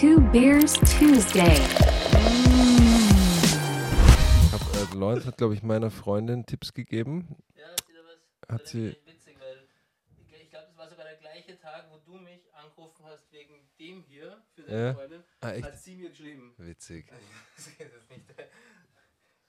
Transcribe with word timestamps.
Two 0.00 0.18
Beers 0.32 0.74
Tuesday. 0.98 1.60
Hab, 4.50 4.60
äh, 4.74 4.96
Lawrence 4.96 5.26
hat, 5.26 5.36
glaube 5.36 5.52
ich, 5.54 5.62
meiner 5.62 5.90
Freundin 5.90 6.46
Tipps 6.46 6.72
gegeben. 6.72 7.36
Ja, 7.54 7.64
hast 7.70 7.86
du 7.86 7.92
da 7.92 8.00
was? 8.06 8.54
Hat 8.54 8.62
das 8.62 8.70
sie- 8.70 8.96
witzig, 9.04 9.36
weil 9.38 9.66
ich, 10.40 10.48
glaube, 10.50 10.66
das 10.68 10.76
war 10.78 10.88
sogar 10.88 11.04
der 11.04 11.16
gleiche 11.16 11.58
Tag, 11.58 11.86
wo 11.90 11.98
du 12.10 12.18
mich 12.18 12.40
angerufen 12.54 13.04
hast 13.04 13.30
wegen 13.30 13.54
dem 13.78 14.02
hier 14.08 14.42
für 14.54 14.62
deine 14.62 14.82
Ja. 14.86 14.94
Freundin. 14.94 15.22
Ah, 15.42 15.50
echt? 15.50 15.64
Hat 15.66 15.78
sie 15.78 15.96
mir 15.96 16.08
geschrieben. 16.08 16.54
Witzig. 16.56 17.06
das 17.56 17.66
ist 17.66 17.78
nicht. 18.10 18.24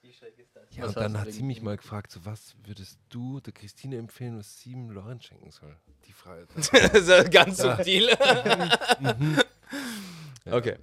Wie 0.02 0.12
schräg 0.12 0.38
ist 0.38 0.56
das? 0.56 0.64
Ja, 0.76 0.84
Was 0.84 0.98
und 0.98 1.04
dann 1.04 1.18
hat 1.20 1.32
sie 1.32 1.44
mich 1.44 1.62
mal 1.62 1.78
gefragt, 1.78 2.12
so 2.12 2.26
was 2.26 2.56
würdest 2.66 3.00
du 3.10 3.40
der 3.40 3.54
Christine 3.54 3.98
empfehlen, 3.98 4.38
was 4.40 4.60
sie 4.60 4.72
ihm 4.72 4.90
Lawrence 4.90 5.28
schenken 5.28 5.52
soll? 5.52 5.78
Die 6.08 6.12
Frage. 6.14 6.48
das 6.56 6.70
ist 6.74 7.08
ja 7.08 7.24
ganz 7.24 7.58
subtil. 7.60 8.10
Ja. 8.10 9.16
Okay. 10.46 10.78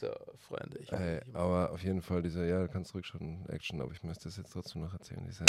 So, 0.00 0.08
Freunde. 0.36 0.78
Ich 0.78 0.92
Äh, 0.92 1.20
aber 1.32 1.72
auf 1.72 1.82
jeden 1.82 2.02
Fall 2.02 2.22
dieser, 2.22 2.44
ja, 2.44 2.60
du 2.60 2.68
kannst 2.68 2.90
zurückschauen, 2.90 3.44
Action, 3.48 3.80
aber 3.80 3.92
ich 3.92 4.02
möchte 4.04 4.24
das 4.24 4.36
jetzt 4.36 4.52
trotzdem 4.52 4.82
noch 4.82 4.92
erzählen. 4.92 5.24
Diese, 5.26 5.44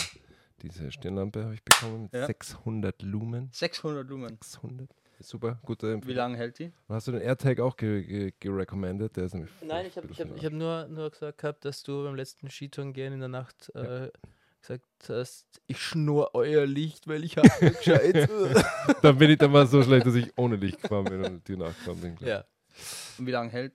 diese 0.61 0.91
Stirnlampe 0.91 1.43
habe 1.43 1.53
ich 1.53 1.63
bekommen 1.63 2.03
mit 2.03 2.13
Ja. 2.13 2.25
600 2.25 3.01
Lumen. 3.01 3.49
600 3.51 4.07
Lumen. 4.09 4.29
600. 4.41 4.89
Super, 5.21 5.59
gute 5.65 5.87
Wie 5.87 5.93
Empfehlung. 5.95 6.15
lange 6.17 6.37
hält 6.37 6.59
die? 6.59 6.71
Hast 6.87 7.07
du 7.09 7.11
den 7.11 7.21
AirTag 7.21 7.59
auch 7.59 7.75
ge 7.75 8.01
ge 8.03 8.33
gerecommended? 8.39 9.17
Der 9.17 9.25
ist 9.25 9.33
nämlich 9.33 9.51
Nein, 9.61 9.85
ich 9.85 9.97
habe 9.97 10.07
ich 10.09 10.21
hab, 10.21 10.33
ich 10.35 10.45
hab 10.45 10.53
nur, 10.53 10.87
nur 10.87 11.09
gesagt 11.11 11.39
gehabt, 11.39 11.65
dass 11.65 11.83
du 11.83 12.03
beim 12.05 12.15
letzten 12.15 12.49
Skitouren 12.49 12.93
gehen 12.93 13.11
in 13.11 13.19
der 13.19 13.27
Nacht 13.27 13.69
äh, 13.75 14.09
gesagt 14.61 14.83
hast, 15.07 15.45
ich 15.67 15.81
schnur 15.81 16.31
euer 16.33 16.65
Licht, 16.65 17.07
weil 17.07 17.23
ich 17.23 17.37
habe 17.37 17.49
gescheit. 17.71 18.29
Dann 19.01 19.17
bin 19.17 19.29
ich 19.31 19.37
dann 19.37 19.51
mal 19.51 19.65
so 19.67 19.81
schlecht, 19.83 20.05
dass 20.05 20.15
ich 20.15 20.31
ohne 20.37 20.55
Licht 20.57 20.81
gefahren 20.81 21.05
bin 21.05 21.23
und 21.23 21.47
dir 21.47 21.57
nachgefahren 21.57 21.99
bin. 22.01 22.17
ja. 22.21 22.43
Und 23.17 23.25
wie 23.27 23.31
lange 23.31 23.49
hält 23.51 23.73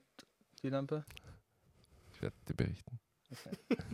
die 0.63 0.69
Lampe? 0.69 1.03
Ich 2.13 2.21
werde 2.21 2.35
dir 2.47 2.53
berichten. 2.55 2.99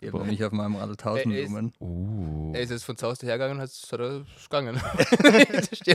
Ich 0.00 0.12
habe 0.12 0.24
nicht 0.26 0.42
auf 0.44 0.52
meinem 0.52 0.76
Rad 0.76 0.90
1000 0.90 1.26
Ey, 1.26 1.32
ey, 1.32 1.42
ist- 1.42 1.48
Lumen. 1.50 1.72
Uh. 1.80 2.52
Er 2.54 2.60
ist 2.62 2.70
jetzt 2.70 2.84
von 2.84 2.96
zu 2.96 3.08
Hause 3.08 3.26
hergegangen 3.26 3.56
und 3.56 3.62
hat 3.62 3.70
ist 3.70 3.90
gegangen. 4.48 4.80
Die. 4.80 5.94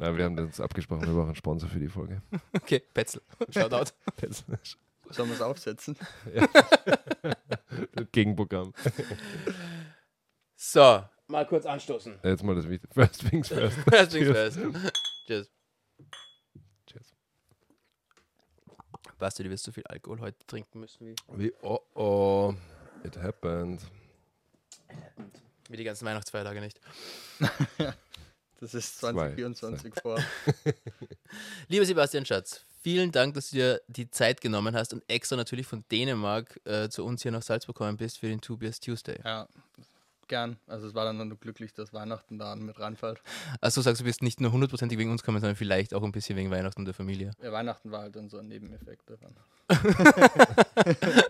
Nein, 0.00 0.16
wir 0.16 0.24
haben 0.24 0.38
uns 0.40 0.60
abgesprochen, 0.60 1.02
wir 1.06 1.12
brauchen 1.14 1.26
einen 1.26 1.34
Sponsor 1.36 1.68
für 1.70 1.78
die 1.78 1.88
Folge. 1.88 2.20
okay, 2.52 2.82
Petzel. 2.92 3.22
Shoutout. 3.50 3.92
Sollen 5.10 5.28
wir 5.28 5.36
es 5.36 5.40
aufsetzen? 5.40 5.96
Gegenprogramm. 8.12 8.72
So, 10.56 11.04
mal 11.28 11.46
kurz 11.46 11.66
anstoßen. 11.66 12.18
Jetzt 12.22 12.42
mal 12.42 12.54
das 12.54 12.68
Wichtigste. 12.68 12.94
First 12.94 13.28
things 13.28 13.48
first. 13.48 13.76
First 13.88 14.12
things 14.12 14.26
first. 14.28 14.58
Cheers. 15.26 15.50
Cheers. 16.86 17.14
Basti, 19.18 19.42
du 19.42 19.50
wirst 19.50 19.64
so 19.64 19.72
viel 19.72 19.84
Alkohol 19.86 20.20
heute 20.20 20.38
trinken 20.46 20.80
müssen 20.80 21.06
wie, 21.06 21.14
Wie, 21.36 21.52
oh 21.62 21.80
oh, 21.94 22.54
it 23.04 23.16
happened. 23.16 23.82
wie 25.68 25.76
die 25.76 25.84
ganzen 25.84 26.06
Weihnachtsfeiertage 26.06 26.60
nicht. 26.60 26.80
Das 28.60 28.74
ist 28.74 28.98
Zwei. 28.98 29.12
2024 29.12 29.94
vor. 30.02 30.18
Lieber 31.68 31.84
Sebastian 31.84 32.26
Schatz, 32.26 32.64
vielen 32.80 33.12
Dank, 33.12 33.34
dass 33.34 33.50
du 33.50 33.56
dir 33.56 33.80
die 33.88 34.10
Zeit 34.10 34.40
genommen 34.40 34.74
hast 34.74 34.92
und 34.92 35.02
extra 35.08 35.36
natürlich 35.36 35.66
von 35.66 35.84
Dänemark 35.90 36.60
äh, 36.64 36.88
zu 36.88 37.04
uns 37.04 37.22
hier 37.22 37.32
nach 37.32 37.42
Salzburg 37.42 37.76
gekommen 37.76 37.96
bist 37.96 38.18
für 38.18 38.28
den 38.28 38.40
Two 38.40 38.56
Beers 38.56 38.80
Tuesday. 38.80 39.18
Ja, 39.24 39.46
gern. 40.28 40.56
Also 40.66 40.86
es 40.86 40.94
war 40.94 41.04
dann 41.04 41.16
nur 41.16 41.38
glücklich, 41.38 41.72
dass 41.74 41.92
Weihnachten 41.92 42.38
da 42.38 42.54
mit 42.54 42.78
reinfällt. 42.78 43.20
Also 43.60 43.80
sagst, 43.80 44.00
du 44.00 44.04
bist 44.04 44.22
nicht 44.22 44.40
nur 44.40 44.52
hundertprozentig 44.52 44.98
wegen 44.98 45.10
uns 45.10 45.22
gekommen, 45.22 45.40
sondern 45.40 45.56
vielleicht 45.56 45.94
auch 45.94 46.02
ein 46.02 46.12
bisschen 46.12 46.36
wegen 46.36 46.50
Weihnachten 46.50 46.82
und 46.82 46.84
der 46.84 46.94
Familie. 46.94 47.32
Ja, 47.42 47.50
Weihnachten 47.50 47.90
war 47.90 48.02
halt 48.02 48.14
dann 48.14 48.28
so 48.28 48.38
ein 48.38 48.48
Nebeneffekt 48.48 49.10
davon. 49.10 49.34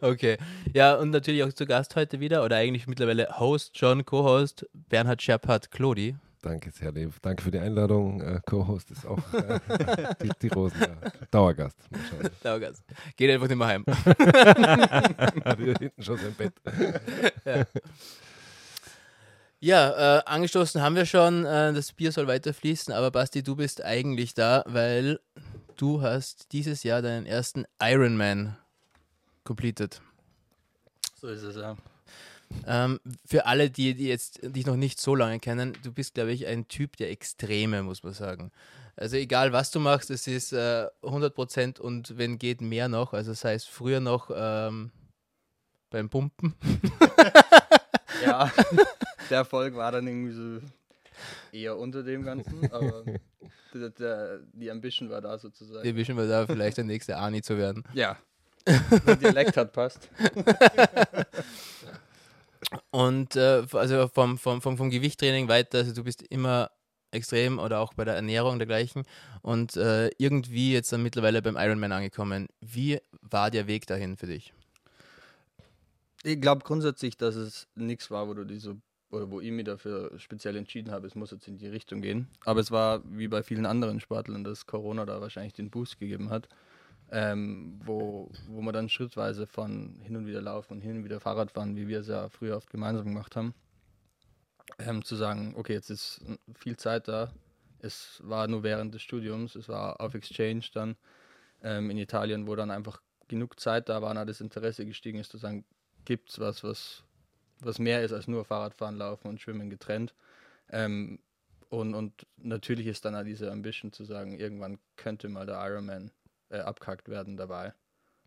Okay. 0.00 0.36
Ja, 0.74 0.96
und 0.96 1.10
natürlich 1.10 1.42
auch 1.44 1.52
zu 1.52 1.66
Gast 1.66 1.96
heute 1.96 2.20
wieder, 2.20 2.44
oder 2.44 2.56
eigentlich 2.56 2.86
mittlerweile 2.86 3.38
Host, 3.38 3.72
John, 3.74 4.04
Co-Host, 4.04 4.66
Bernhard 4.72 5.22
Scherpert 5.22 5.70
Klodi. 5.70 6.16
Danke, 6.40 6.70
sehr 6.70 6.92
lieb. 6.92 7.14
Danke 7.20 7.42
für 7.42 7.50
die 7.50 7.58
Einladung. 7.58 8.20
Äh, 8.20 8.40
Co-Host 8.46 8.90
ist 8.90 9.04
auch 9.04 9.18
äh, 9.34 9.58
die, 10.22 10.30
die 10.40 10.48
Rosen. 10.48 10.80
Ja. 10.80 11.10
Dauergast. 11.30 11.76
Dauergast. 12.42 12.82
Geht 13.16 13.30
einfach 13.30 13.48
nicht 13.48 13.58
mehr 13.58 13.66
heim. 13.66 13.84
Hat 15.44 15.58
hier 15.58 15.74
hinten 15.78 16.02
schon 16.02 16.18
sein 16.18 16.34
Bett. 16.34 16.52
Ja, 19.60 20.18
äh, 20.18 20.22
angestoßen 20.24 20.80
haben 20.80 20.94
wir 20.94 21.04
schon, 21.04 21.44
äh, 21.44 21.72
das 21.72 21.92
Bier 21.92 22.12
soll 22.12 22.28
weiter 22.28 22.54
fließen, 22.54 22.94
aber 22.94 23.10
Basti, 23.10 23.42
du 23.42 23.56
bist 23.56 23.84
eigentlich 23.84 24.34
da, 24.34 24.62
weil 24.66 25.18
du 25.76 26.00
hast 26.00 26.52
dieses 26.52 26.84
Jahr 26.84 27.02
deinen 27.02 27.26
ersten 27.26 27.64
Ironman 27.82 28.56
completed. 29.42 30.00
So 31.20 31.26
ist 31.26 31.42
es 31.42 31.56
ja. 31.56 31.76
Ähm, 32.66 33.00
für 33.26 33.46
alle, 33.46 33.70
die, 33.70 33.94
die 33.94 34.08
jetzt 34.08 34.40
dich 34.42 34.66
noch 34.66 34.76
nicht 34.76 35.00
so 35.00 35.14
lange 35.14 35.40
kennen, 35.40 35.76
du 35.82 35.92
bist, 35.92 36.14
glaube 36.14 36.32
ich, 36.32 36.46
ein 36.46 36.68
Typ 36.68 36.96
der 36.96 37.10
Extreme, 37.10 37.82
muss 37.82 38.02
man 38.02 38.12
sagen. 38.12 38.50
Also 38.96 39.16
egal, 39.16 39.52
was 39.52 39.70
du 39.70 39.80
machst, 39.80 40.10
es 40.10 40.26
ist 40.26 40.52
äh, 40.52 40.86
100% 41.02 41.78
und 41.78 42.18
wenn 42.18 42.38
geht, 42.38 42.60
mehr 42.60 42.88
noch. 42.88 43.12
Also 43.12 43.32
sei 43.32 43.54
es 43.54 43.64
früher 43.64 44.00
noch 44.00 44.30
ähm, 44.34 44.90
beim 45.90 46.08
Pumpen. 46.08 46.54
Ja, 48.24 48.50
der 49.30 49.38
Erfolg 49.38 49.74
war 49.74 49.92
dann 49.92 50.06
irgendwie 50.06 50.32
so 50.32 50.60
eher 51.52 51.76
unter 51.76 52.02
dem 52.02 52.24
Ganzen, 52.24 52.70
aber 52.72 53.04
der, 53.74 53.90
der, 53.90 54.40
die 54.52 54.70
Ambition 54.70 55.10
war 55.10 55.20
da 55.20 55.38
sozusagen. 55.38 55.84
Wir 55.84 55.96
wischen 55.96 56.16
wir 56.16 56.28
da 56.28 56.46
vielleicht 56.46 56.78
der 56.78 56.84
nächste 56.84 57.16
Ani 57.16 57.42
zu 57.42 57.58
werden. 57.58 57.84
Ja. 57.94 58.16
Der 59.06 59.16
Dialekt 59.16 59.56
hat 59.56 59.72
passt. 59.72 60.10
Und 62.90 63.36
äh, 63.36 63.64
also 63.72 64.08
vom, 64.08 64.38
vom, 64.38 64.60
vom, 64.60 64.76
vom 64.76 64.90
Gewichttraining 64.90 65.48
weiter, 65.48 65.78
also 65.78 65.94
du 65.94 66.04
bist 66.04 66.22
immer 66.22 66.70
extrem 67.10 67.58
oder 67.58 67.80
auch 67.80 67.94
bei 67.94 68.04
der 68.04 68.14
Ernährung 68.14 68.58
dergleichen 68.58 69.04
und 69.42 69.76
äh, 69.76 70.08
irgendwie 70.18 70.72
jetzt 70.72 70.92
dann 70.92 71.02
mittlerweile 71.02 71.40
beim 71.40 71.56
Ironman 71.56 71.92
angekommen. 71.92 72.48
Wie 72.60 72.98
war 73.22 73.50
der 73.50 73.66
Weg 73.66 73.86
dahin 73.86 74.16
für 74.16 74.26
dich? 74.26 74.52
Ich 76.22 76.40
glaube 76.40 76.64
grundsätzlich, 76.64 77.16
dass 77.16 77.36
es 77.36 77.68
nichts 77.74 78.10
war, 78.10 78.28
wo 78.28 78.34
du 78.34 78.44
diese 78.44 78.76
oder 79.10 79.30
wo 79.30 79.40
ich 79.40 79.50
mich 79.50 79.64
dafür 79.64 80.12
speziell 80.18 80.56
entschieden 80.56 80.90
habe, 80.90 81.06
es 81.06 81.14
muss 81.14 81.30
jetzt 81.30 81.48
in 81.48 81.56
die 81.56 81.68
Richtung 81.68 82.02
gehen. 82.02 82.28
Aber 82.44 82.60
es 82.60 82.70
war 82.70 83.02
wie 83.06 83.28
bei 83.28 83.42
vielen 83.42 83.64
anderen 83.64 84.00
Sportlern, 84.00 84.44
dass 84.44 84.66
Corona 84.66 85.06
da 85.06 85.20
wahrscheinlich 85.20 85.54
den 85.54 85.70
Boost 85.70 85.98
gegeben 85.98 86.28
hat, 86.28 86.48
ähm, 87.10 87.80
wo, 87.84 88.30
wo 88.48 88.60
man 88.60 88.74
dann 88.74 88.88
schrittweise 88.88 89.46
von 89.46 89.98
hin 90.02 90.16
und 90.16 90.26
wieder 90.26 90.42
laufen 90.42 90.74
und 90.74 90.80
hin 90.80 90.98
und 90.98 91.04
wieder 91.04 91.20
Fahrrad 91.20 91.52
fahren, 91.52 91.76
wie 91.76 91.88
wir 91.88 92.00
es 92.00 92.08
ja 92.08 92.28
früher 92.28 92.56
oft 92.56 92.70
gemeinsam 92.70 93.06
gemacht 93.06 93.36
haben, 93.36 93.54
ähm, 94.78 95.04
zu 95.04 95.16
sagen, 95.16 95.54
okay, 95.56 95.72
jetzt 95.72 95.90
ist 95.90 96.20
viel 96.54 96.76
Zeit 96.76 97.08
da. 97.08 97.32
Es 97.80 98.20
war 98.24 98.48
nur 98.48 98.62
während 98.62 98.94
des 98.94 99.02
Studiums, 99.02 99.54
es 99.54 99.68
war 99.68 100.00
auf 100.00 100.14
Exchange 100.14 100.64
dann 100.74 100.96
ähm, 101.62 101.90
in 101.90 101.98
Italien, 101.98 102.46
wo 102.46 102.56
dann 102.56 102.70
einfach 102.70 103.00
genug 103.28 103.58
Zeit 103.60 103.88
da 103.88 104.02
war 104.02 104.10
und 104.10 104.26
das 104.28 104.40
Interesse 104.40 104.84
gestiegen 104.84 105.18
ist, 105.18 105.30
zu 105.30 105.38
sagen, 105.38 105.64
gibt 106.04 106.30
es 106.30 106.40
was, 106.40 106.64
was, 106.64 107.04
was 107.60 107.78
mehr 107.78 108.02
ist 108.02 108.12
als 108.12 108.26
nur 108.26 108.44
Fahrradfahren, 108.44 108.96
Laufen 108.96 109.28
und 109.28 109.40
Schwimmen 109.40 109.70
getrennt. 109.70 110.14
Ähm, 110.70 111.20
und, 111.70 111.94
und 111.94 112.26
natürlich 112.36 112.86
ist 112.86 113.04
dann 113.04 113.14
auch 113.14 113.24
diese 113.24 113.52
Ambition 113.52 113.92
zu 113.92 114.04
sagen, 114.04 114.32
irgendwann 114.32 114.78
könnte 114.96 115.28
mal 115.28 115.46
der 115.46 115.62
Ironman 115.66 116.10
äh, 116.50 116.58
abkackt 116.58 117.08
werden 117.08 117.36
dabei. 117.36 117.72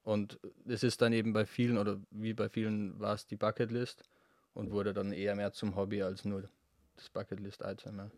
Und 0.03 0.39
es 0.67 0.83
ist 0.83 1.01
dann 1.01 1.13
eben 1.13 1.33
bei 1.33 1.45
vielen, 1.45 1.77
oder 1.77 1.99
wie 2.09 2.33
bei 2.33 2.49
vielen 2.49 2.99
war 2.99 3.13
es 3.13 3.27
die 3.27 3.35
Bucketlist 3.35 4.03
und 4.53 4.71
wurde 4.71 4.93
dann 4.93 5.11
eher 5.11 5.35
mehr 5.35 5.53
zum 5.53 5.75
Hobby 5.75 6.01
als 6.01 6.25
nur 6.25 6.43
das 6.95 7.09
Bucketlist-Item. 7.09 7.97
Ja. 7.97 8.11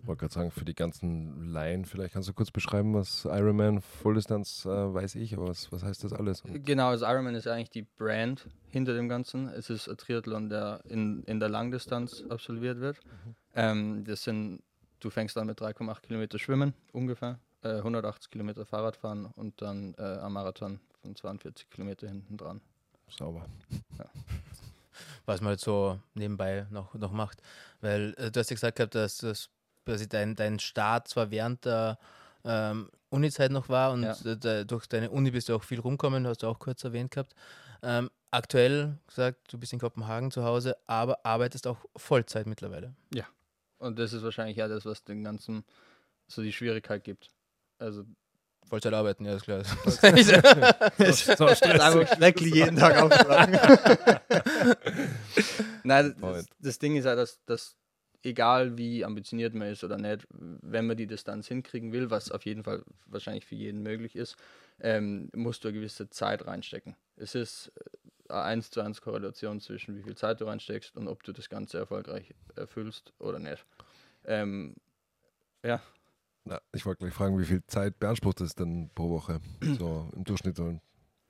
Ich 0.00 0.06
wollte 0.06 0.20
gerade 0.20 0.34
sagen, 0.34 0.50
für 0.50 0.64
die 0.64 0.74
ganzen 0.74 1.50
Laien, 1.50 1.84
vielleicht 1.84 2.14
kannst 2.14 2.28
du 2.28 2.32
kurz 2.32 2.50
beschreiben, 2.50 2.94
was 2.94 3.24
Ironman 3.24 3.80
Fulldistanz 3.80 4.64
äh, 4.64 4.68
weiß 4.68 5.16
ich, 5.16 5.34
aber 5.34 5.48
was, 5.48 5.70
was 5.70 5.82
heißt 5.82 6.04
das 6.04 6.12
alles? 6.12 6.42
Und 6.42 6.64
Genau, 6.64 6.88
also 6.88 7.04
Ironman 7.04 7.34
ist 7.34 7.46
eigentlich 7.46 7.70
die 7.70 7.82
Brand 7.82 8.48
hinter 8.68 8.94
dem 8.94 9.08
Ganzen. 9.08 9.48
Es 9.48 9.68
ist 9.68 9.88
ein 9.88 9.96
Triathlon, 9.96 10.48
der 10.48 10.80
in, 10.84 11.24
in 11.24 11.40
der 11.40 11.48
Langdistanz 11.48 12.24
absolviert 12.28 12.80
wird. 12.80 13.00
Ähm, 13.54 14.04
das 14.04 14.22
sind, 14.22 14.62
du 15.00 15.10
fängst 15.10 15.36
an 15.36 15.46
mit 15.46 15.60
3,8 15.60 16.00
Kilometer 16.02 16.38
Schwimmen 16.38 16.72
ungefähr, 16.92 17.38
äh, 17.62 17.76
180 17.76 18.30
Kilometer 18.30 18.64
Fahrradfahren 18.64 19.26
und 19.26 19.60
dann 19.62 19.94
äh, 19.98 20.02
am 20.02 20.34
Marathon 20.34 20.80
von 21.02 21.14
42 21.16 21.70
Kilometer 21.70 22.08
hinten 22.08 22.36
dran. 22.36 22.60
Sauber. 23.08 23.46
was 25.26 25.40
man 25.40 25.50
halt 25.50 25.60
so 25.60 26.00
nebenbei 26.14 26.66
noch, 26.70 26.94
noch 26.94 27.12
macht. 27.12 27.42
Weil 27.80 28.14
äh, 28.18 28.30
du 28.30 28.40
hast 28.40 28.50
ja 28.50 28.54
gesagt 28.54 28.76
gehabt, 28.76 28.94
dass 28.94 29.18
das 29.18 29.50
quasi 29.84 30.08
dein, 30.08 30.34
dein 30.34 30.58
Start 30.58 31.08
zwar 31.08 31.30
während 31.30 31.64
der 31.64 31.98
ähm, 32.44 32.90
Uni-Zeit 33.10 33.50
noch 33.50 33.68
war 33.68 33.92
und 33.92 34.02
Ja. 34.02 34.16
äh, 34.24 34.36
da, 34.36 34.64
durch 34.64 34.86
deine 34.86 35.10
Uni 35.10 35.30
bist 35.30 35.48
du 35.48 35.54
auch 35.54 35.62
viel 35.64 35.80
rumkommen, 35.80 36.26
hast 36.26 36.42
du 36.42 36.46
auch 36.48 36.58
kurz 36.58 36.84
erwähnt 36.84 37.10
gehabt. 37.12 37.34
Ähm, 37.82 38.10
aktuell 38.30 38.98
gesagt, 39.06 39.52
du 39.52 39.58
bist 39.58 39.72
in 39.72 39.78
Kopenhagen 39.78 40.30
zu 40.30 40.44
Hause, 40.44 40.76
aber 40.86 41.24
arbeitest 41.24 41.66
auch 41.66 41.78
Vollzeit 41.96 42.46
mittlerweile. 42.46 42.94
Und 43.78 43.98
das 43.98 44.12
ist 44.14 44.22
wahrscheinlich 44.22 44.56
ja 44.56 44.68
das, 44.68 44.86
was 44.86 45.04
den 45.04 45.22
ganzen 45.22 45.62
so 46.28 46.42
die 46.42 46.52
Schwierigkeit 46.52 47.04
gibt. 47.04 47.30
Also 47.78 48.04
Vollzeit 48.68 48.94
arbeiten, 48.94 49.24
ja, 49.24 49.36
ist 49.36 49.44
klar. 49.44 49.60
Ist 50.16 51.30
einfach 51.40 52.16
schrecklich, 52.16 52.54
jeden 52.54 52.76
Tag 52.76 53.00
aufzuwachen. 53.00 53.54
Nein, 55.84 56.16
das, 56.20 56.46
das 56.58 56.78
Ding 56.80 56.96
ist 56.96 57.04
ja, 57.04 57.14
dass, 57.14 57.44
dass 57.44 57.76
egal 58.22 58.76
wie 58.76 59.04
ambitioniert 59.04 59.54
man 59.54 59.68
ist 59.68 59.84
oder 59.84 59.98
nicht, 59.98 60.26
wenn 60.30 60.86
man 60.86 60.96
die 60.96 61.06
Distanz 61.06 61.46
hinkriegen 61.46 61.92
will, 61.92 62.10
was 62.10 62.32
auf 62.32 62.44
jeden 62.44 62.64
Fall 62.64 62.82
wahrscheinlich 63.06 63.46
für 63.46 63.54
jeden 63.54 63.82
möglich 63.82 64.16
ist, 64.16 64.36
ähm, 64.80 65.30
musst 65.32 65.62
du 65.62 65.68
eine 65.68 65.78
gewisse 65.78 66.10
Zeit 66.10 66.44
reinstecken. 66.46 66.96
Es 67.16 67.36
ist 67.36 67.72
äh, 68.28 68.32
eine 68.32 68.42
1 68.42 68.70
zu 68.70 68.80
1 68.80 69.00
Korrelation 69.00 69.60
zwischen 69.60 69.96
wie 69.96 70.02
viel 70.02 70.16
Zeit 70.16 70.40
du 70.40 70.46
reinsteckst 70.46 70.96
und 70.96 71.06
ob 71.06 71.22
du 71.22 71.32
das 71.32 71.48
Ganze 71.48 71.78
erfolgreich 71.78 72.34
erfüllst 72.56 73.12
oder 73.20 73.38
nicht. 73.38 73.64
Ähm, 74.24 74.74
ja, 75.64 75.80
Na, 76.48 76.60
ich 76.72 76.86
wollte 76.86 77.00
gleich 77.00 77.12
fragen, 77.12 77.38
wie 77.40 77.44
viel 77.44 77.62
Zeit 77.66 77.98
beansprucht 77.98 78.40
es 78.40 78.54
denn 78.54 78.88
pro 78.94 79.10
Woche? 79.10 79.40
So 79.78 80.08
im 80.14 80.22
Durchschnitt 80.22 80.56
so 80.56 80.68
in 80.68 80.80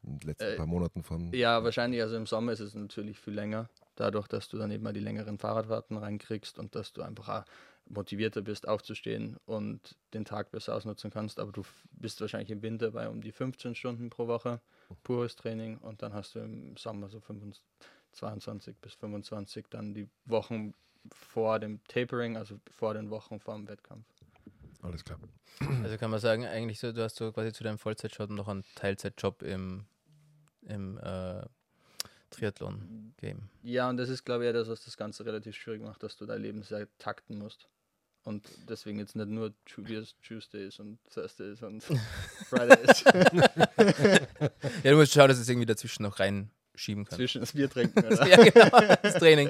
den 0.02 0.20
letzten 0.20 0.44
Äh, 0.44 0.56
paar 0.56 0.66
Monaten 0.66 1.02
vom. 1.02 1.32
Ja, 1.32 1.64
wahrscheinlich. 1.64 2.02
Also 2.02 2.16
im 2.16 2.26
Sommer 2.26 2.52
ist 2.52 2.60
es 2.60 2.74
natürlich 2.74 3.18
viel 3.18 3.32
länger, 3.32 3.70
dadurch, 3.94 4.28
dass 4.28 4.48
du 4.50 4.58
dann 4.58 4.70
eben 4.70 4.84
mal 4.84 4.92
die 4.92 5.00
längeren 5.00 5.38
Fahrradfahrten 5.38 5.96
reinkriegst 5.96 6.58
und 6.58 6.74
dass 6.74 6.92
du 6.92 7.00
einfach 7.00 7.46
motivierter 7.88 8.42
bist, 8.42 8.68
aufzustehen 8.68 9.38
und 9.46 9.96
den 10.12 10.26
Tag 10.26 10.50
besser 10.50 10.74
ausnutzen 10.74 11.10
kannst. 11.10 11.40
Aber 11.40 11.50
du 11.50 11.62
bist 11.92 12.20
wahrscheinlich 12.20 12.50
im 12.50 12.60
Winter 12.60 12.90
bei 12.90 13.08
um 13.08 13.22
die 13.22 13.32
15 13.32 13.74
Stunden 13.74 14.10
pro 14.10 14.26
Woche, 14.26 14.60
pures 15.02 15.34
Training 15.36 15.78
und 15.78 16.02
dann 16.02 16.12
hast 16.12 16.34
du 16.34 16.40
im 16.40 16.76
Sommer 16.76 17.08
so 17.08 17.20
25, 17.20 17.62
22 18.12 18.76
bis 18.76 18.92
25 18.94 19.66
dann 19.70 19.94
die 19.94 20.08
Wochen 20.26 20.74
vor 21.12 21.58
dem 21.58 21.80
Tapering, 21.88 22.36
also 22.36 22.60
vor 22.70 22.92
den 22.92 23.08
Wochen 23.10 23.40
vor 23.40 23.54
dem 23.54 23.66
Wettkampf. 23.68 24.04
Alles 24.86 25.04
klar. 25.04 25.18
Also 25.82 25.96
kann 25.96 26.10
man 26.10 26.20
sagen, 26.20 26.44
eigentlich 26.44 26.78
so, 26.80 26.92
du 26.92 27.02
hast 27.02 27.16
so 27.16 27.32
quasi 27.32 27.52
zu 27.52 27.64
deinem 27.64 27.78
Vollzeitjob 27.78 28.30
noch 28.30 28.48
einen 28.48 28.64
Teilzeitjob 28.74 29.42
im, 29.42 29.86
im 30.62 30.98
äh, 30.98 31.42
Triathlon-Game. 32.30 33.48
Ja, 33.62 33.88
und 33.88 33.96
das 33.96 34.08
ist, 34.08 34.24
glaube 34.24 34.44
ich, 34.44 34.46
ja 34.46 34.52
das, 34.52 34.68
was 34.68 34.84
das 34.84 34.96
Ganze 34.96 35.24
relativ 35.24 35.56
schwierig 35.56 35.82
macht, 35.82 36.02
dass 36.02 36.16
du 36.16 36.26
dein 36.26 36.42
Leben 36.42 36.62
sehr 36.62 36.86
takten 36.98 37.38
musst. 37.38 37.68
Und 38.24 38.44
deswegen 38.68 38.98
jetzt 38.98 39.14
nicht 39.14 39.28
nur 39.28 39.54
Tuesdays 39.64 40.80
und 40.80 40.98
Thursdays 41.14 41.62
und 41.62 41.82
Fridays 42.48 43.04
Ja, 44.82 44.90
du 44.90 44.96
musst 44.96 45.12
schauen, 45.12 45.28
dass 45.28 45.36
du 45.36 45.42
es 45.42 45.48
irgendwie 45.48 45.66
dazwischen 45.66 46.02
noch 46.02 46.18
reinschieben 46.18 47.04
kannst. 47.04 47.16
zwischen 47.16 47.40
das 47.40 47.52
Bier 47.52 47.70
trinken. 47.70 48.00
Oder? 48.04 48.26
ja, 48.26 48.36
genau, 48.36 48.96
das 49.00 49.14
Training. 49.14 49.48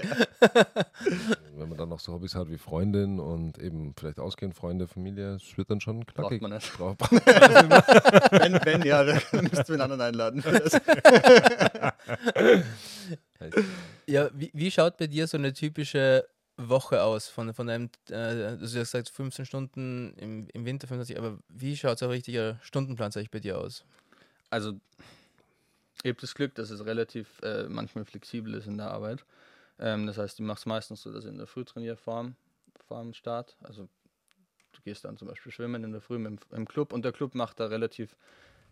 Man 1.76 1.88
dann 1.88 1.88
noch 1.90 2.00
so 2.00 2.12
Hobbys 2.12 2.34
hat 2.34 2.48
wie 2.48 2.58
Freundin 2.58 3.20
und 3.20 3.58
eben 3.58 3.94
vielleicht 3.98 4.18
ausgehend 4.18 4.54
Freunde, 4.54 4.88
Familie, 4.88 5.34
es 5.34 5.56
wird 5.56 5.70
dann 5.70 5.80
schon 5.80 6.00
Braucht 6.00 6.14
knackig. 6.14 6.42
man 6.42 6.52
nicht. 6.52 6.72
Braucht- 6.76 7.00
wenn, 7.12 8.52
wenn, 8.64 8.82
ja, 8.82 9.04
dann 9.04 9.20
müsst 9.50 9.68
ihr 9.68 9.74
einen 9.74 9.80
anderen 9.82 10.00
einladen. 10.02 10.42
Ja, 14.06 14.30
wie, 14.32 14.50
wie 14.54 14.70
schaut 14.70 14.96
bei 14.96 15.06
dir 15.06 15.26
so 15.26 15.36
eine 15.36 15.52
typische 15.52 16.26
Woche 16.56 17.02
aus? 17.02 17.28
Von, 17.28 17.52
von 17.54 17.68
einem, 17.68 17.90
äh, 18.10 18.14
also 18.14 18.56
du 18.74 18.80
hast 18.80 18.92
gesagt 18.92 19.08
15 19.10 19.44
Stunden 19.44 20.14
im, 20.16 20.48
im 20.52 20.64
Winter, 20.64 20.86
25, 20.86 21.18
aber 21.18 21.38
wie 21.48 21.76
schaut 21.76 21.98
so 21.98 22.06
ein 22.06 22.12
richtiger 22.12 22.58
Stundenplan 22.62 23.10
sag 23.12 23.22
ich, 23.22 23.30
bei 23.30 23.40
dir 23.40 23.58
aus? 23.58 23.84
Also, 24.48 24.72
ich 26.02 26.08
habe 26.10 26.20
das 26.20 26.34
Glück, 26.34 26.54
dass 26.54 26.70
es 26.70 26.84
relativ 26.84 27.40
äh, 27.42 27.64
manchmal 27.68 28.04
flexibel 28.04 28.54
ist 28.54 28.66
in 28.66 28.78
der 28.78 28.90
Arbeit. 28.90 29.24
Ähm, 29.78 30.06
das 30.06 30.18
heißt, 30.18 30.38
ich 30.38 30.44
mache 30.44 30.58
es 30.58 30.66
meistens 30.66 31.02
so, 31.02 31.12
dass 31.12 31.24
ich 31.24 31.30
in 31.30 31.38
der 31.38 31.46
Früh 31.46 31.64
trainiere 31.64 31.96
vor 31.96 32.22
dem, 32.22 32.36
vor 32.86 33.02
dem 33.02 33.12
Start. 33.12 33.56
Also, 33.62 33.88
du 34.72 34.82
gehst 34.82 35.04
dann 35.04 35.16
zum 35.16 35.28
Beispiel 35.28 35.52
schwimmen 35.52 35.84
in 35.84 35.92
der 35.92 36.00
Früh 36.00 36.16
im, 36.16 36.38
im 36.50 36.68
Club 36.68 36.92
und 36.92 37.04
der 37.04 37.12
Club 37.12 37.34
macht 37.34 37.60
da 37.60 37.66
relativ 37.66 38.16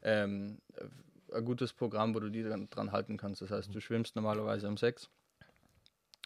ähm, 0.03 0.59
äh, 0.77 1.37
ein 1.37 1.45
gutes 1.45 1.73
Programm, 1.73 2.15
wo 2.15 2.21
du 2.21 2.31
die 2.31 2.43
dran, 2.43 2.69
dran 2.71 2.93
halten 2.93 3.17
kannst. 3.17 3.43
Das 3.43 3.51
heißt, 3.51 3.75
du 3.75 3.81
schwimmst 3.81 4.15
normalerweise 4.15 4.69
um 4.69 4.77
sechs, 4.77 5.11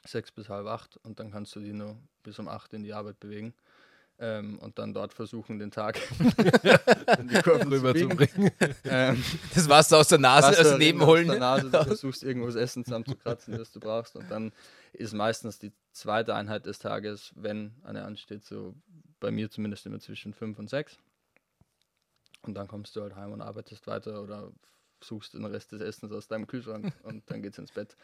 sechs 0.05 0.31
bis 0.31 0.49
halb 0.49 0.67
acht 0.67 0.97
und 0.99 1.19
dann 1.19 1.31
kannst 1.31 1.55
du 1.57 1.61
die 1.61 1.73
nur 1.73 1.97
bis 2.23 2.39
um 2.39 2.49
acht 2.49 2.73
in 2.75 2.83
die 2.83 2.93
Arbeit 2.93 3.19
bewegen. 3.21 3.55
Ähm, 4.21 4.59
und 4.59 4.79
dann 4.81 4.93
dort 4.95 5.15
versuchen, 5.15 5.61
den 5.61 5.71
Tag 5.71 5.97
in 7.19 7.29
die 7.29 7.41
Kurven 7.43 7.71
zu 7.71 7.93
biegen. 7.93 8.13
rüberzubringen. 8.13 8.51
Ähm, 8.85 9.23
Das 9.55 9.69
Wasser 9.69 9.99
aus 9.99 10.09
der 10.09 10.19
Nase, 10.19 10.49
Wasser 10.49 10.61
aus 10.61 10.67
dem 10.67 10.73
aus 10.75 10.79
Nebenholen. 10.79 11.29
der 11.29 11.39
Nase, 11.39 11.71
du 11.71 11.85
versuchst 11.85 12.25
irgendwas 12.25 12.57
Essen 12.57 12.85
zusammenzukratzen, 12.85 13.57
das 13.57 13.71
du 13.71 13.79
brauchst. 13.79 14.17
Und 14.17 14.29
dann 14.29 14.53
ist 14.93 15.13
meistens 15.15 15.61
die 15.61 15.73
zweite 15.93 16.35
Einheit 16.35 16.67
des 16.67 16.81
Tages, 16.81 17.33
wenn 17.37 17.73
eine 17.85 18.05
ansteht, 18.05 18.45
so 18.45 18.75
bei 19.21 19.31
mir 19.31 19.51
zumindest 19.51 19.87
immer 19.87 20.01
zwischen 20.01 20.35
fünf 20.35 20.59
und 20.59 20.69
sechs. 20.69 20.99
Und 22.43 22.55
dann 22.55 22.67
kommst 22.67 22.97
du 22.97 23.03
halt 23.03 23.15
heim 23.15 23.33
und 23.33 23.41
arbeitest 23.41 23.87
weiter 23.87 24.23
oder 24.23 24.51
suchst 25.01 25.35
den 25.35 25.45
Rest 25.45 25.71
des 25.71 25.81
Essens 25.81 26.11
aus 26.13 26.27
deinem 26.27 26.49
Kühlschrank 26.49 26.93
und 27.05 27.23
dann 27.31 27.41
geht's 27.43 27.59
ins 27.59 27.71
Bett. 27.71 27.97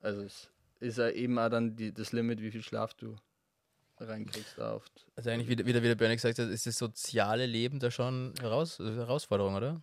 Also 0.00 0.22
es 0.22 0.48
ist 0.80 0.98
ja 0.98 1.10
eben 1.10 1.38
auch 1.38 1.48
dann 1.48 1.76
die, 1.76 1.92
das 1.92 2.10
Limit, 2.10 2.40
wie 2.40 2.50
viel 2.50 2.62
Schlaf 2.62 2.94
du 2.94 3.14
reinkriegst 3.98 4.58
oft. 4.58 5.06
Also 5.16 5.30
eigentlich, 5.30 5.48
wie, 5.48 5.56
der- 5.56 5.66
wie 5.66 5.72
der, 5.72 5.82
wie 5.82 5.88
der 5.88 5.94
Bernie 5.94 6.16
gesagt 6.16 6.38
hat, 6.38 6.48
ist 6.48 6.66
das 6.66 6.76
soziale 6.78 7.46
Leben 7.46 7.78
da 7.78 7.90
schon 7.90 8.32
heraus, 8.40 8.80
also 8.80 8.92
Herausforderung, 8.92 9.54
oder? 9.54 9.80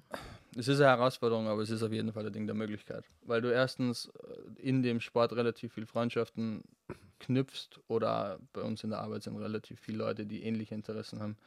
Es 0.58 0.68
ist 0.68 0.82
eine 0.82 0.90
Herausforderung, 0.90 1.48
aber 1.48 1.62
es 1.62 1.70
ist 1.70 1.82
auf 1.82 1.94
jeden 1.94 2.12
Fall 2.12 2.26
ein 2.26 2.34
Ding 2.34 2.46
der 2.46 2.56
Möglichkeit. 2.56 3.06
Weil 3.26 3.42
du 3.42 3.52
erstens 3.54 4.08
äh, 4.08 4.62
in 4.62 4.84
dem 4.84 5.00
Sport 5.00 5.34
relativ 5.34 5.74
viel 5.74 5.86
Freundschaften 5.86 6.64
knüpfst 7.20 7.80
oder 7.88 8.40
bei 8.52 8.62
uns 8.62 8.84
in 8.84 8.90
der 8.90 9.00
Arbeit 9.00 9.24
sind 9.24 9.38
relativ 9.38 9.80
viele 9.80 10.00
Leute, 10.00 10.26
die 10.26 10.44
ähnliche 10.44 10.76
Interessen 10.76 11.20
haben. 11.22 11.38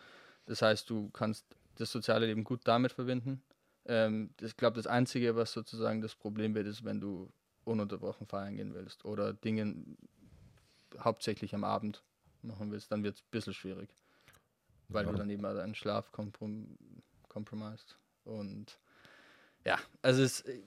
Das 0.46 0.62
heißt, 0.62 0.88
du 0.88 1.10
kannst 1.10 1.44
das 1.76 1.90
soziale 1.90 2.26
Leben 2.26 2.44
gut 2.44 2.60
damit 2.64 2.92
verbinden. 2.92 3.42
Ähm, 3.86 4.30
ich 4.40 4.56
glaube, 4.56 4.76
das 4.76 4.86
Einzige, 4.86 5.36
was 5.36 5.52
sozusagen 5.52 6.00
das 6.00 6.14
Problem 6.14 6.54
wird, 6.54 6.66
ist, 6.66 6.84
wenn 6.84 7.00
du 7.00 7.28
ununterbrochen 7.64 8.26
feiern 8.26 8.56
gehen 8.56 8.72
willst 8.72 9.04
oder 9.04 9.32
Dinge 9.34 9.74
hauptsächlich 10.98 11.54
am 11.54 11.64
Abend 11.64 12.02
machen 12.44 12.70
willst, 12.70 12.90
dann 12.92 13.02
wird 13.02 13.16
es 13.16 13.22
ein 13.22 13.30
bisschen 13.30 13.54
schwierig. 13.54 13.94
Weil 14.88 15.04
Ja. 15.04 15.12
du 15.12 15.18
dann 15.18 15.30
eben 15.30 15.42
deinen 15.42 15.74
Schlaf 15.74 16.12
komprom 16.12 16.76
compromised. 17.28 17.98
Und 18.24 18.78
ja, 19.64 19.78
also 20.02 20.22
es, 20.22 20.42
äh, 20.42 20.62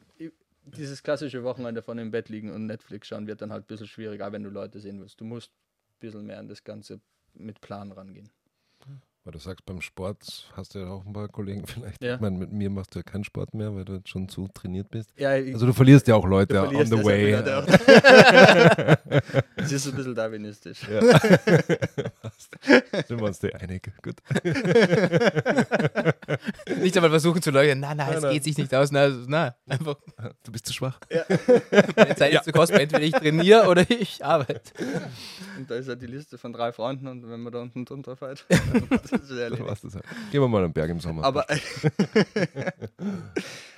dieses 0.65 1.01
klassische 1.01 1.43
Wochenende 1.43 1.81
von 1.81 1.97
im 1.97 2.11
Bett 2.11 2.27
liegen 2.29 2.51
und 2.51 2.65
Netflix 2.65 3.07
schauen 3.07 3.25
wird 3.27 3.41
dann 3.41 3.51
halt 3.51 3.63
ein 3.63 3.67
bisschen 3.67 3.87
schwierig, 3.87 4.21
auch 4.21 4.31
wenn 4.33 4.43
du 4.43 4.49
Leute 4.49 4.79
sehen 4.79 4.99
willst. 4.99 5.21
Du 5.21 5.25
musst 5.25 5.51
ein 5.51 5.99
bisschen 5.99 6.25
mehr 6.25 6.39
an 6.39 6.49
das 6.49 6.63
Ganze 6.63 6.99
mit 7.33 7.61
Plan 7.61 7.91
rangehen. 7.91 8.29
Weil 9.27 9.33
du 9.33 9.39
sagst, 9.39 9.65
beim 9.65 9.81
Sport 9.81 10.49
hast 10.55 10.73
du 10.73 10.79
ja 10.79 10.87
auch 10.87 11.05
ein 11.05 11.11
paar 11.11 11.27
Kollegen 11.27 11.67
vielleicht. 11.67 12.01
Ja. 12.01 12.15
Ich 12.15 12.21
meine, 12.21 12.37
mit 12.37 12.53
mir 12.53 12.69
machst 12.69 12.95
du 12.95 12.99
ja 12.99 13.03
keinen 13.03 13.25
Sport 13.25 13.53
mehr, 13.53 13.75
weil 13.75 13.83
du 13.83 13.95
jetzt 13.95 14.07
schon 14.07 14.29
zu 14.29 14.47
trainiert 14.47 14.89
bist. 14.89 15.11
Ja, 15.17 15.31
Also 15.31 15.65
du 15.65 15.73
verlierst 15.73 16.07
ja 16.07 16.15
auch 16.15 16.25
Leute 16.25 16.61
on 16.65 16.85
the 16.85 17.03
way. 17.03 17.33
Es 19.57 19.71
ist 19.73 19.87
ein 19.87 19.95
bisschen 19.95 20.15
darwinistisch. 20.15 20.87
Ja. 20.87 21.01
Sind 23.05 23.19
wir 23.19 23.23
uns 23.23 23.39
da 23.39 23.49
einig? 23.49 23.91
Gut. 24.01 24.15
Nicht 26.81 26.95
einmal 26.95 27.09
versuchen 27.09 27.41
zu 27.41 27.51
leugnen, 27.51 27.79
nein, 27.79 27.97
nein, 27.97 28.13
es 28.13 28.29
geht 28.29 28.43
sich 28.43 28.57
nicht 28.57 28.73
aus. 28.73 28.91
Nein, 28.91 29.25
nein 29.27 29.53
einfach, 29.67 29.95
Du 30.43 30.51
bist 30.51 30.65
zu 30.65 30.73
schwach. 30.73 30.99
meine 31.95 32.15
Zeit 32.15 32.33
ist 32.33 32.43
zu 32.45 32.51
kostbar. 32.51 32.81
Entweder 32.81 33.03
ich 33.03 33.13
trainiere 33.13 33.67
oder 33.67 33.89
ich 33.89 34.23
arbeite. 34.23 34.71
Und 35.57 35.69
da 35.69 35.75
ist 35.75 35.87
ja 35.87 35.95
die 35.95 36.07
Liste 36.07 36.37
von 36.37 36.53
drei 36.53 36.71
Freunden 36.71 37.07
und 37.07 37.29
wenn 37.29 37.41
man 37.41 37.53
da 37.53 37.61
unten 37.61 37.85
drunter 37.85 38.15
fällt, 38.15 38.45
das 38.89 39.11
ist 39.11 39.31
ja 39.31 39.49
Das 39.49 39.59
war's 39.59 39.81
das 39.81 39.95
halt. 39.95 40.05
Gehen 40.31 40.41
wir 40.41 40.47
mal 40.47 40.63
am 40.63 40.73
Berg 40.73 40.89
im 40.89 40.99
Sommer. 40.99 41.23
Aber, 41.23 41.45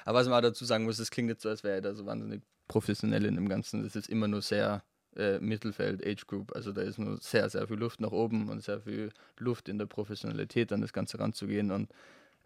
aber 0.05 0.19
was 0.19 0.27
man 0.27 0.37
auch 0.37 0.41
dazu 0.41 0.65
sagen 0.65 0.85
muss, 0.85 0.99
es 0.99 1.11
klingt 1.11 1.29
jetzt 1.29 1.43
so, 1.43 1.49
als 1.49 1.63
wäre 1.63 1.75
er 1.75 1.81
da 1.81 1.93
so 1.93 2.05
wahnsinnig 2.05 2.41
professionell 2.67 3.25
in 3.25 3.35
dem 3.35 3.49
Ganzen. 3.49 3.83
Das 3.83 3.95
ist 3.95 4.09
immer 4.09 4.27
nur 4.27 4.41
sehr 4.41 4.83
äh, 5.15 5.39
Mittelfeld, 5.39 6.05
Age 6.05 6.25
Group. 6.27 6.55
Also 6.55 6.71
da 6.71 6.81
ist 6.81 6.97
nur 6.97 7.17
sehr, 7.17 7.49
sehr 7.49 7.67
viel 7.67 7.77
Luft 7.77 7.99
nach 7.99 8.11
oben 8.11 8.49
und 8.49 8.63
sehr 8.63 8.81
viel 8.81 9.11
Luft 9.37 9.69
in 9.69 9.77
der 9.77 9.85
Professionalität, 9.85 10.71
an 10.71 10.81
das 10.81 10.93
Ganze 10.93 11.19
ranzugehen. 11.19 11.71
Und 11.71 11.89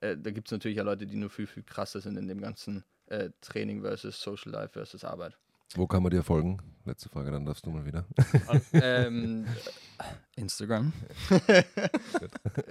äh, 0.04 0.18
da 0.18 0.32
gibt 0.32 0.48
es 0.48 0.52
natürlich 0.52 0.80
auch 0.82 0.86
Leute, 0.86 1.08
die 1.08 1.16
nur 1.16 1.30
viel, 1.30 1.48
viel 1.48 1.64
krasser 1.64 2.02
sind 2.02 2.18
in 2.18 2.28
dem 2.28 2.42
ganzen 2.42 2.84
äh, 3.08 3.30
Training 3.42 3.82
versus 3.82 4.22
Social 4.22 4.52
Life 4.52 4.74
versus 4.74 5.04
Arbeit. 5.04 5.38
Wo 5.76 5.88
kann 5.88 6.04
man 6.04 6.12
dir 6.12 6.24
folgen? 6.24 6.60
Letzte 6.86 7.10
Frage, 7.10 7.32
dann 7.32 7.46
darfst 7.46 7.66
du 7.66 7.72
mal 7.72 7.86
wieder. 7.86 8.06
ähm, 8.74 9.46
Instagram. 10.36 10.92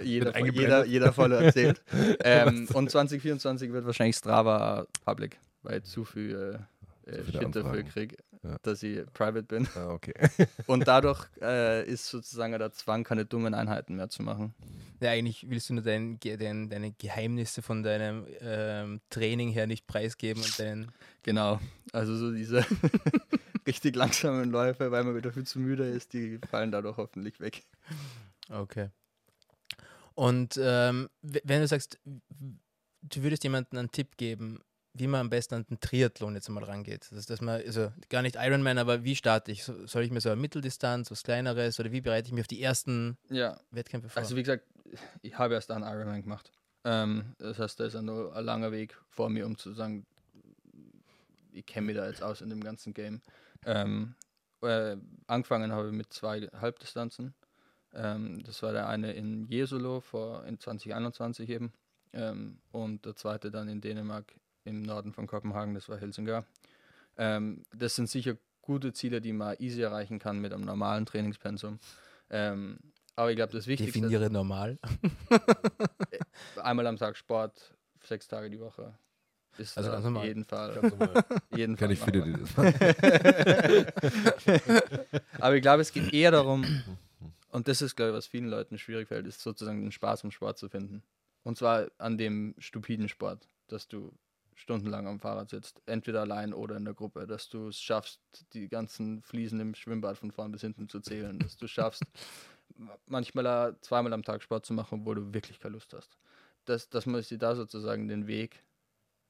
jeder, 0.02 0.38
jeder, 0.38 0.84
jeder 0.84 1.12
voll 1.12 1.32
erzählt. 1.32 1.82
ähm, 2.22 2.68
und 2.74 2.90
2024 2.90 3.72
wird 3.72 3.86
wahrscheinlich 3.86 4.16
Strava 4.16 4.86
Public, 5.04 5.38
weil 5.62 5.82
zu 5.82 6.04
viel 6.04 6.58
äh, 7.06 7.10
äh, 7.10 7.24
Shit 7.24 7.56
dafür 7.56 7.72
Anfragen. 7.72 8.12
Ja. 8.44 8.56
dass 8.62 8.82
ich 8.82 9.06
private 9.12 9.44
bin. 9.44 9.68
Ah, 9.76 9.90
okay. 9.90 10.14
Und 10.66 10.86
dadurch 10.88 11.26
äh, 11.40 11.86
ist 11.86 12.08
sozusagen 12.08 12.58
der 12.58 12.72
Zwang, 12.72 13.04
keine 13.04 13.24
dummen 13.24 13.54
Einheiten 13.54 13.94
mehr 13.94 14.08
zu 14.08 14.22
machen. 14.24 14.52
Ja, 15.00 15.10
eigentlich 15.10 15.48
willst 15.48 15.70
du 15.70 15.74
nur 15.74 15.84
dein, 15.84 16.18
dein, 16.18 16.68
deine 16.68 16.90
Geheimnisse 16.92 17.62
von 17.62 17.84
deinem 17.84 18.26
ähm, 18.40 19.00
Training 19.10 19.50
her 19.50 19.68
nicht 19.68 19.86
preisgeben 19.86 20.42
und 20.42 20.58
deinen. 20.58 20.92
Genau. 21.22 21.60
Also 21.92 22.16
so 22.16 22.32
diese 22.32 22.66
richtig 23.66 23.94
langsamen 23.94 24.50
Läufe, 24.50 24.90
weil 24.90 25.04
man 25.04 25.14
wieder 25.14 25.32
viel 25.32 25.46
zu 25.46 25.60
müde 25.60 25.84
ist, 25.84 26.12
die 26.12 26.40
fallen 26.50 26.72
dadurch 26.72 26.96
hoffentlich 26.96 27.38
weg. 27.38 27.62
Okay. 28.48 28.90
Und 30.14 30.58
ähm, 30.60 31.08
wenn 31.22 31.60
du 31.60 31.68
sagst, 31.68 31.98
du 32.04 33.22
würdest 33.22 33.44
jemandem 33.44 33.78
einen 33.78 33.92
Tipp 33.92 34.16
geben, 34.16 34.58
wie 34.94 35.06
man 35.06 35.20
am 35.20 35.30
besten 35.30 35.54
an 35.54 35.64
den 35.64 35.80
Triathlon 35.80 36.34
jetzt 36.34 36.48
mal 36.48 36.62
rangeht. 36.64 37.06
Das 37.10 37.18
ist, 37.20 37.30
dass 37.30 37.40
man, 37.40 37.60
also 37.62 37.92
gar 38.10 38.22
nicht 38.22 38.36
Ironman, 38.38 38.78
aber 38.78 39.04
wie 39.04 39.16
starte 39.16 39.50
ich? 39.52 39.64
So- 39.64 39.86
Soll 39.86 40.02
ich 40.04 40.10
mir 40.10 40.20
so 40.20 40.28
eine 40.30 40.40
Mitteldistanz, 40.40 41.10
was 41.10 41.22
kleineres 41.22 41.80
oder 41.80 41.92
wie 41.92 42.00
bereite 42.00 42.26
ich 42.28 42.32
mich 42.32 42.42
auf 42.42 42.48
die 42.48 42.62
ersten 42.62 43.16
Ja, 43.30 43.58
Wettkämpfe 43.70 44.08
vor? 44.10 44.20
also 44.22 44.36
wie 44.36 44.42
gesagt, 44.42 44.64
ich 45.22 45.38
habe 45.38 45.54
erst 45.54 45.70
einen 45.70 45.84
Ironman 45.84 46.22
gemacht. 46.22 46.52
Ähm, 46.84 47.34
das 47.38 47.58
heißt, 47.58 47.80
da 47.80 47.84
ist 47.86 47.94
ja 47.94 48.02
noch 48.02 48.32
ein 48.32 48.44
langer 48.44 48.72
Weg 48.72 48.96
vor 49.08 49.30
mir, 49.30 49.46
um 49.46 49.56
zu 49.56 49.72
sagen, 49.72 50.04
ich 51.52 51.66
kenne 51.66 51.86
mich 51.86 51.96
da 51.96 52.06
jetzt 52.06 52.22
aus 52.22 52.40
in 52.40 52.50
dem 52.50 52.62
ganzen 52.62 52.94
Game. 52.94 53.20
Ähm, 53.64 54.14
äh, 54.62 54.96
angefangen 55.26 55.72
habe 55.72 55.88
ich 55.88 55.94
mit 55.94 56.12
zwei 56.12 56.48
Halbdistanzen. 56.52 57.34
Ähm, 57.94 58.42
das 58.44 58.62
war 58.62 58.72
der 58.72 58.88
eine 58.88 59.12
in 59.12 59.46
Jesolo 59.48 60.00
vor 60.00 60.44
in 60.46 60.58
2021 60.58 61.48
eben 61.50 61.72
ähm, 62.12 62.58
und 62.70 63.04
der 63.04 63.16
zweite 63.16 63.50
dann 63.50 63.68
in 63.68 63.80
Dänemark 63.80 64.34
im 64.64 64.82
Norden 64.82 65.12
von 65.12 65.26
Kopenhagen, 65.26 65.74
das 65.74 65.88
war 65.88 65.98
Helsingar. 65.98 66.44
Ähm, 67.16 67.64
das 67.74 67.96
sind 67.96 68.08
sicher 68.08 68.36
gute 68.62 68.92
Ziele, 68.92 69.20
die 69.20 69.32
man 69.32 69.56
easy 69.58 69.82
erreichen 69.82 70.18
kann 70.18 70.40
mit 70.40 70.52
einem 70.52 70.64
normalen 70.64 71.06
Trainingspensum. 71.06 71.78
Ähm, 72.30 72.78
aber 73.16 73.30
ich 73.30 73.36
glaube, 73.36 73.52
das 73.52 73.66
Wichtigste 73.66 74.00
Definiere 74.00 74.30
normal. 74.30 74.78
einmal 76.62 76.86
am 76.86 76.96
Tag 76.96 77.16
Sport, 77.16 77.74
sechs 78.04 78.28
Tage 78.28 78.48
die 78.48 78.60
Woche. 78.60 78.94
Ist 79.58 79.76
Also 79.76 79.90
ganz 79.90 79.98
auf 79.98 80.04
normal. 80.12 80.26
jeden 80.26 80.44
Fall. 80.44 80.74
Ganz 80.74 80.96
normal. 80.96 81.24
jeden 81.54 81.76
Fall 81.76 81.92
ich 81.92 82.00
viele, 82.00 82.22
die 82.22 82.32
das 82.32 82.56
machen. 82.56 82.74
Aber 85.38 85.56
ich 85.56 85.62
glaube, 85.62 85.82
es 85.82 85.92
geht 85.92 86.14
eher 86.14 86.30
darum, 86.30 86.64
und 87.50 87.68
das 87.68 87.82
ist, 87.82 87.96
glaube 87.96 88.12
ich, 88.12 88.16
was 88.16 88.26
vielen 88.26 88.48
Leuten 88.48 88.78
schwierig 88.78 89.08
fällt, 89.08 89.26
ist 89.26 89.42
sozusagen 89.42 89.82
den 89.82 89.92
Spaß 89.92 90.24
am 90.24 90.30
Sport 90.30 90.56
zu 90.56 90.70
finden. 90.70 91.02
Und 91.42 91.58
zwar 91.58 91.88
an 91.98 92.16
dem 92.16 92.54
stupiden 92.58 93.10
Sport, 93.10 93.46
dass 93.66 93.88
du 93.88 94.14
stundenlang 94.54 95.06
am 95.06 95.20
Fahrrad 95.20 95.50
sitzt, 95.50 95.82
entweder 95.86 96.20
allein 96.22 96.52
oder 96.52 96.76
in 96.76 96.84
der 96.84 96.94
Gruppe, 96.94 97.26
dass 97.26 97.48
du 97.48 97.68
es 97.68 97.80
schaffst, 97.80 98.20
die 98.52 98.68
ganzen 98.68 99.22
Fliesen 99.22 99.60
im 99.60 99.74
Schwimmbad 99.74 100.18
von 100.18 100.30
vorn 100.30 100.52
bis 100.52 100.60
hinten 100.60 100.88
zu 100.88 101.00
zählen, 101.00 101.38
dass 101.38 101.56
du 101.56 101.66
schaffst, 101.66 102.02
manchmal 103.06 103.46
auch 103.46 103.80
zweimal 103.80 104.12
am 104.12 104.22
Tag 104.22 104.42
Sport 104.42 104.66
zu 104.66 104.72
machen, 104.74 105.00
obwohl 105.00 105.16
du 105.16 105.34
wirklich 105.34 105.58
keine 105.60 105.74
Lust 105.74 105.92
hast. 105.94 106.16
Dass, 106.64 106.88
dass 106.88 107.06
man 107.06 107.22
sich 107.22 107.38
da 107.38 107.56
sozusagen 107.56 108.08
den 108.08 108.26
Weg 108.26 108.62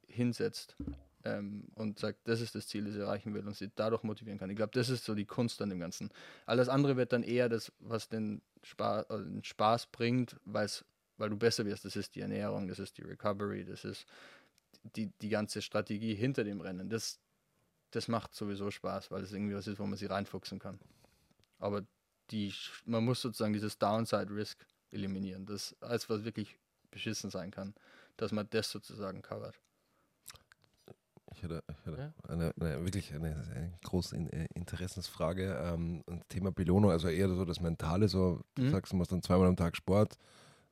hinsetzt 0.06 0.76
ähm, 1.24 1.64
und 1.74 1.98
sagt, 1.98 2.20
das 2.24 2.40
ist 2.40 2.54
das 2.54 2.66
Ziel, 2.66 2.84
das 2.84 2.94
ich 2.94 3.00
erreichen 3.00 3.34
will 3.34 3.46
und 3.46 3.56
sie 3.56 3.70
dadurch 3.74 4.02
motivieren 4.02 4.38
kann. 4.38 4.50
Ich 4.50 4.56
glaube, 4.56 4.72
das 4.72 4.88
ist 4.88 5.04
so 5.04 5.14
die 5.14 5.24
Kunst 5.24 5.62
an 5.62 5.70
dem 5.70 5.80
Ganzen. 5.80 6.10
Alles 6.46 6.68
andere 6.68 6.96
wird 6.96 7.12
dann 7.12 7.22
eher 7.22 7.48
das, 7.48 7.72
was 7.80 8.08
den 8.08 8.42
Spaß, 8.62 9.06
äh, 9.10 9.18
den 9.18 9.44
Spaß 9.44 9.86
bringt, 9.86 10.36
weil 10.44 11.30
du 11.30 11.36
besser 11.36 11.64
wirst. 11.64 11.84
Das 11.84 11.96
ist 11.96 12.14
die 12.14 12.20
Ernährung, 12.20 12.68
das 12.68 12.78
ist 12.78 12.98
die 12.98 13.02
Recovery, 13.02 13.64
das 13.64 13.84
ist 13.84 14.06
die, 14.82 15.10
die 15.20 15.28
ganze 15.28 15.62
Strategie 15.62 16.14
hinter 16.14 16.44
dem 16.44 16.60
Rennen. 16.60 16.88
Das, 16.88 17.20
das 17.90 18.08
macht 18.08 18.34
sowieso 18.34 18.70
Spaß, 18.70 19.10
weil 19.10 19.22
es 19.22 19.32
irgendwie 19.32 19.54
was 19.54 19.66
ist, 19.66 19.78
wo 19.78 19.86
man 19.86 19.98
sich 19.98 20.10
reinfuchsen 20.10 20.58
kann. 20.58 20.78
Aber 21.58 21.82
die, 22.30 22.52
man 22.84 23.04
muss 23.04 23.20
sozusagen 23.20 23.52
dieses 23.52 23.78
Downside-Risk 23.78 24.66
eliminieren, 24.90 25.46
das 25.46 25.76
alles, 25.80 26.08
was 26.08 26.24
wirklich 26.24 26.58
beschissen 26.90 27.30
sein 27.30 27.50
kann, 27.50 27.74
dass 28.16 28.32
man 28.32 28.46
das 28.50 28.70
sozusagen 28.70 29.22
covert. 29.22 29.58
Ich 31.34 31.42
hätte, 31.42 31.62
ich 31.70 31.86
hätte 31.86 31.98
Ja. 31.98 32.12
eine, 32.28 32.52
eine, 32.60 32.84
wirklich 32.84 33.12
eine, 33.14 33.34
eine 33.54 33.72
große 33.84 34.16
äh, 34.16 34.46
Interessensfrage. 34.54 35.58
Ähm, 35.62 36.02
und 36.06 36.28
Thema 36.28 36.52
Belohnung, 36.52 36.90
also 36.90 37.08
eher 37.08 37.28
so 37.28 37.44
das 37.44 37.60
Mentale, 37.60 38.08
so 38.08 38.42
du 38.54 38.64
Mhm. 38.64 38.70
sagst, 38.70 38.92
du 38.92 38.96
machst 38.96 39.12
dann 39.12 39.22
zweimal 39.22 39.48
am 39.48 39.56
Tag 39.56 39.76
Sport. 39.76 40.18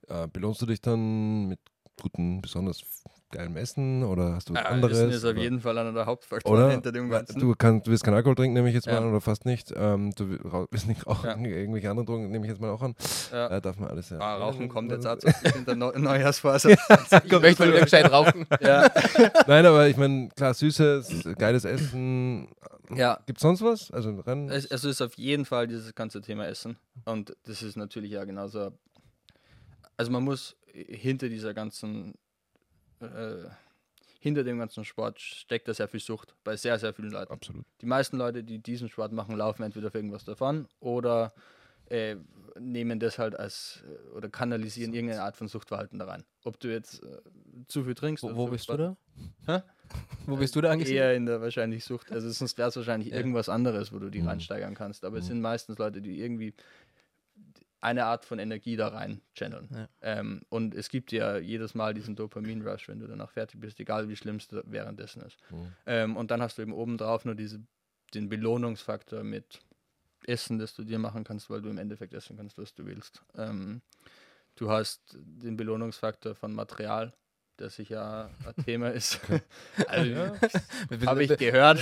Äh, 0.08 0.28
belohnst 0.28 0.60
du 0.60 0.66
dich 0.66 0.80
dann 0.80 1.46
mit 1.48 1.60
guten, 2.00 2.40
besonders 2.42 2.82
geilem 3.32 3.56
Essen 3.56 4.02
oder 4.02 4.34
hast 4.34 4.48
du 4.48 4.54
was 4.54 4.64
anderes? 4.64 4.98
Essen 4.98 5.10
ist 5.10 5.24
auf 5.24 5.30
oder? 5.30 5.40
jeden 5.40 5.60
Fall 5.60 5.78
einer 5.78 5.92
der 5.92 6.04
Hauptfaktoren 6.06 6.64
Oder? 6.64 6.72
hinter 6.72 6.90
dem 6.90 7.10
Ganzen. 7.10 7.38
Du, 7.38 7.54
kannst, 7.56 7.86
du 7.86 7.92
willst 7.92 8.02
keinen 8.02 8.14
Alkohol 8.14 8.34
trinken, 8.34 8.54
nehme 8.54 8.68
ich 8.68 8.74
jetzt 8.74 8.86
Ja. 8.86 8.94
mal 8.94 9.02
an, 9.02 9.10
oder 9.10 9.20
fast 9.20 9.46
nicht. 9.46 9.72
Ähm, 9.76 10.12
du 10.16 10.30
wi- 10.30 10.40
rau- 10.48 10.66
willst 10.72 10.88
nicht 10.88 11.06
rauchen, 11.06 11.44
irgendwelche 11.44 11.88
anderen 11.90 12.06
Drogen, 12.06 12.28
nehme 12.32 12.44
ich 12.44 12.50
jetzt 12.50 12.60
mal 12.60 12.70
auch 12.70 12.82
an. 12.82 12.96
ja. 13.30 13.46
Äh, 13.46 13.60
darf 13.60 13.78
man 13.78 13.88
alles 13.88 14.10
ja. 14.10 14.18
ah, 14.18 14.36
Rauchen 14.36 14.68
kommt 14.68 14.90
jetzt 14.90 15.06
auch 15.06 15.16
zu. 15.16 15.28
in 15.54 15.64
der 15.64 15.76
Neu 15.76 15.92
Neujahrsphase. 15.96 16.70
Ich 17.24 17.30
möchte 17.40 17.62
mal 17.62 17.72
wieder 17.72 17.82
gescheit 17.84 18.10
rauchen. 18.10 18.46
ja. 18.60 18.90
Nein, 19.46 19.64
aber 19.64 19.86
ich 19.86 19.96
meine, 19.96 20.28
klar, 20.30 20.52
süßes, 20.52 21.28
geiles 21.38 21.64
Essen. 21.64 22.48
ja, 22.92 23.20
Gibt 23.26 23.38
es 23.38 23.42
sonst 23.42 23.62
was? 23.62 23.92
Also 23.92 24.10
Rennen? 24.20 24.50
es, 24.50 24.64
es 24.64 24.82
ist 24.84 25.00
auf 25.02 25.14
jeden 25.14 25.44
Fall 25.44 25.68
dieses 25.68 25.94
ganze 25.94 26.20
Thema 26.20 26.46
Essen. 26.48 26.78
Und 27.04 27.36
das 27.46 27.62
ist 27.62 27.76
natürlich 27.76 28.10
ja 28.10 28.24
genauso. 28.24 28.72
Also 30.00 30.12
man 30.12 30.24
muss 30.24 30.56
hinter 30.72 31.28
dieser 31.28 31.52
ganzen, 31.52 32.14
äh, 33.00 33.50
hinter 34.18 34.44
dem 34.44 34.58
ganzen 34.58 34.82
Sport 34.82 35.20
steckt 35.20 35.68
da 35.68 35.74
sehr 35.74 35.88
viel 35.88 36.00
Sucht 36.00 36.34
bei 36.42 36.56
sehr, 36.56 36.78
sehr 36.78 36.94
vielen 36.94 37.10
Leuten. 37.10 37.30
Absolut. 37.30 37.66
Die 37.82 37.86
meisten 37.86 38.16
Leute, 38.16 38.42
die 38.42 38.60
diesen 38.60 38.88
Sport 38.88 39.12
machen, 39.12 39.36
laufen 39.36 39.62
entweder 39.62 39.90
für 39.90 39.98
irgendwas 39.98 40.24
davon 40.24 40.68
oder 40.78 41.34
äh, 41.90 42.16
nehmen 42.58 42.98
das 42.98 43.18
halt 43.18 43.38
als 43.38 43.84
äh, 43.86 44.16
oder 44.16 44.30
kanalisieren 44.30 44.94
irgendeine 44.94 45.22
Art 45.22 45.36
von 45.36 45.48
Suchtverhalten 45.48 45.98
da 45.98 46.06
rein. 46.06 46.24
Ob 46.44 46.58
du 46.60 46.68
jetzt 46.72 47.02
äh, 47.02 47.18
zu 47.68 47.84
viel 47.84 47.94
trinkst. 47.94 48.22
Wo, 48.22 48.28
oder 48.28 48.36
wo 48.36 48.46
bist 48.46 48.68
viel 48.70 48.78
du 48.78 48.96
da? 49.44 49.58
Hä? 49.58 49.62
Wo 50.24 50.36
bist 50.36 50.56
du 50.56 50.62
da 50.62 50.70
angesiedelt? 50.70 51.02
Eher 51.04 51.14
in 51.14 51.26
der 51.26 51.42
wahrscheinlich 51.42 51.84
Sucht. 51.84 52.10
Also 52.10 52.30
sonst 52.30 52.56
wäre 52.56 52.70
es 52.70 52.76
wahrscheinlich 52.76 53.10
Ja. 53.10 53.16
irgendwas 53.18 53.50
anderes, 53.50 53.92
wo 53.92 53.98
du 53.98 54.08
die 54.08 54.22
Mhm. 54.22 54.28
reinsteigern 54.28 54.74
kannst. 54.74 55.04
Aber 55.04 55.18
es 55.18 55.24
Mhm. 55.24 55.28
sind 55.28 55.40
meistens 55.42 55.76
Leute, 55.76 56.00
die 56.00 56.20
irgendwie 56.20 56.54
eine 57.80 58.04
Art 58.04 58.24
von 58.24 58.38
Energie 58.38 58.76
da 58.76 58.88
rein 58.88 59.20
channeln. 59.34 59.68
Ja. 59.72 59.88
Ähm, 60.02 60.42
und 60.48 60.74
es 60.74 60.88
gibt 60.88 61.12
ja 61.12 61.38
jedes 61.38 61.74
Mal 61.74 61.94
diesen 61.94 62.16
Dopamin-Rush, 62.16 62.88
wenn 62.88 63.00
du 63.00 63.06
danach 63.06 63.30
fertig 63.30 63.60
bist, 63.60 63.80
egal 63.80 64.08
wie 64.08 64.16
schlimm 64.16 64.36
es 64.36 64.48
währenddessen 64.50 65.22
ist. 65.22 65.38
Mhm. 65.50 65.72
Ähm, 65.86 66.16
und 66.16 66.30
dann 66.30 66.42
hast 66.42 66.58
du 66.58 66.62
eben 66.62 66.72
obendrauf 66.72 67.24
nur 67.24 67.34
diese, 67.34 67.62
den 68.14 68.28
Belohnungsfaktor 68.28 69.24
mit 69.24 69.60
Essen, 70.26 70.58
das 70.58 70.74
du 70.74 70.84
dir 70.84 70.98
machen 70.98 71.24
kannst, 71.24 71.48
weil 71.48 71.62
du 71.62 71.70
im 71.70 71.78
Endeffekt 71.78 72.12
essen 72.12 72.36
kannst, 72.36 72.58
was 72.58 72.74
du 72.74 72.84
willst. 72.84 73.22
Ähm, 73.36 73.80
du 74.56 74.70
hast 74.70 75.16
den 75.18 75.56
Belohnungsfaktor 75.56 76.34
von 76.34 76.52
Material, 76.52 77.14
das 77.60 77.76
sicher 77.76 78.30
ein 78.46 78.64
Thema 78.64 78.88
ist. 78.90 79.20
also, 79.86 80.14
Habe 81.06 81.24
ich 81.24 81.36
gehört. 81.36 81.78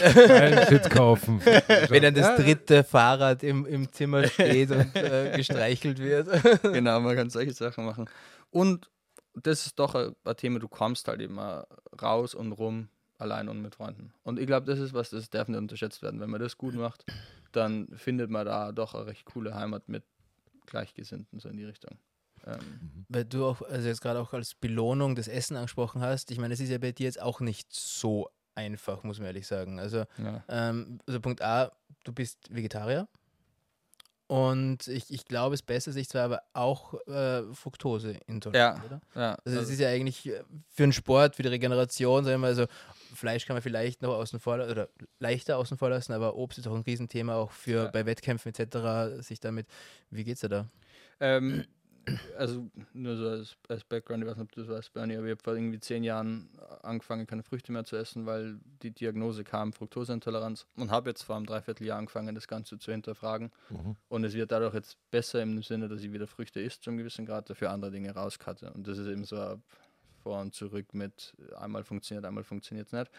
Shit 0.69 0.91
kaufen. 0.91 1.41
Wenn 1.89 2.03
dann 2.03 2.15
das 2.15 2.27
Ja, 2.27 2.37
dritte 2.37 2.85
Fahrrad 2.85 3.43
im, 3.43 3.65
im 3.67 3.91
Zimmer 3.93 4.27
steht 4.27 4.71
und 4.71 4.95
äh, 4.97 5.33
gestreichelt 5.37 5.99
wird. 5.99 6.29
genau, 6.63 7.01
man 7.01 7.17
kann 7.17 7.31
solche 7.31 7.53
Sachen 7.53 7.85
machen. 7.85 8.09
Und 8.51 8.91
das 9.35 9.67
ist 9.67 9.79
doch 9.79 9.95
ein, 9.95 10.15
ein 10.25 10.37
Thema, 10.37 10.59
du 10.59 10.69
kommst 10.69 11.07
halt 11.09 11.21
immer 11.23 11.67
raus 12.03 12.35
und 12.35 12.53
rum, 12.53 12.89
allein 13.19 13.49
und 13.49 13.63
mit 13.63 13.75
Freunden. 13.75 14.13
Und 14.25 14.39
ich 14.39 14.47
glaube, 14.47 14.67
das 14.67 14.79
ist 14.79 14.95
was, 14.95 15.11
das 15.11 15.31
darf 15.31 15.49
nicht 15.49 15.59
unterschätzt 15.59 16.03
werden. 16.03 16.21
Wenn 16.21 16.31
man 16.31 16.41
das 16.41 16.57
gut 16.59 16.75
macht, 16.75 17.05
dann 17.53 17.89
findet 17.97 18.31
man 18.31 18.47
da 18.47 18.73
doch 18.73 18.95
eine 18.95 19.07
recht 19.07 19.25
coole 19.25 19.55
Heimat 19.55 19.89
mit 19.89 20.03
Gleichgesinnten, 20.67 21.41
so 21.41 21.49
in 21.49 21.57
die 21.57 21.65
Richtung. 21.65 21.99
Ähm, 22.47 23.05
Weil 23.09 23.25
du 23.25 23.45
auch, 23.47 23.63
also 23.63 23.89
jetzt 23.89 24.01
gerade 24.01 24.21
auch 24.21 24.33
als 24.33 24.55
Belohnung 24.55 25.15
das 25.15 25.29
Essen 25.29 25.57
angesprochen 25.57 26.01
hast. 26.03 26.31
Ich 26.31 26.39
meine, 26.39 26.55
es 26.55 26.61
ist 26.61 26.71
ja 26.71 26.79
bei 26.79 26.93
dir 26.93 27.05
jetzt 27.05 27.21
auch 27.21 27.41
nicht 27.41 27.73
so 27.73 28.29
einfach, 28.55 29.03
muss 29.05 29.19
man 29.19 29.27
ehrlich 29.27 29.47
sagen. 29.47 29.79
Also, 29.81 30.05
ja. 30.19 30.43
ähm, 30.49 30.99
also 31.07 31.21
Punkt 31.21 31.43
A, 31.43 31.73
du 32.05 32.13
bist 32.13 32.39
Vegetarier. 32.55 33.09
Und 34.27 34.89
ich, 34.89 35.11
ich 35.11 35.25
glaube, 35.25 35.55
es 35.55 35.63
bessert 35.63 35.95
sich 35.95 36.07
zwar 36.07 36.25
aber 36.25 36.43
auch 36.53 36.93
äh, 37.07 37.45
Fructose 37.55 38.11
intolerant, 38.27 38.79
Ja. 38.79 38.85
oder? 38.85 39.01
ja. 39.15 39.39
Also 39.47 39.61
es 39.61 39.71
ist 39.71 39.81
ja 39.81 39.89
eigentlich 39.89 40.27
äh, 40.29 40.43
für 40.69 40.83
den 40.83 40.93
Sport, 40.93 41.37
für 41.37 41.43
die 41.43 41.49
Regeneration, 41.49 42.25
sagen 42.25 42.35
wir 42.35 42.39
mal, 42.39 42.47
also 42.49 42.67
Fleisch 43.15 43.47
kann 43.47 43.55
man 43.57 43.63
vielleicht 43.63 44.03
noch 44.03 44.11
außen 44.13 44.39
vor 44.39 44.57
oder 44.57 44.91
leichter 45.19 45.57
außen 45.57 45.79
vor 45.79 45.89
lassen, 45.89 46.13
aber 46.13 46.37
Obst 46.37 46.59
ist 46.59 46.67
auch 46.69 46.75
ein 46.75 46.83
Riesenthema, 46.83 47.37
auch 47.37 47.51
für 47.53 47.85
Ja. 47.85 47.91
bei 47.91 48.05
Wettkämpfen 48.05 48.53
etc. 48.55 49.25
sich 49.27 49.41
damit, 49.41 49.67
wie 50.11 50.25
geht's 50.25 50.43
dir 50.43 50.51
da? 50.51 50.67
Ähm, 51.21 51.65
also 52.37 52.71
nur 52.93 53.17
so 53.17 53.29
als, 53.29 53.57
als 53.69 53.85
Background, 53.85 54.23
ich 54.23 54.29
weiß 54.29 54.37
nicht, 54.37 54.45
ob 54.45 54.53
du 54.53 54.61
das 54.63 54.69
weißt, 54.71 54.93
Bernie, 54.93 55.17
aber 55.17 55.27
ich 55.27 55.33
habe 55.33 55.43
vor 55.43 55.55
irgendwie 55.55 55.81
zehn 55.81 56.05
Jahren 56.05 56.49
angefangen, 56.83 57.27
keine 57.27 57.43
Früchte 57.43 57.73
mehr 57.73 57.85
zu 57.85 57.97
essen, 57.97 58.27
weil 58.27 58.59
die 58.83 58.91
Diagnose 58.91 59.45
kam, 59.45 59.73
Fructoseintoleranz 59.73 60.67
und 60.77 60.91
habe 60.91 61.11
jetzt 61.11 61.23
vor 61.23 61.37
einem 61.37 61.47
Dreivierteljahr 61.47 61.99
angefangen, 61.99 62.35
das 62.35 62.49
Ganze 62.49 62.79
zu 62.79 62.93
hinterfragen 62.93 63.51
Mhm. 63.71 63.97
und 64.09 64.25
es 64.25 64.35
wird 64.35 64.53
dadurch 64.53 64.75
jetzt 64.75 64.97
besser 65.11 65.43
im 65.43 65.63
Sinne, 65.63 65.89
dass 65.89 66.03
ich 66.03 66.13
wieder 66.13 66.27
Früchte 66.27 66.61
isst 66.61 66.83
zum 66.85 66.97
gewissen 66.97 67.27
Grad, 67.27 67.51
dafür 67.51 67.71
andere 67.71 67.91
Dinge 67.91 68.15
rauskatte 68.15 68.73
und 68.73 68.87
das 68.87 68.99
ist 68.99 69.07
eben 69.09 69.25
so 69.25 69.39
ein 69.41 69.63
vor 70.23 70.41
und 70.41 70.55
zurück 70.55 70.95
mit 70.95 71.35
einmal 71.57 71.85
funktioniert, 71.85 72.25
einmal 72.25 72.45
funktioniert 72.45 72.89
es 72.89 72.93
nicht. 72.93 73.11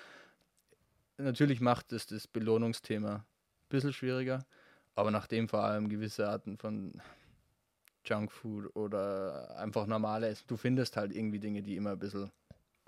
Natürlich 1.17 1.59
macht 1.59 1.91
es 1.91 2.07
das 2.07 2.27
Belohnungsthema 2.27 3.15
ein 3.15 3.23
bisschen 3.69 3.93
schwieriger, 3.93 4.45
aber 4.95 5.11
nachdem 5.11 5.47
vor 5.49 5.63
allem 5.63 5.89
gewisse 5.89 6.29
Arten 6.29 6.57
von 6.57 7.01
Junkfood 8.09 8.75
oder 8.75 9.55
einfach 9.57 9.85
normale 9.85 10.27
Essen. 10.29 10.45
Du 10.47 10.57
findest 10.57 10.97
halt 10.97 11.13
irgendwie 11.15 11.39
Dinge, 11.39 11.61
die 11.61 11.75
immer 11.75 11.91
ein 11.91 11.99
bisschen 11.99 12.31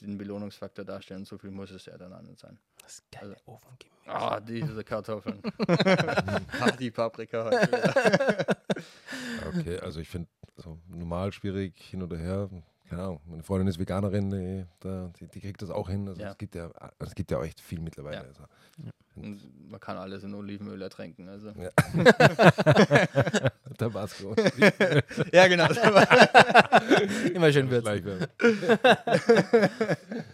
den 0.01 0.17
Belohnungsfaktor 0.17 0.83
darstellen. 0.83 1.25
So 1.25 1.37
viel 1.37 1.51
muss 1.51 1.69
es 1.71 1.85
ja 1.85 1.95
dann 1.97 2.11
auch 2.13 2.21
nicht 2.23 2.39
sein. 2.39 2.57
Das 2.81 3.03
geile 3.11 3.35
Ofengemüse. 3.45 3.91
Ah, 4.07 4.39
diese 4.39 4.83
Kartoffeln. 4.83 5.41
die 6.79 6.89
Paprika 6.91 7.43
heute. 7.45 7.67
wieder. 7.67 8.57
Okay, 9.47 9.77
also 9.79 9.99
ich 9.99 10.07
finde 10.09 10.29
so 10.57 10.77
normal 10.87 11.31
schwierig 11.33 11.75
hin 11.81 12.01
oder 12.03 12.17
her. 12.17 12.49
keine 12.89 13.01
Ahnung, 13.03 13.21
meine 13.25 13.43
Freundin 13.43 13.67
ist 13.67 13.77
Veganerin, 13.79 14.29
die, 14.31 14.65
die, 15.19 15.27
die 15.27 15.39
kriegt 15.41 15.61
das 15.61 15.69
auch 15.69 15.89
hin. 15.89 16.07
Also 16.07 16.21
Ja. 16.21 16.31
es 16.31 16.37
gibt 16.37 16.55
ja, 16.55 16.69
es 16.99 17.13
gibt 17.15 17.31
ja 17.31 17.37
auch 17.39 17.43
echt 17.43 17.59
viel 17.59 17.79
mittlerweile. 17.81 18.15
Ja. 18.17 18.21
Also. 18.23 18.43
Und 19.15 19.69
man 19.69 19.79
kann 19.79 19.97
alles 19.97 20.23
in 20.23 20.33
Olivenöl 20.33 20.81
ertränken. 20.81 21.27
Also. 21.29 21.49
Ja. 23.81 23.89
Tabasco. 23.89 24.35
ja, 25.31 25.47
genau. 25.47 25.67
Immer 27.33 27.51
schön 27.51 27.69
würzen. 27.69 28.27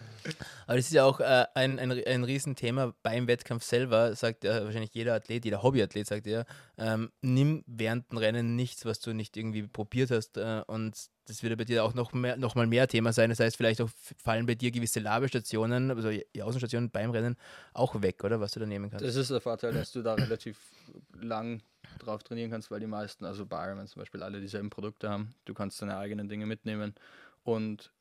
Aber 0.68 0.76
das 0.76 0.88
ist 0.88 0.94
ja 0.94 1.06
auch 1.06 1.22
äh, 1.22 1.46
ein, 1.54 1.80
ein, 1.80 1.92
ein 1.92 2.24
Riesenthema 2.26 2.94
beim 3.02 3.28
Wettkampf 3.28 3.64
selber, 3.64 4.14
sagt 4.16 4.44
ja 4.44 4.66
wahrscheinlich 4.66 4.94
jeder 4.94 5.14
Athlet, 5.14 5.46
jeder 5.46 5.64
Hobbyathlet 5.64 6.06
sagt 6.06 6.28
ja, 6.28 6.44
ähm, 6.78 7.10
nimm 7.22 7.64
während 7.66 8.12
dem 8.12 8.18
Rennen 8.18 8.58
nichts, 8.58 8.86
was 8.86 9.00
du 9.00 9.14
nicht 9.14 9.38
irgendwie 9.38 9.64
probiert 9.64 10.12
hast. 10.12 10.36
Äh, 10.36 10.64
und 10.68 10.94
das 11.26 11.44
wird 11.44 11.52
ja 11.52 11.56
bei 11.56 11.64
dir 11.64 11.84
auch 11.86 11.94
noch, 11.94 12.12
mehr, 12.12 12.36
noch 12.36 12.56
mal 12.56 12.68
mehr 12.68 12.88
Thema 12.88 13.14
sein. 13.14 13.30
Das 13.30 13.40
heißt, 13.40 13.56
vielleicht 13.56 13.82
auch 13.82 13.90
fallen 14.22 14.46
bei 14.46 14.56
dir 14.56 14.72
gewisse 14.72 15.00
Labestationen, 15.00 15.92
also 15.92 16.10
die 16.10 16.44
Außenstationen 16.44 16.90
beim 16.90 17.12
Rennen 17.12 17.38
auch 17.74 18.02
weg, 18.02 18.24
oder? 18.24 18.42
Was 18.42 18.52
du 18.52 18.60
da 18.60 18.66
nehmen 18.66 18.90
kannst. 18.90 19.06
Das 19.06 19.16
ist 19.16 19.32
der 19.32 19.42
Vorteil, 19.42 19.74
dass 19.74 19.92
du 19.94 20.02
da 20.02 20.16
relativ 20.16 20.58
lang 21.14 21.62
drauf 21.98 22.24
trainieren 22.24 22.52
kannst, 22.52 22.72
weil 22.72 22.80
die 22.80 22.88
meisten, 22.88 23.26
also 23.26 23.46
bei 23.46 23.66
Ironman 23.66 23.88
zum 23.88 24.02
Beispiel, 24.02 24.24
alle 24.24 24.40
dieselben 24.40 24.70
Produkte 24.70 25.10
haben. 25.10 25.36
Du 25.46 25.54
kannst 25.54 25.82
deine 25.82 25.98
eigenen 25.98 26.30
Dinge 26.30 26.46
mitnehmen. 26.46 26.96
Und 27.44 27.92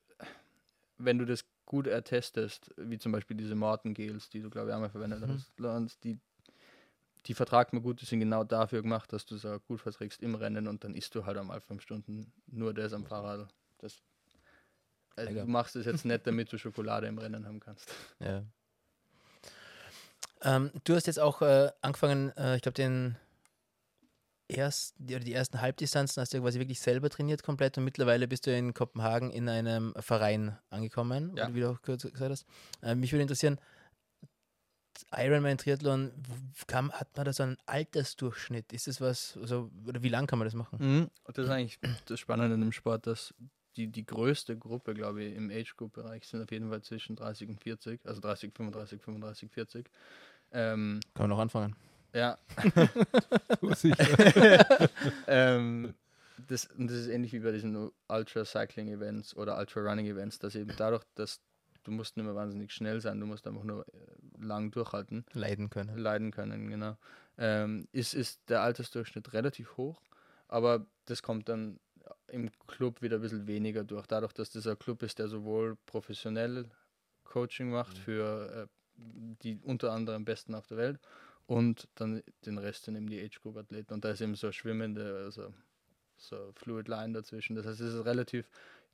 wenn 0.99 1.19
du 1.19 1.25
das 1.25 1.45
gut 1.67 1.87
ertestest, 1.87 2.73
wie 2.77 2.99
zum 2.99 3.13
Beispiel 3.13 3.37
diese 3.37 3.55
Morten-Gels, 3.55 4.31
die 4.31 4.41
du, 4.41 4.51
glaube 4.51 4.69
ich, 4.69 4.75
einmal 4.75 4.91
verwendet 4.91 5.21
Mhm. 5.21 5.43
hast, 5.65 6.05
die, 6.05 6.19
die 7.27 7.35
vertragt 7.35 7.73
man 7.73 7.83
gut, 7.83 8.01
die 8.01 8.07
sind 8.07 8.21
genau 8.21 8.45
dafür 8.45 8.83
gemacht, 8.83 9.13
dass 9.13 9.27
du 9.27 9.35
es 9.35 9.45
auch 9.45 9.59
gut 9.67 9.81
verträgst 9.81 10.23
im 10.23 10.37
Rennen 10.37 10.69
und 10.69 10.85
dann 10.85 10.95
isst 10.95 11.15
du 11.15 11.27
halt 11.27 11.37
einmal 11.37 11.61
fünf 11.61 11.83
Stunden 11.83 12.33
nur 12.47 12.73
das 12.73 12.93
am 12.93 13.05
Fahrrad. 13.05 13.49
Das, 13.79 14.01
also 15.17 15.33
du 15.33 15.47
machst 15.47 15.77
es 15.77 15.87
jetzt 15.87 16.05
nicht, 16.05 16.27
damit 16.27 16.53
du 16.53 16.59
Schokolade 16.59 17.09
im 17.09 17.19
Rennen 17.19 17.47
haben 17.47 17.61
kannst. 17.61 17.93
Ja. 18.21 18.45
Ähm, 20.43 20.71
du 20.85 20.95
hast 20.95 21.07
jetzt 21.07 21.19
auch 21.19 21.43
äh, 21.43 21.71
angefangen, 21.81 22.31
äh, 22.37 22.57
ich 22.57 22.63
glaube, 22.63 22.75
den 22.75 23.17
ersten, 24.49 25.07
die, 25.07 25.33
ersten 25.33 25.61
Halbdistanzen 25.61 26.21
hast 26.21 26.33
du 26.33 26.41
quasi 26.41 26.59
wirklich 26.59 26.81
selber 26.81 27.11
trainiert 27.11 27.43
komplett 27.43 27.79
und 27.79 27.85
mittlerweile 27.85 28.29
bist 28.29 28.47
du 28.47 28.57
in 28.57 28.75
Kopenhagen 28.75 29.31
in 29.31 29.49
einem 29.49 29.95
Verein 29.99 30.57
angekommen, 30.71 31.37
Ja. 31.37 31.53
wie 31.55 31.61
du 31.61 31.71
auch 31.71 31.83
kurz 31.83 32.03
gesagt 32.03 32.31
hast. 32.31 32.47
Äh, 32.83 32.95
mich 32.95 33.13
würde 33.13 33.23
interessieren, 33.23 33.59
Ironman 35.13 35.59
Triathlon, 35.59 36.13
kam, 36.67 36.91
hat 36.93 37.15
man 37.17 37.27
da 37.27 37.33
so 37.33 37.43
einen 37.43 37.59
Altersdurchschnitt? 37.67 38.73
Ist 38.73 38.87
das 38.87 39.01
was, 39.01 39.37
also, 39.41 39.71
oder 39.87 40.03
wie 40.03 40.09
lang 40.09 40.27
kann 40.27 40.39
man 40.39 40.47
das 40.47 40.55
machen? 40.55 40.79
Mhm. 40.81 41.11
Das 41.25 41.45
ist 41.45 41.51
eigentlich 41.51 41.79
das 42.07 42.19
Spannende 42.19 42.55
in 42.55 42.61
dem 42.61 42.73
Sport, 42.73 43.07
dass 43.07 43.35
die, 43.77 43.89
die 43.89 44.07
größte 44.07 44.57
Gruppe, 44.57 44.95
glaube 44.95 45.23
ich, 45.23 45.37
im 45.37 45.51
Age-Group-Bereich 45.51 46.27
sind 46.27 46.43
auf 46.43 46.51
jeden 46.51 46.71
Fall 46.71 46.83
zwischen 46.83 47.15
30 47.15 47.49
und 47.51 47.61
40, 47.61 48.01
also 48.07 48.21
30, 48.21 48.53
35, 48.55 49.03
35, 49.03 49.51
40. 49.51 49.91
Ähm, 50.53 51.01
Kann 51.15 51.25
man 51.25 51.31
noch 51.31 51.39
anfangen. 51.39 51.77
Ja, 52.17 52.39
ähm, 55.27 55.95
das, 56.49 56.67
und 56.67 56.89
das 56.89 56.97
ist 56.99 57.09
ähnlich 57.09 57.33
wie 57.33 57.41
bei 57.41 57.53
diesen 57.53 57.91
Ultra-Cycling-Events 58.09 59.37
oder 59.37 59.59
Ultra-Running-Events, 59.59 60.39
dass 60.39 60.55
eben 60.55 60.75
dadurch, 60.77 61.05
dass 61.15 61.41
du 61.85 61.91
musst 61.91 62.17
nicht 62.17 62.27
mehr 62.27 62.35
wahnsinnig 62.35 62.73
schnell 62.73 63.01
sein, 63.01 63.21
du 63.21 63.27
musst 63.27 63.47
einfach 63.47 63.65
nur 63.65 63.87
äh, 63.89 64.43
lang 64.45 64.71
durchhalten, 64.71 65.25
Leiden 65.33 65.71
können. 65.71 65.97
leiden 65.97 66.31
können, 66.31 66.69
genau. 66.69 66.97
Ähm, 67.39 67.87
ist, 67.93 68.15
ist 68.15 68.41
der 68.49 68.63
Altersdurchschnitt 68.63 69.33
relativ 69.35 69.77
hoch, 69.77 70.01
aber 70.49 70.87
das 71.05 71.23
kommt 71.23 71.49
dann 71.49 71.79
im 72.29 72.51
Club 72.67 73.03
wieder 73.03 73.17
ein 73.17 73.23
bisschen 73.23 73.47
weniger 73.47 73.85
durch, 73.85 74.07
dadurch, 74.07 74.33
dass 74.33 74.51
das 74.51 74.67
ein 74.67 74.79
Club 74.79 75.03
ist, 75.03 75.19
der 75.19 75.29
sowohl 75.29 75.77
professionell 75.87 76.71
Coaching 77.25 77.71
macht 77.71 77.99
für 77.99 78.65
äh, 78.65 78.67
die 78.97 79.59
unter 79.63 79.93
anderem 79.93 80.25
Besten 80.25 80.55
auf 80.55 80.67
der 80.67 80.79
Welt 80.79 81.01
und 81.47 81.89
dann 81.95 82.23
den 82.45 82.59
Rest 82.59 82.85
sind 82.85 82.97
eben 82.97 83.09
die 83.09 83.23
Age 83.23 83.41
Group 83.41 83.57
Athleten 83.57 83.95
und 83.95 84.05
da 84.05 84.11
ist 84.11 84.21
eben 84.21 84.35
so 84.35 84.53
schwimmende, 84.53 85.23
also 85.25 85.53
so 86.17 86.53
Fluid 86.55 86.89
Line 86.89 87.13
dazwischen. 87.13 87.57
Das 87.57 87.67
heißt, 87.67 87.81
es 87.81 87.95
ist 87.95 88.05
relativ 88.05 88.49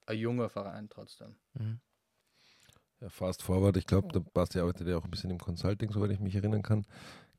ein 0.06 0.18
junger 0.18 0.48
Verein 0.48 0.88
trotzdem. 0.88 1.36
Mhm. 1.54 1.80
Ja, 3.00 3.08
fast 3.08 3.42
forward, 3.42 3.76
ich 3.76 3.86
glaube, 3.86 4.12
der 4.12 4.20
Basti 4.20 4.60
arbeitet 4.60 4.86
ja 4.86 4.96
auch 4.96 5.04
ein 5.04 5.10
bisschen 5.10 5.30
im 5.30 5.38
Consulting, 5.38 5.90
soweit 5.90 6.12
ich 6.12 6.20
mich 6.20 6.36
erinnern 6.36 6.62
kann. 6.62 6.86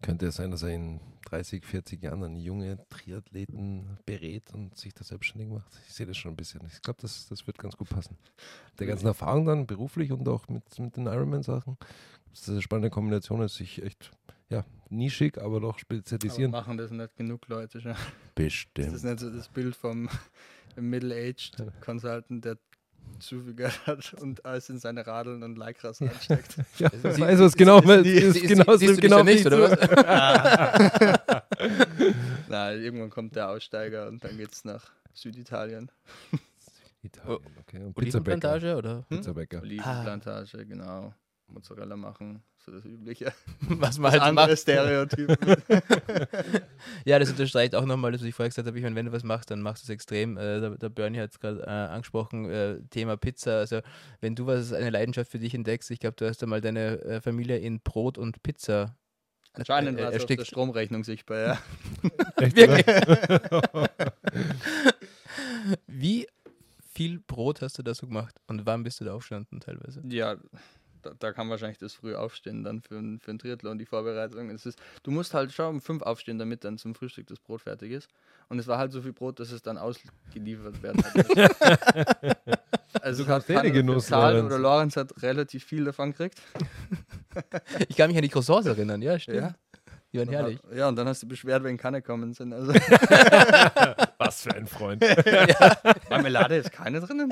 Könnte 0.02 0.28
es 0.28 0.36
sein, 0.36 0.52
dass 0.52 0.63
er 0.63 0.71
in 0.71 0.99
30, 1.28 1.63
40 1.63 2.04
Jahren 2.04 2.21
einen 2.21 2.36
junge 2.36 2.86
Triathleten 2.89 3.97
berät 4.06 4.54
und 4.54 4.78
sich 4.78 4.93
da 4.93 5.06
selbstständig 5.06 5.49
macht? 5.49 5.80
Ich 5.88 5.93
sehe 5.93 6.06
das 6.06 6.17
schon 6.17 6.34
ein 6.34 6.36
bisschen. 6.36 6.60
Ich 6.67 6.82
glaube, 6.82 7.02
das, 7.02 7.28
das 7.30 7.47
wird 7.47 7.58
ganz 7.58 7.78
gut 7.78 7.88
passen. 7.88 8.17
Der 8.78 8.88
ganzen 8.88 9.08
Erfahrung 9.08 9.45
dann, 9.45 9.65
beruflich 9.65 10.12
und 10.12 10.28
auch 10.28 10.49
mit, 10.49 10.78
mit 10.78 10.97
den 10.97 11.06
Ironman-Sachen. 11.06 11.78
Das 12.32 12.41
ist 12.41 12.49
eine 12.49 12.62
spannende 12.62 12.89
Kombination, 12.89 13.41
ist 13.41 13.56
sich 13.56 13.82
echt, 13.82 14.12
ja, 14.49 14.63
nischig, 14.89 15.38
aber 15.38 15.60
doch 15.60 15.69
Aber 15.71 15.79
spezialisieren. 15.79 16.51
machen 16.51 16.77
das 16.77 16.91
nicht 16.91 17.15
genug 17.15 17.47
Leute 17.47 17.82
schon. 17.82 17.91
Das 17.93 17.99
Bestimmt. 18.36 18.93
ist 18.95 19.03
nicht 19.03 19.19
so 19.19 19.29
das 19.29 19.47
Bild 19.49 19.75
vom 19.75 20.10
Middle-Aged 20.75 21.58
Consultant, 21.82 22.43
der 22.45 22.58
zu 23.19 23.41
viel 23.41 23.53
Geld 23.53 23.86
hat 23.86 24.13
und 24.21 24.45
alles 24.45 24.69
in 24.69 24.79
seine 24.79 25.06
Radeln 25.06 25.43
und 25.43 25.58
Lycras 25.58 26.01
ansteckt. 26.01 26.56
Ja, 26.79 26.89
Sie- 27.01 27.08
ich 27.10 27.19
weiß, 27.19 27.39
was 27.39 27.56
genau, 27.56 27.82
sie- 27.82 27.88
ist, 27.88 28.03
sie- 28.03 28.12
ist 28.12 28.34
sie- 28.39 28.47
genau, 28.47 28.75
siehst 28.77 28.91
du 28.91 28.95
dich 28.95 29.01
genau 29.01 29.17
da 29.17 29.23
nicht, 29.23 29.45
oder 29.45 29.71
was? 29.71 29.77
Nein, 32.49 32.82
irgendwann 32.82 33.10
kommt 33.10 33.36
der 33.36 33.49
Aussteiger 33.49 34.08
und 34.08 34.23
dann 34.23 34.38
geht's 34.38 34.63
nach 34.65 34.89
Süditalien. 35.13 35.91
Italien, 37.01 37.39
okay. 37.60 37.84
Und 37.84 37.93
Pizzabäcker. 37.95 38.38
Olivenplantage 38.53 38.75
oder 38.77 39.03
Pizzabäcker. 39.10 39.62
Olivenplantage, 39.62 40.65
genau. 40.65 41.13
Mozzarella 41.53 41.95
machen, 41.95 42.43
so 42.57 42.71
das 42.71 42.83
Übliche. 42.85 43.33
was 43.61 43.97
man 43.97 44.11
Das 44.11 44.21
halt 44.21 44.29
andere 44.29 44.47
macht? 44.47 44.59
Stereotypen. 44.59 45.37
Ja, 47.05 47.19
das 47.19 47.29
unterstreicht 47.29 47.75
auch 47.75 47.85
nochmal, 47.85 48.11
das, 48.11 48.21
was 48.21 48.27
ich 48.27 48.35
vorher 48.35 48.49
gesagt 48.49 48.67
habe. 48.67 48.77
Ich 48.77 48.83
meine, 48.83 48.95
wenn 48.95 49.05
du 49.05 49.11
was 49.11 49.23
machst, 49.23 49.51
dann 49.51 49.61
machst 49.61 49.83
du 49.83 49.85
es 49.85 49.89
extrem. 49.89 50.37
Äh, 50.37 50.59
der, 50.61 50.69
der 50.71 50.89
Bernie 50.89 51.19
hat 51.19 51.31
es 51.31 51.39
gerade 51.39 51.61
äh, 51.61 51.69
angesprochen, 51.69 52.49
äh, 52.49 52.79
Thema 52.89 53.17
Pizza. 53.17 53.59
Also, 53.59 53.81
wenn 54.21 54.35
du 54.35 54.45
was, 54.45 54.73
eine 54.73 54.89
Leidenschaft 54.89 55.31
für 55.31 55.39
dich 55.39 55.53
entdeckst, 55.53 55.91
ich 55.91 55.99
glaube, 55.99 56.15
du 56.17 56.27
hast 56.27 56.41
einmal 56.43 56.61
deine 56.61 57.01
äh, 57.01 57.21
Familie 57.21 57.57
in 57.57 57.81
Brot 57.81 58.17
und 58.17 58.41
Pizza. 58.43 58.95
Anscheinend 59.53 59.99
äh, 59.99 60.03
war 60.03 60.13
es 60.13 60.23
auf 60.23 60.25
der 60.25 60.45
Stromrechnung 60.45 61.03
sichtbar, 61.03 61.37
ja. 61.39 61.59
Wirklich? 62.37 62.85
Wie 65.87 66.27
viel 66.93 67.19
Brot 67.19 67.61
hast 67.61 67.77
du 67.77 67.83
da 67.83 67.93
so 67.93 68.07
gemacht 68.07 68.35
und 68.47 68.65
wann 68.65 68.83
bist 68.83 68.99
du 68.99 69.05
da 69.05 69.13
aufgestanden 69.13 69.59
teilweise? 69.59 70.01
Ja, 70.07 70.37
da, 71.03 71.11
da 71.19 71.31
kann 71.33 71.49
wahrscheinlich 71.49 71.77
das 71.77 71.93
früh 71.93 72.15
aufstehen 72.15 72.63
dann 72.63 72.81
für, 72.81 72.95
ein- 72.97 73.19
für 73.19 73.31
ein 73.31 73.39
Triathlon, 73.39 73.77
die 73.77 73.85
Vorbereitung. 73.85 74.49
Es 74.49 74.65
ist, 74.65 74.79
du 75.03 75.11
musst 75.11 75.33
halt 75.33 75.51
schon 75.51 75.67
um 75.75 75.81
fünf 75.81 76.01
aufstehen, 76.01 76.39
damit 76.39 76.63
dann 76.63 76.77
zum 76.77 76.95
Frühstück 76.95 77.27
das 77.27 77.39
Brot 77.39 77.61
fertig 77.61 77.91
ist. 77.91 78.09
Und 78.49 78.59
es 78.59 78.67
war 78.67 78.77
halt 78.77 78.91
so 78.91 79.01
viel 79.01 79.13
Brot, 79.13 79.39
dass 79.39 79.51
es 79.51 79.61
dann 79.61 79.77
ausgeliefert 79.77 80.81
werden 80.83 81.03
hat. 81.03 82.37
also 83.01 83.23
dafür 83.23 83.61
Genuss, 83.71 84.07
zahlt 84.07 84.35
Lorenz. 84.35 84.45
oder 84.53 84.59
Lorenz 84.59 84.95
hat 84.97 85.21
relativ 85.21 85.63
viel 85.63 85.85
davon 85.85 86.11
gekriegt. 86.11 86.41
Ich 87.89 87.95
kann 87.97 88.09
mich 88.09 88.17
an 88.17 88.21
die 88.21 88.29
Croissants 88.29 88.67
erinnern, 88.67 89.01
ja, 89.01 89.17
stimmt. 89.17 89.37
Ja. 89.39 89.55
Die 90.13 90.19
waren 90.19 90.29
herrlich. 90.29 90.59
Ja, 90.75 90.87
und 90.89 90.95
dann 90.95 91.07
hast 91.07 91.23
du 91.23 91.27
beschwert, 91.27 91.63
wenn 91.63 91.77
keine 91.77 92.03
kommen 92.03 92.31
sind. 92.33 92.53
Also 92.53 92.71
Was 94.34 94.41
für 94.41 94.56
ein 94.56 94.65
Freund. 94.65 95.04
Marmelade 96.10 96.56
ist 96.56 96.72
keine 96.72 97.00
drinnen. 97.02 97.32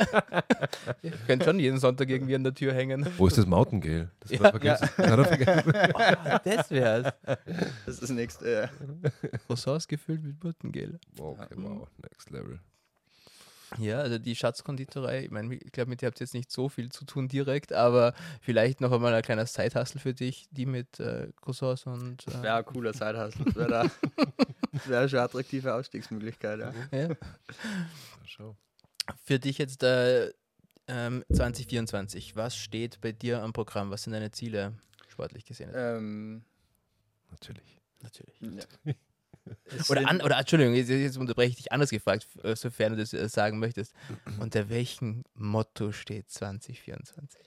Ihr 1.02 1.12
könnt 1.26 1.44
schon 1.44 1.58
jeden 1.58 1.80
Sonntag 1.80 2.10
irgendwie 2.10 2.36
an 2.36 2.44
der 2.44 2.54
Tür 2.54 2.74
hängen. 2.74 3.08
Wo 3.18 3.26
ist 3.26 3.40
das 3.40 3.48
Mountain 3.48 3.82
Gale? 3.82 4.12
Das 4.20 4.32
Ja, 4.32 4.52
vergessen. 4.52 4.90
Oh, 5.00 6.38
das 6.44 6.70
wär's. 6.70 7.14
Das 7.26 7.96
ist 7.96 8.04
das 8.04 8.10
nächste. 8.12 8.70
Ja. 8.72 9.40
Croissants 9.48 9.88
gefüllt 9.88 10.24
mit 10.24 10.40
Buttengel. 10.40 11.00
Okay, 11.20 11.48
wow, 11.56 11.88
next 12.04 12.30
level. 12.30 12.60
Ja, 13.78 14.00
also 14.00 14.18
die 14.18 14.36
Schatzkonditorei, 14.36 15.26
ich 15.26 15.32
meine, 15.32 15.56
ich 15.56 15.72
glaube, 15.72 15.90
mit 15.90 16.02
der 16.02 16.08
habt 16.08 16.20
ihr 16.20 16.26
jetzt 16.26 16.34
nicht 16.34 16.52
so 16.52 16.68
viel 16.70 16.92
zu 16.92 17.06
tun 17.06 17.28
direkt, 17.28 17.72
aber 17.72 18.14
vielleicht 18.42 18.82
noch 18.82 18.92
einmal 18.92 19.14
ein 19.14 19.22
kleiner 19.22 19.46
Side-Hustle 19.46 20.00
für 20.00 20.14
dich, 20.14 20.48
die 20.52 20.66
mit 20.66 21.00
äh, 21.00 21.30
Croissants 21.42 21.86
und. 21.86 22.28
Äh, 22.28 22.44
Wäre 22.44 22.58
ein 22.58 22.66
cooler 22.66 22.94
Zeithassel. 22.94 23.46
Das 23.46 23.56
wäre 23.56 23.70
da. 23.70 23.86
Das 24.74 24.88
wäre 24.88 25.10
schon 25.10 25.20
eine 25.20 25.26
attraktive 25.26 25.74
Ausstiegsmöglichkeit. 25.74 26.60
Ja. 26.60 26.74
ja. 26.92 27.16
Für 29.24 29.40
dich 29.40 29.58
jetzt 29.58 29.84
äh, 29.84 30.32
ähm, 30.88 31.24
2024, 31.34 32.36
was 32.36 32.56
steht 32.56 33.02
bei 33.02 33.12
dir 33.12 33.42
am 33.42 33.54
Programm? 33.54 33.92
Was 33.92 34.04
sind 34.04 34.14
deine 34.14 34.32
Ziele, 34.32 34.74
sportlich 35.10 35.46
gesehen? 35.46 35.72
Ähm, 35.74 36.44
Natürlich. 37.32 37.80
Natürlich. 38.02 38.40
ja. 38.42 38.94
Oder, 39.90 40.08
an, 40.08 40.22
oder 40.22 40.38
Entschuldigung, 40.38 40.74
jetzt, 40.74 40.90
jetzt 40.90 41.18
unterbreche 41.18 41.52
ich 41.52 41.56
dich 41.58 41.72
anders 41.72 41.90
gefragt, 41.90 42.28
äh, 42.44 42.56
sofern 42.56 42.94
du 42.94 43.00
das 43.00 43.14
äh, 43.14 43.28
sagen 43.30 43.60
möchtest. 43.60 43.94
Unter 44.40 44.70
welchem 44.70 45.24
Motto 45.34 45.92
steht 45.92 46.30
2024? 46.30 47.40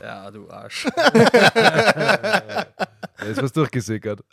Ja, 0.00 0.30
du 0.30 0.48
Arsch. 0.50 0.86
Ja, 3.20 3.26
ist 3.26 3.42
was 3.42 3.52
durchgesickert. 3.52 4.24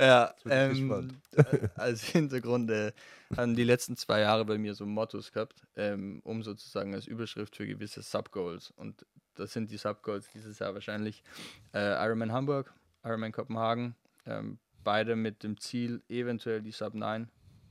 Ja, 0.00 0.34
bin 0.42 0.52
ähm, 0.52 0.70
gespannt. 0.70 1.14
äh, 1.36 1.68
als 1.76 2.02
Hintergrund 2.02 2.70
äh, 2.70 2.92
haben 3.36 3.54
die 3.54 3.64
letzten 3.64 3.96
zwei 3.96 4.20
Jahre 4.20 4.44
bei 4.44 4.58
mir 4.58 4.74
so 4.74 4.86
Mottos 4.86 5.32
gehabt, 5.32 5.62
ähm, 5.76 6.20
um 6.24 6.42
sozusagen 6.42 6.94
als 6.94 7.06
Überschrift 7.06 7.56
für 7.56 7.66
gewisse 7.66 8.02
Subgoals. 8.02 8.72
Und 8.72 9.06
das 9.34 9.52
sind 9.52 9.70
die 9.70 9.76
Subgoals 9.76 10.28
dieses 10.34 10.58
Jahr 10.58 10.74
wahrscheinlich 10.74 11.22
äh, 11.72 12.04
Ironman 12.04 12.32
Hamburg, 12.32 12.72
Ironman 13.04 13.32
Kopenhagen, 13.32 13.94
ähm, 14.26 14.58
beide 14.84 15.16
mit 15.16 15.42
dem 15.42 15.58
Ziel, 15.58 16.02
eventuell 16.08 16.62
die 16.62 16.70
Sub 16.70 16.94
9 16.94 17.28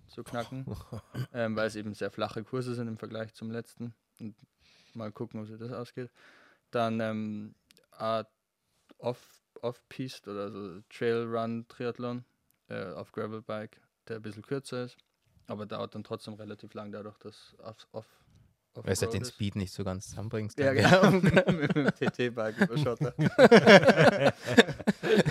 zu 0.07 0.23
knacken, 0.23 0.65
ähm, 1.33 1.55
weil 1.55 1.67
es 1.67 1.75
eben 1.75 1.93
sehr 1.93 2.11
flache 2.11 2.43
Kurse 2.43 2.75
sind 2.75 2.87
im 2.87 2.97
Vergleich 2.97 3.33
zum 3.33 3.51
letzten. 3.51 3.93
Und 4.19 4.35
mal 4.93 5.11
gucken, 5.11 5.47
wie 5.47 5.57
das 5.57 5.71
ausgeht. 5.71 6.11
Dann 6.71 6.99
ähm, 6.99 7.55
Art 7.91 8.29
Off, 8.97 9.41
Off-Piste 9.61 10.31
oder 10.31 10.51
so 10.51 10.81
Trail-Run-Triathlon 10.89 12.25
äh, 12.69 12.91
auf 12.91 13.11
Gravelbike, 13.11 13.79
der 14.07 14.17
ein 14.17 14.21
bisschen 14.21 14.43
kürzer 14.43 14.85
ist, 14.85 14.97
aber 15.47 15.65
dauert 15.65 15.95
dann 15.95 16.03
trotzdem 16.03 16.35
relativ 16.35 16.73
lang, 16.73 16.91
dadurch, 16.91 17.17
dass 17.17 17.55
off, 17.59 17.87
off 17.91 18.22
Weil 18.75 18.95
du 18.95 19.01
halt 19.01 19.13
den 19.13 19.25
Speed 19.25 19.55
nicht 19.55 19.71
so 19.71 19.83
ganz 19.83 20.09
zusammenbringst. 20.09 20.57
Ja, 20.57 20.73
genau. 20.73 21.11
mit 21.51 21.75
dem 21.75 21.87
TT-Bike 21.87 22.57
über 22.61 22.77
Schotter. 22.77 23.13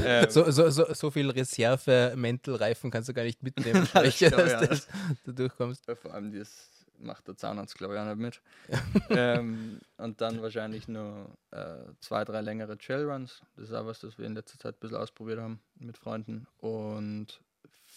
ähm, 0.05 0.31
So, 0.31 0.51
so, 0.51 0.71
so, 0.71 0.95
so 0.95 1.11
viel 1.11 1.31
Reserve-Mental-Reifen 1.31 2.91
kannst 2.91 3.09
du 3.09 3.15
gar 3.15 3.25
nicht 3.25 3.43
mitnehmen, 3.43 3.89
ich 4.05 4.19
dass 4.21 4.33
auch 4.33 4.67
das, 4.67 4.89
du 5.25 5.33
durchkommst. 5.33 5.85
vor 6.01 6.15
allem 6.15 6.33
das 6.33 6.71
macht 6.99 7.27
der 7.27 7.37
Zahnarzt, 7.37 7.77
glaube 7.77 7.95
ich, 7.95 8.01
auch 8.01 8.05
nicht 8.15 8.19
mit. 8.19 8.41
ähm, 9.11 9.81
und 9.97 10.21
dann 10.21 10.41
wahrscheinlich 10.41 10.87
nur 10.87 11.37
äh, 11.51 11.79
zwei, 12.01 12.25
drei 12.25 12.41
längere 12.43 12.79
Trailruns. 12.79 13.43
Das 13.57 13.69
ist 13.71 13.75
auch 13.75 13.87
was, 13.87 13.99
das 14.01 14.19
wir 14.19 14.27
in 14.27 14.35
letzter 14.35 14.59
Zeit 14.59 14.77
ein 14.77 14.81
bisschen 14.81 14.99
ausprobiert 14.99 15.41
haben 15.41 15.61
mit 15.75 15.99
Freunden. 15.99 16.47
Und 16.59 17.41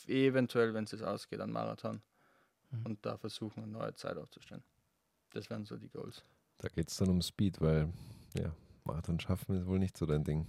eventuell, 0.08 0.74
wenn 0.74 0.86
es 0.86 0.92
jetzt 0.92 1.04
ausgeht, 1.04 1.40
ein 1.40 1.52
Marathon. 1.52 2.02
Mhm. 2.72 2.86
Und 2.86 3.06
da 3.06 3.18
versuchen, 3.18 3.64
eine 3.64 3.72
neue 3.72 3.94
Zeit 3.94 4.18
aufzustellen. 4.18 4.64
Das 5.36 5.50
wären 5.50 5.66
so 5.66 5.76
die 5.76 5.90
Goals. 5.90 6.24
Da 6.60 6.70
geht 6.70 6.90
es 6.90 6.96
dann 6.96 7.10
um 7.10 7.22
Speed, 7.22 7.60
weil 7.60 7.90
ja, 8.36 8.56
Marathon 8.86 9.20
schaffen 9.20 9.58
ist 9.58 9.68
wohl 9.68 9.80
nicht 9.80 9.98
so 9.98 10.06
dein 10.06 10.24
Ding. 10.24 10.48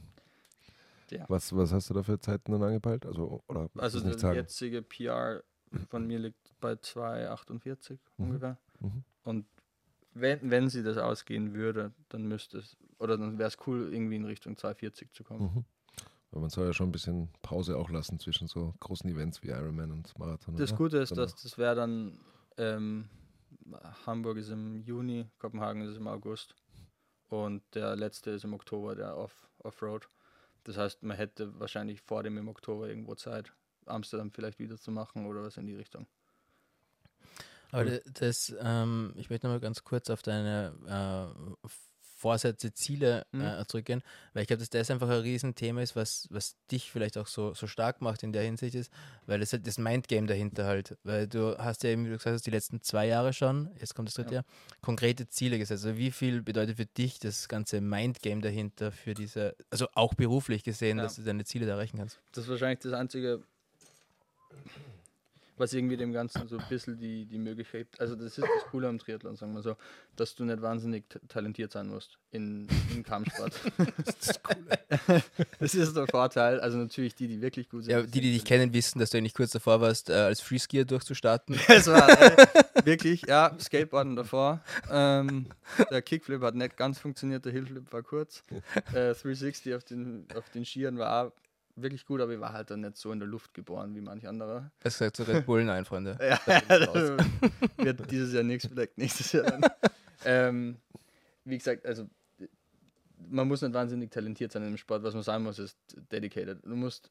Ja. 1.10 1.24
Was, 1.28 1.54
was 1.54 1.72
hast 1.72 1.90
du 1.90 1.94
da 1.94 2.02
für 2.02 2.18
Zeiten 2.20 2.52
dann 2.52 2.62
angepeilt? 2.62 3.04
Also, 3.04 3.42
oder 3.48 3.68
Also 3.76 4.00
der 4.00 4.18
sagen? 4.18 4.36
jetzige 4.36 4.82
PR 4.82 5.42
von 5.88 6.06
mir 6.06 6.18
liegt 6.20 6.52
bei 6.60 6.72
2,48 6.74 7.98
Mhm. 8.16 8.24
ungefähr. 8.26 8.58
Mhm. 8.80 9.04
Und 9.24 9.46
wenn, 10.14 10.50
wenn 10.50 10.68
sie 10.68 10.82
das 10.84 10.96
ausgehen 10.98 11.52
würde, 11.54 11.92
dann 12.08 12.26
müsste 12.26 12.58
es, 12.58 12.76
oder 12.98 13.18
dann 13.18 13.38
wäre 13.38 13.48
es 13.48 13.58
cool, 13.66 13.92
irgendwie 13.92 14.16
in 14.16 14.24
Richtung 14.24 14.54
2,40 14.54 15.12
zu 15.12 15.24
kommen. 15.24 15.42
Mhm. 15.52 15.64
Weil 16.30 16.40
man 16.42 16.50
soll 16.50 16.66
ja 16.66 16.72
schon 16.72 16.88
ein 16.88 16.92
bisschen 16.92 17.28
Pause 17.42 17.76
auch 17.76 17.90
lassen 17.90 18.18
zwischen 18.20 18.46
so 18.46 18.74
großen 18.80 19.08
Events 19.10 19.42
wie 19.42 19.48
Ironman 19.48 19.90
und 19.90 20.16
Marathon. 20.18 20.56
Das 20.56 20.70
oder? 20.70 20.78
Gute 20.78 20.98
ist, 20.98 21.10
Genau. 21.10 21.22
dass 21.22 21.34
das 21.42 21.58
wäre 21.58 21.74
dann, 21.74 22.18
ähm, 22.56 23.08
Hamburg 24.06 24.38
ist 24.38 24.50
im 24.50 24.76
Juni, 24.82 25.28
Kopenhagen 25.38 25.82
ist 25.82 25.96
im 25.96 26.06
August 26.08 26.54
und 27.28 27.62
der 27.74 27.96
letzte 27.96 28.30
ist 28.30 28.44
im 28.44 28.54
Oktober, 28.54 28.94
der 28.94 29.16
Off- 29.16 29.48
Offroad. 29.58 30.08
das 30.64 30.76
heißt, 30.76 31.02
man 31.02 31.16
hätte 31.16 31.58
wahrscheinlich 31.60 32.00
vor 32.02 32.22
dem 32.22 32.36
im 32.38 32.48
Oktober 32.48 32.88
irgendwo 32.88 33.14
Zeit, 33.14 33.52
Amsterdam 33.86 34.30
vielleicht 34.32 34.58
wieder 34.58 34.78
zu 34.78 34.90
machen 34.90 35.26
oder 35.26 35.42
was 35.42 35.56
in 35.56 35.66
die 35.66 35.74
Richtung. 35.76 36.06
Aber 37.72 37.84
da- 37.84 37.98
das, 38.14 38.54
ähm, 38.60 39.12
ich 39.16 39.28
möchte 39.30 39.46
nochmal 39.46 39.60
ganz 39.60 39.82
kurz 39.84 40.08
auf 40.10 40.22
deine 40.22 40.74
äh, 40.86 41.66
Vorsätze, 42.26 42.72
Ziele 42.74 43.24
Mhm. 43.30 43.40
äh, 43.40 43.64
zurückgehen, 43.68 44.02
weil 44.34 44.42
ich 44.42 44.48
glaube, 44.48 44.58
dass 44.58 44.70
das 44.70 44.90
einfach 44.90 45.08
ein 45.08 45.20
Riesenthema 45.20 45.80
ist, 45.80 45.94
was, 45.94 46.26
was 46.30 46.56
dich 46.72 46.90
vielleicht 46.90 47.16
auch 47.18 47.28
so, 47.28 47.54
so 47.54 47.68
stark 47.68 48.00
macht 48.00 48.24
in 48.24 48.32
der 48.32 48.42
Hinsicht 48.42 48.74
ist, 48.74 48.90
weil 49.26 49.38
das 49.38 49.52
halt 49.52 49.64
das 49.64 49.78
Mindgame 49.78 50.26
dahinter 50.26 50.64
halt, 50.66 50.96
weil 51.04 51.28
du 51.28 51.56
hast 51.56 51.84
ja 51.84 51.90
eben, 51.90 52.04
wie 52.04 52.08
du 52.10 52.16
gesagt 52.16 52.34
hast, 52.34 52.44
die 52.46 52.50
letzten 52.50 52.82
zwei 52.82 53.06
Jahre 53.06 53.32
schon, 53.32 53.70
jetzt 53.78 53.94
kommt 53.94 54.08
das 54.08 54.14
dritte 54.14 54.30
Ja. 54.30 54.40
Jahr, 54.40 54.44
konkrete 54.80 55.28
Ziele 55.28 55.56
gesetzt. 55.58 55.84
Also 55.84 55.96
wie 55.96 56.10
viel 56.10 56.42
bedeutet 56.42 56.76
für 56.78 56.86
dich 56.86 57.20
das 57.20 57.46
ganze 57.46 57.80
Mindgame 57.80 58.40
dahinter 58.40 58.90
für 58.90 59.14
diese, 59.14 59.54
also 59.70 59.86
auch 59.94 60.14
beruflich 60.14 60.64
gesehen, 60.64 60.96
Ja. 60.98 61.04
dass 61.04 61.14
du 61.16 61.22
deine 61.22 61.44
Ziele 61.44 61.66
da 61.66 61.72
erreichen 61.74 61.98
kannst? 61.98 62.18
Das 62.32 62.42
ist 62.44 62.50
wahrscheinlich 62.50 62.80
das 62.80 62.92
Einzige, 62.92 63.40
was 65.56 65.72
irgendwie 65.72 65.96
dem 65.96 66.12
Ganzen 66.12 66.48
so 66.48 66.58
ein 66.58 66.64
bisschen 66.68 66.98
die, 66.98 67.24
die 67.24 67.38
Möglichkeit, 67.38 67.88
also 67.98 68.14
das 68.14 68.26
ist 68.26 68.38
das 68.38 68.70
Coole 68.70 68.88
am 68.88 68.98
Triathlon, 68.98 69.36
sagen 69.36 69.54
wir 69.54 69.62
so, 69.62 69.76
dass 70.14 70.34
du 70.34 70.44
nicht 70.44 70.60
wahnsinnig 70.60 71.04
talentiert 71.28 71.72
sein 71.72 71.88
musst 71.88 72.18
in, 72.30 72.68
in 72.94 73.02
Kampfsport. 73.02 73.52
das 74.04 74.08
ist 74.08 74.28
das 74.28 74.42
Coole. 74.42 75.22
das 75.58 75.74
ist 75.74 75.96
der 75.96 76.06
Vorteil, 76.06 76.60
also 76.60 76.76
natürlich 76.78 77.14
die, 77.14 77.28
die 77.28 77.40
wirklich 77.40 77.68
gut 77.68 77.84
sind. 77.84 77.92
Ja, 77.92 78.02
die, 78.02 78.20
die 78.20 78.32
dich 78.32 78.44
kennen, 78.44 78.72
wissen, 78.72 78.98
dass 78.98 79.10
du 79.10 79.18
eigentlich 79.18 79.34
kurz 79.34 79.50
davor 79.52 79.80
warst, 79.80 80.10
äh, 80.10 80.14
als 80.14 80.40
Freeskier 80.40 80.84
durchzustarten. 80.84 81.58
Es 81.68 81.88
war 81.88 82.08
äh, 82.08 82.36
wirklich, 82.84 83.22
ja, 83.26 83.54
Skateboarden 83.58 84.16
davor. 84.16 84.62
Ähm, 84.90 85.46
der 85.90 86.00
Kickflip 86.00 86.40
hat 86.42 86.54
nicht 86.54 86.76
ganz 86.76 86.98
funktioniert, 86.98 87.44
der 87.44 87.52
Hillflip 87.52 87.92
war 87.92 88.02
kurz. 88.02 88.44
Äh, 88.92 89.14
360 89.14 89.74
auf 89.74 89.84
den, 89.84 90.26
auf 90.34 90.48
den 90.50 90.64
Skiern 90.64 90.98
war 90.98 91.26
auch 91.26 91.32
wirklich 91.76 92.04
gut, 92.06 92.20
aber 92.20 92.32
ich 92.32 92.40
war 92.40 92.52
halt 92.52 92.70
dann 92.70 92.80
nicht 92.80 92.96
so 92.96 93.12
in 93.12 93.18
der 93.18 93.28
Luft 93.28 93.54
geboren 93.54 93.94
wie 93.94 94.00
manch 94.00 94.26
anderer. 94.26 94.70
Das 94.80 94.94
gesagt 94.94 95.16
zu 95.16 95.22
Red 95.22 95.46
Bull, 95.46 95.64
nein, 95.64 95.84
Freunde. 95.84 96.18
Ja, 96.20 96.40
wird 97.76 98.10
dieses 98.10 98.32
Jahr 98.32 98.42
nichts, 98.42 98.66
vielleicht 98.66 98.98
nächstes 98.98 99.32
Jahr 99.32 99.44
dann. 99.44 99.62
ähm, 100.24 100.76
wie 101.44 101.58
gesagt, 101.58 101.86
also 101.86 102.08
man 103.28 103.48
muss 103.48 103.62
nicht 103.62 103.74
wahnsinnig 103.74 104.10
talentiert 104.10 104.52
sein 104.52 104.66
im 104.66 104.76
Sport. 104.76 105.02
Was 105.02 105.14
man 105.14 105.22
sein 105.22 105.42
muss, 105.42 105.58
ist 105.58 105.78
dedicated. 106.10 106.64
Du 106.64 106.76
musst, 106.76 107.10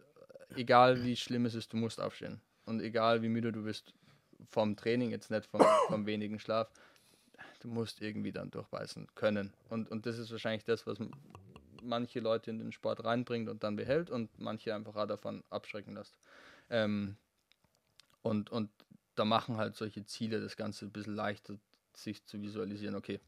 egal 0.55 1.03
wie 1.03 1.15
schlimm 1.15 1.45
es 1.45 1.55
ist, 1.55 1.71
du 1.73 1.77
musst 1.77 1.99
aufstehen. 2.01 2.41
Und 2.65 2.81
egal 2.81 3.21
wie 3.21 3.29
müde 3.29 3.51
du 3.51 3.63
bist 3.63 3.93
vom 4.49 4.75
Training, 4.75 5.11
jetzt 5.11 5.31
nicht 5.31 5.45
vom, 5.45 5.61
vom 5.87 6.05
wenigen 6.05 6.39
Schlaf, 6.39 6.69
du 7.59 7.67
musst 7.67 8.01
irgendwie 8.01 8.31
dann 8.31 8.51
durchbeißen 8.51 9.07
können. 9.15 9.53
Und, 9.69 9.89
und 9.89 10.05
das 10.05 10.17
ist 10.17 10.31
wahrscheinlich 10.31 10.63
das, 10.63 10.85
was 10.87 10.99
manche 11.85 12.19
Leute 12.19 12.51
in 12.51 12.59
den 12.59 12.71
Sport 12.71 13.03
reinbringt 13.03 13.49
und 13.49 13.63
dann 13.63 13.75
behält 13.75 14.09
und 14.09 14.29
manche 14.39 14.73
einfach 14.73 15.07
davon 15.07 15.43
abschrecken 15.49 15.95
lässt. 15.95 16.15
Ähm, 16.69 17.17
und, 18.21 18.49
und 18.49 18.69
da 19.15 19.25
machen 19.25 19.57
halt 19.57 19.75
solche 19.75 20.05
Ziele 20.05 20.41
das 20.41 20.57
Ganze 20.57 20.85
ein 20.85 20.91
bisschen 20.91 21.15
leichter, 21.15 21.57
sich 21.93 22.25
zu 22.25 22.41
visualisieren, 22.41 22.95
okay, 22.95 23.19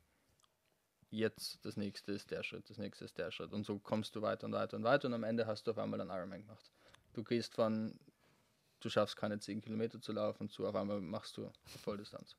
jetzt 1.09 1.63
das 1.65 1.77
nächste 1.77 2.11
ist 2.11 2.31
der 2.31 2.43
Schritt, 2.43 2.69
das 2.69 2.77
nächste 2.77 3.05
ist 3.05 3.17
der 3.17 3.31
Schritt. 3.31 3.53
Und 3.53 3.65
so 3.65 3.79
kommst 3.79 4.15
du 4.15 4.21
weiter 4.21 4.45
und 4.45 4.53
weiter 4.53 4.77
und 4.77 4.83
weiter 4.83 5.07
und 5.07 5.13
am 5.13 5.23
Ende 5.23 5.47
hast 5.47 5.67
du 5.67 5.71
auf 5.71 5.77
einmal 5.77 6.01
einen 6.01 6.09
Ironman 6.09 6.41
gemacht. 6.41 6.71
Du 7.13 7.23
gehst 7.23 7.55
von, 7.55 7.97
du 8.79 8.89
schaffst 8.89 9.15
keine 9.15 9.39
10 9.39 9.61
Kilometer 9.61 10.01
zu 10.01 10.11
laufen, 10.11 10.49
zu 10.49 10.67
auf 10.67 10.75
einmal 10.75 10.99
machst 10.99 11.37
du 11.37 11.51
Volldistanz. 11.83 12.35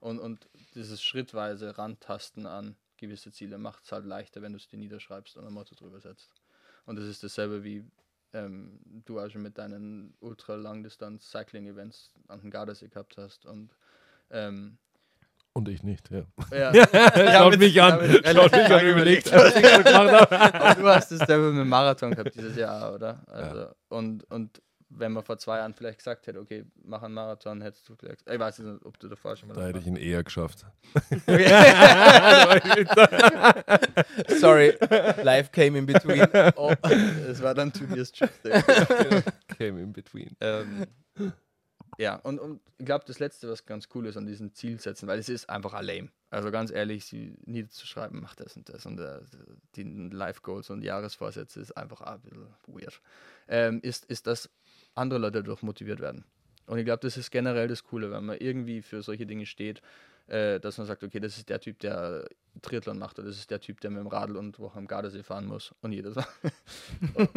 Und, 0.00 0.18
und 0.18 0.48
dieses 0.74 1.02
schrittweise 1.02 1.78
Rantasten 1.78 2.46
an 2.46 2.76
gewisse 3.02 3.30
Ziele 3.32 3.58
macht 3.58 3.84
es 3.84 3.92
halt 3.92 4.06
leichter, 4.06 4.40
wenn 4.42 4.52
du 4.52 4.56
es 4.58 4.66
dir 4.68 4.78
niederschreibst 4.78 5.36
und 5.36 5.46
ein 5.46 5.52
Motto 5.52 5.74
drüber 5.74 6.00
setzt. 6.00 6.32
Und 6.86 6.96
das 6.96 7.04
ist 7.06 7.22
dasselbe 7.22 7.62
wie 7.62 7.84
ähm, 8.32 8.80
du 9.04 9.20
auch 9.20 9.28
schon 9.28 9.42
mit 9.42 9.58
deinen 9.58 10.14
ultra-langdistanz-Cycling-Events 10.20 12.12
an 12.28 12.40
den 12.40 12.50
Gardasee 12.50 12.88
gehabt 12.88 13.16
hast. 13.18 13.44
Und 13.46 13.70
ähm, 14.30 14.78
Und 15.52 15.68
ich 15.68 15.82
nicht, 15.82 16.10
ja. 16.10 16.24
ja, 16.50 16.72
Schaut 17.38 17.50
mit- 17.52 17.60
mich 17.60 17.82
an, 17.82 18.00
schaut 18.24 18.52
mich 18.52 18.70
an, 18.72 18.86
überlegt, 18.86 19.26
du 19.32 20.88
hast 20.88 21.12
es 21.12 21.18
selber 21.18 21.50
mit 21.50 21.60
dem 21.60 21.68
Marathon 21.68 22.12
gehabt 22.12 22.34
dieses 22.34 22.56
Jahr, 22.56 22.94
oder? 22.94 23.22
Also, 23.28 23.68
und, 23.88 24.24
und 24.30 24.62
wenn 24.96 25.12
man 25.12 25.22
vor 25.22 25.38
zwei 25.38 25.58
Jahren 25.58 25.74
vielleicht 25.74 25.98
gesagt 25.98 26.26
hätte, 26.26 26.40
okay, 26.40 26.64
mach 26.84 27.02
einen 27.02 27.14
Marathon, 27.14 27.62
hättest 27.62 27.88
du 27.88 27.94
vielleicht. 27.94 28.28
Ich 28.28 28.38
weiß 28.38 28.58
nicht, 28.60 28.84
ob 28.84 28.98
du 28.98 29.08
davor 29.08 29.36
schon 29.36 29.48
mal. 29.48 29.54
Da 29.54 29.66
hätte 29.66 29.78
ich 29.78 29.86
ihn 29.86 29.96
eher 29.96 30.22
geschafft. 30.22 30.66
Sorry, 34.38 34.76
life 35.22 35.50
came 35.50 35.78
in 35.78 35.86
between. 35.86 36.26
Oh. 36.56 36.72
Es 37.28 37.42
war 37.42 37.54
dann 37.54 37.72
Tobias 37.72 38.12
Tuesday. 38.12 38.62
Came 39.58 39.82
in 39.82 39.92
between. 39.92 40.36
ähm, 40.40 40.86
ja, 41.98 42.16
und, 42.16 42.38
und 42.38 42.60
ich 42.78 42.86
glaube, 42.86 43.04
das 43.06 43.18
Letzte, 43.18 43.50
was 43.50 43.66
ganz 43.66 43.88
cool 43.94 44.06
ist 44.06 44.16
an 44.16 44.26
diesen 44.26 44.54
Zielsätzen, 44.54 45.08
weil 45.08 45.18
es 45.18 45.28
ist 45.28 45.50
einfach 45.50 45.74
all 45.74 45.86
lame. 45.86 46.08
Also 46.30 46.50
ganz 46.50 46.70
ehrlich, 46.70 47.04
sie 47.04 47.36
niederzuschreiben, 47.44 48.20
mach 48.20 48.34
das 48.34 48.56
und 48.56 48.68
das 48.70 48.86
und 48.86 48.98
äh, 48.98 49.20
die 49.76 49.82
Life-Goals 49.82 50.70
und 50.70 50.82
Jahresvorsätze 50.82 51.60
ist 51.60 51.76
einfach 51.76 52.00
ein 52.00 52.20
bisschen 52.20 52.46
weird. 52.66 53.02
Ähm, 53.48 53.80
ist, 53.82 54.06
ist, 54.06 54.26
dass 54.26 54.48
andere 54.94 55.20
Leute 55.20 55.42
dadurch 55.42 55.62
motiviert 55.62 56.00
werden. 56.00 56.24
Und 56.66 56.78
ich 56.78 56.84
glaube, 56.84 57.00
das 57.00 57.16
ist 57.16 57.30
generell 57.30 57.68
das 57.68 57.84
Coole, 57.84 58.10
wenn 58.10 58.24
man 58.24 58.38
irgendwie 58.38 58.82
für 58.82 59.02
solche 59.02 59.26
Dinge 59.26 59.46
steht, 59.46 59.82
äh, 60.28 60.60
dass 60.60 60.78
man 60.78 60.86
sagt, 60.86 61.02
okay, 61.02 61.18
das 61.18 61.36
ist 61.36 61.48
der 61.48 61.60
Typ, 61.60 61.80
der 61.80 62.28
Triathlon 62.62 62.98
macht 62.98 63.18
oder 63.18 63.28
das 63.28 63.38
ist 63.38 63.50
der 63.50 63.60
Typ, 63.60 63.80
der 63.80 63.90
mit 63.90 64.00
dem 64.00 64.06
Radl 64.06 64.36
und 64.36 64.58
Woche 64.60 64.78
am 64.78 64.86
Gardasee 64.86 65.22
fahren 65.24 65.46
muss 65.46 65.74
und 65.80 65.92
jedes 65.92 66.14
Mal. 66.16 66.24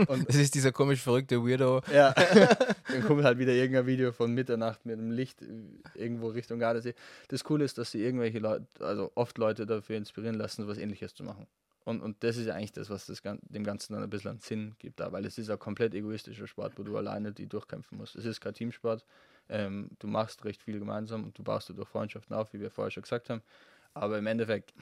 und, 0.08 0.30
Das 0.30 0.36
ist 0.36 0.54
dieser 0.54 0.72
komisch 0.72 1.02
verrückte 1.02 1.44
Weirdo. 1.44 1.82
ja, 1.92 2.14
dann 2.88 3.04
kommt 3.06 3.24
halt 3.24 3.40
wieder 3.40 3.54
irgendein 3.54 3.88
Video 3.88 4.12
von 4.12 4.32
Mitternacht 4.34 4.86
mit 4.86 5.00
einem 5.00 5.12
Licht 5.12 5.40
irgendwo 5.96 6.28
Richtung 6.28 6.60
Gardasee. 6.60 6.94
Das 7.30 7.44
Coole 7.44 7.66
ist, 7.66 7.78
dass 7.78 7.92
sie 7.92 8.04
irgendwelche 8.04 8.40
Leute, 8.40 8.68
also 8.80 9.12
oft 9.16 9.38
Leute 9.40 9.66
dafür 9.66 9.98
inspirieren 9.98 10.36
lassen, 10.36 10.68
was 10.68 10.78
ähnliches 10.78 11.16
zu 11.16 11.24
machen. 11.24 11.48
Und, 11.86 12.02
und 12.02 12.24
das 12.24 12.36
ist 12.36 12.48
ja 12.48 12.56
eigentlich 12.56 12.72
das, 12.72 12.90
was 12.90 13.06
das, 13.06 13.22
dem 13.22 13.64
Ganzen 13.64 13.94
dann 13.94 14.04
ein 14.04 14.10
bisschen 14.10 14.32
einen 14.32 14.40
Sinn 14.40 14.76
gibt, 14.80 15.00
da, 15.00 15.12
weil 15.12 15.24
es 15.24 15.38
ist 15.38 15.52
ein 15.52 15.60
komplett 15.60 15.94
egoistischer 15.94 16.48
Sport, 16.48 16.78
wo 16.78 16.84
du 16.84 16.98
alleine 16.98 17.32
die 17.32 17.48
durchkämpfen 17.48 18.00
musst. 18.00 18.16
Es 18.16 18.26
ist 18.26 18.42
kein 18.42 18.56
Teamsport. 18.56 19.06
Ähm, 19.50 19.92
du 20.00 20.08
machst 20.08 20.44
recht 20.46 20.64
viel 20.64 20.80
gemeinsam 20.80 21.24
und 21.24 21.38
du 21.38 21.44
baust 21.44 21.70
dadurch 21.70 21.88
Freundschaften 21.88 22.36
auf, 22.36 22.52
wie 22.54 22.60
wir 22.60 22.72
vorher 22.72 22.90
schon 22.90 23.04
gesagt 23.04 23.30
haben. 23.30 23.44
Aber 23.94 24.18
im 24.18 24.26
Endeffekt 24.26 24.74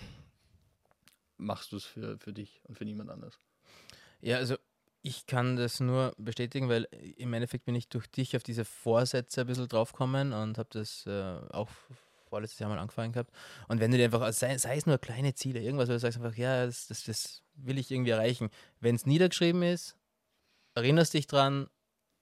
machst 1.37 1.73
du 1.73 1.75
es 1.75 1.83
für, 1.83 2.17
für 2.17 2.31
dich 2.31 2.61
und 2.63 2.77
für 2.77 2.85
niemand 2.85 3.09
anders. 3.09 3.37
Ja, 4.21 4.37
also 4.37 4.55
ich 5.01 5.25
kann 5.25 5.57
das 5.57 5.81
nur 5.81 6.13
bestätigen, 6.17 6.69
weil 6.69 6.87
im 7.17 7.33
Endeffekt 7.33 7.65
bin 7.65 7.75
ich 7.75 7.89
durch 7.89 8.07
dich 8.07 8.37
auf 8.37 8.43
diese 8.43 8.63
Vorsätze 8.63 9.41
ein 9.41 9.47
bisschen 9.47 9.67
draufgekommen 9.67 10.31
und 10.31 10.57
habe 10.57 10.69
das 10.71 11.05
äh, 11.05 11.39
auch 11.49 11.69
vorletztes 12.33 12.57
Jahr 12.57 12.69
mal 12.69 12.79
angefangen 12.79 13.13
gehabt. 13.13 13.31
Und 13.67 13.79
wenn 13.79 13.91
du 13.91 13.97
dir 13.97 14.05
einfach, 14.05 14.21
also 14.21 14.39
sei, 14.39 14.57
sei 14.57 14.75
es 14.75 14.87
nur 14.87 14.97
kleine 14.97 15.35
Ziele, 15.35 15.61
irgendwas, 15.61 15.87
wo 15.87 15.93
du 15.93 15.99
sagst 15.99 16.17
einfach, 16.17 16.35
ja, 16.35 16.65
das, 16.65 16.87
das, 16.87 17.03
das 17.03 17.43
will 17.53 17.77
ich 17.77 17.91
irgendwie 17.91 18.09
erreichen. 18.09 18.49
Wenn 18.79 18.95
es 18.95 19.05
niedergeschrieben 19.05 19.61
ist, 19.61 19.95
erinnerst 20.73 21.13
dich 21.13 21.27
dran 21.27 21.67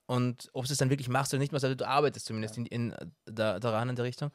und 0.08 0.50
ob 0.52 0.66
du 0.66 0.74
es 0.74 0.80
dann 0.80 0.90
wirklich 0.90 1.08
machst 1.08 1.34
oder 1.34 1.40
nicht 1.40 1.54
machst, 1.54 1.64
also 1.64 1.76
du 1.76 1.88
arbeitest 1.88 2.26
zumindest 2.26 2.58
in, 2.58 2.66
in, 2.66 2.94
da, 3.24 3.58
daran 3.62 3.88
in 3.88 3.96
der 3.96 4.04
Richtung. 4.04 4.32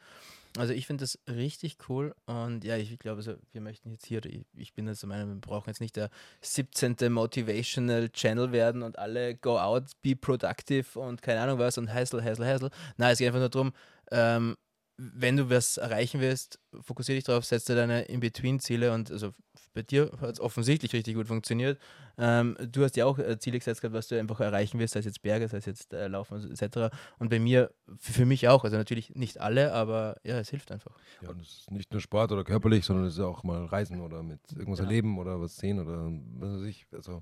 Also 0.57 0.73
ich 0.73 0.87
finde 0.87 1.03
das 1.03 1.19
richtig 1.27 1.77
cool 1.87 2.15
und 2.25 2.63
ja, 2.63 2.75
ich 2.75 2.97
glaube, 2.97 3.17
also 3.17 3.35
wir 3.51 3.61
möchten 3.61 3.91
jetzt 3.91 4.07
hier, 4.07 4.25
ich, 4.25 4.43
ich 4.55 4.73
bin 4.73 4.87
jetzt 4.87 5.03
der 5.03 5.09
Meinung, 5.09 5.29
wir 5.29 5.41
brauchen 5.41 5.69
jetzt 5.69 5.81
nicht 5.81 5.95
der 5.95 6.09
17. 6.41 6.95
Motivational 7.11 8.09
Channel 8.09 8.51
werden 8.51 8.81
und 8.81 8.97
alle 8.97 9.35
go 9.35 9.59
out, 9.59 9.83
be 10.01 10.15
productive 10.15 10.99
und 10.99 11.21
keine 11.21 11.41
Ahnung 11.41 11.59
was 11.59 11.77
und 11.77 11.93
hassle, 11.93 12.23
hassle, 12.23 12.47
hassle. 12.47 12.71
Nein, 12.95 13.11
es 13.11 13.19
geht 13.19 13.27
einfach 13.27 13.41
nur 13.41 13.49
darum, 13.49 13.73
ähm, 14.09 14.57
wenn 14.97 15.37
du 15.37 15.49
was 15.49 15.77
erreichen 15.77 16.19
willst, 16.21 16.59
fokussiere 16.81 17.17
dich 17.17 17.23
darauf, 17.23 17.45
setze 17.45 17.75
deine 17.75 18.03
In-Between-Ziele 18.03 18.93
und 18.93 19.11
also 19.11 19.33
bei 19.73 19.83
dir 19.83 20.11
hat 20.19 20.31
es 20.31 20.39
offensichtlich 20.39 20.91
richtig 20.93 21.13
gut 21.13 21.27
funktioniert. 21.27 21.79
Ähm, 22.17 22.57
du 22.59 22.83
hast 22.83 22.95
ja 22.97 23.05
auch 23.05 23.19
äh, 23.19 23.37
Ziele 23.37 23.59
gesetzt 23.59 23.81
gehabt, 23.81 23.93
was 23.95 24.07
du 24.07 24.19
einfach 24.19 24.39
erreichen 24.39 24.79
willst, 24.79 24.95
sei 24.95 25.01
es 25.01 25.05
jetzt 25.05 25.21
Berge, 25.21 25.47
sei 25.47 25.57
es 25.57 25.65
jetzt 25.67 25.93
äh, 25.93 26.07
Laufen 26.07 26.51
etc. 26.51 26.91
Und 27.19 27.29
bei 27.29 27.39
mir, 27.39 27.71
für, 27.99 28.25
mich 28.25 28.47
auch, 28.47 28.63
also 28.63 28.75
natürlich 28.75 29.13
nicht 29.13 29.39
alle, 29.39 29.73
aber 29.73 30.17
ja, 30.23 30.39
es 30.39 30.49
hilft 30.49 30.71
einfach. 30.71 30.97
Ja, 31.21 31.29
und 31.29 31.41
es 31.41 31.59
ist 31.59 31.71
nicht 31.71 31.91
nur 31.91 32.01
Sport 32.01 32.31
oder 32.31 32.43
körperlich, 32.43 32.85
sondern 32.85 33.05
es 33.05 33.13
ist 33.13 33.19
auch 33.19 33.43
mal 33.43 33.65
Reisen 33.65 34.01
oder 34.01 34.23
mit 34.23 34.39
irgendwas 34.51 34.79
Ja. 34.79 34.85
erleben 34.85 35.19
oder 35.19 35.39
was 35.39 35.57
sehen 35.57 35.79
oder 35.79 36.09
was 36.39 36.59
weiß 36.61 36.67
ich. 36.67 36.87
Also, 36.91 37.21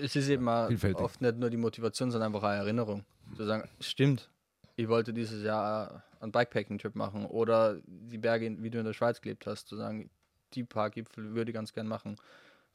Es 0.00 0.14
ist 0.14 0.28
eben 0.28 0.48
auch 0.48 0.68
Vielfältig. 0.68 1.00
oft 1.04 1.20
nicht 1.20 1.36
nur 1.38 1.50
die 1.50 1.56
Motivation, 1.56 2.12
sondern 2.12 2.32
einfach 2.32 2.46
eine 2.48 2.60
Erinnerung. 2.60 3.04
Zu 3.36 3.44
sagen, 3.44 3.68
stimmt, 3.80 4.30
ich 4.76 4.88
wollte 4.88 5.12
dieses 5.12 5.42
Jahr 5.42 6.04
einen 6.20 6.32
Bikepacking-Trip 6.32 6.94
machen 6.94 7.26
oder 7.26 7.80
die 7.86 8.18
Berge, 8.18 8.56
wie 8.60 8.70
du 8.70 8.78
in 8.78 8.84
der 8.84 8.92
Schweiz 8.92 9.20
gelebt 9.20 9.46
hast, 9.46 9.68
zu 9.68 9.76
sagen, 9.76 10.10
die 10.52 10.64
paar 10.64 10.90
Gipfel 10.90 11.34
würde 11.34 11.50
ich 11.50 11.54
ganz 11.54 11.72
gern 11.72 11.86
machen. 11.86 12.16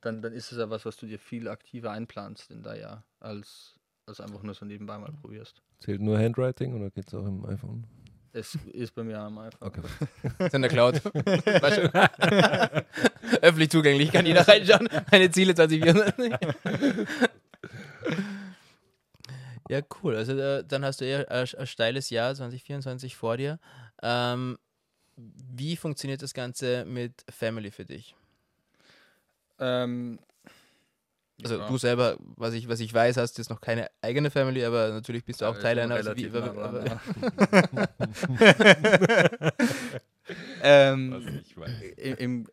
Dann, 0.02 0.22
dann 0.22 0.34
ist 0.34 0.52
es 0.52 0.58
ja 0.58 0.70
was, 0.70 0.86
was 0.86 0.98
du 0.98 1.06
dir 1.06 1.20
viel 1.20 1.48
aktiver 1.48 1.92
einplanst 1.92 2.50
in 2.50 2.64
der 2.64 2.78
Jahr, 2.78 3.04
als, 3.20 3.76
als 4.08 4.20
einfach 4.20 4.42
nur 4.42 4.56
so 4.56 4.66
nebenbei 4.66 4.98
mal 4.98 5.12
probierst. 5.22 5.62
zählt 5.80 6.02
nur 6.02 6.18
Handwriting 6.18 6.74
oder 6.74 6.90
geht 6.90 7.08
es 7.08 7.14
auch 7.14 7.26
im 7.26 7.46
iPhone? 7.46 7.86
Es 8.34 8.58
ist 8.72 8.96
bei 8.96 9.04
mir 9.04 9.20
am 9.20 9.38
iPhone. 9.38 9.68
Okay. 9.68 9.82
Ist 10.40 10.56
in 10.56 10.62
der 10.62 10.72
Cloud. 10.72 11.02
Öffentlich 13.42 13.70
zugänglich, 13.70 14.12
kann 14.12 14.26
jeder 14.26 14.48
reinschauen. 14.48 14.88
Meine 15.12 15.30
Ziele 15.30 15.54
2024. 15.54 16.34
ja, 19.72 19.82
cool. 20.04 20.18
Also 20.18 20.34
äh, 20.34 20.66
dann 20.68 20.84
hast 20.84 21.00
du 21.00 21.06
eher 21.06 21.32
ein, 21.32 21.48
ein 21.58 21.66
steiles 21.66 22.10
Jahr 22.10 22.36
2024 22.36 23.16
vor 23.16 23.38
dir. 23.38 23.58
Ähm, 24.04 24.58
wie 25.16 25.78
funktioniert 25.78 26.22
das 26.22 26.34
Ganze 26.34 26.84
mit 26.84 27.24
Family 27.30 27.72
für 27.72 27.86
dich? 27.86 28.14
Ähm, 29.60 30.20
Also 31.42 31.58
ja. 31.58 31.68
du 31.70 31.78
selber, 31.78 32.18
was 32.36 32.54
ich, 32.54 32.68
was 32.68 32.82
ich 32.82 32.94
weiß, 32.94 33.16
hast 33.16 33.38
jetzt 33.38 33.50
noch 33.50 33.62
keine 33.62 33.90
eigene 34.02 34.30
Family, 34.30 34.66
aber 34.66 34.90
natürlich 34.90 35.24
bist 35.24 35.40
du 35.40 35.46
auch 35.46 35.56
Ja, 35.56 35.62
Teil 35.62 35.78
ist 35.78 35.84
einer. 35.86 35.96
Also 35.96 36.18
wie, 36.18 36.26
nah 36.26 36.38
aber, 36.38 36.54
dran, 36.54 36.76
aber, 36.76 36.86
ja. 36.86 37.02
ähm, 40.62 41.14
Was 41.14 41.34
ich 41.46 41.56
weiß. 41.58 41.72
im, 41.96 42.18
im, 42.18 42.48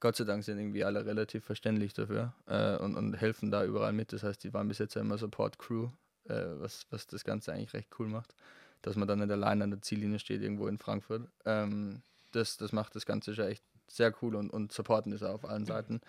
Gott 0.00 0.16
sei 0.16 0.24
Dank 0.24 0.42
sind 0.44 0.58
irgendwie 0.58 0.84
alle 0.84 1.04
relativ 1.04 1.44
verständlich 1.44 1.92
dafür 1.92 2.32
äh, 2.46 2.76
und, 2.76 2.96
und 2.96 3.14
helfen 3.14 3.50
da 3.50 3.64
überall 3.64 3.92
mit. 3.92 4.12
Das 4.12 4.22
heißt, 4.22 4.42
die 4.42 4.52
waren 4.52 4.66
bis 4.66 4.78
jetzt 4.78 4.94
ja 4.94 5.02
immer 5.02 5.18
Support-Crew, 5.18 5.88
äh, 6.28 6.44
was, 6.58 6.86
was 6.90 7.06
das 7.06 7.22
Ganze 7.22 7.52
eigentlich 7.52 7.74
recht 7.74 7.90
cool 7.98 8.08
macht, 8.08 8.34
dass 8.82 8.96
man 8.96 9.06
dann 9.06 9.18
nicht 9.18 9.30
allein 9.30 9.60
an 9.60 9.70
der 9.70 9.82
Ziellinie 9.82 10.18
steht, 10.18 10.42
irgendwo 10.42 10.68
in 10.68 10.78
Frankfurt. 10.78 11.28
Ähm, 11.44 12.00
das, 12.32 12.56
das 12.56 12.72
macht 12.72 12.96
das 12.96 13.04
Ganze 13.04 13.34
schon 13.34 13.46
echt 13.46 13.62
sehr 13.88 14.14
cool 14.22 14.36
und, 14.36 14.50
und 14.50 14.72
supporten 14.72 15.12
ist 15.12 15.22
auf 15.22 15.44
allen 15.44 15.66
Seiten. 15.66 16.00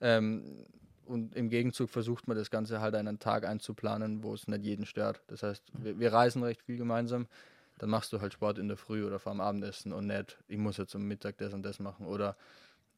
Ähm, 0.00 0.66
und 1.04 1.36
im 1.36 1.48
Gegenzug 1.48 1.88
versucht 1.88 2.26
man 2.26 2.36
das 2.36 2.50
Ganze 2.50 2.80
halt 2.80 2.96
einen 2.96 3.20
Tag 3.20 3.46
einzuplanen, 3.46 4.24
wo 4.24 4.34
es 4.34 4.48
nicht 4.48 4.64
jeden 4.64 4.86
stört. 4.86 5.20
Das 5.28 5.44
heißt, 5.44 5.62
wir, 5.72 6.00
wir 6.00 6.12
reisen 6.12 6.42
recht 6.42 6.62
viel 6.62 6.78
gemeinsam. 6.78 7.28
Dann 7.78 7.90
machst 7.90 8.12
du 8.12 8.20
halt 8.20 8.32
Sport 8.32 8.58
in 8.58 8.68
der 8.68 8.76
Früh 8.76 9.06
oder 9.06 9.18
vor 9.18 9.32
dem 9.32 9.40
Abendessen 9.40 9.92
und 9.92 10.06
nicht, 10.06 10.38
ich 10.48 10.58
muss 10.58 10.78
jetzt 10.78 10.90
zum 10.90 11.06
Mittag 11.06 11.38
das 11.38 11.52
und 11.52 11.62
das 11.62 11.78
machen. 11.78 12.06
Oder 12.06 12.36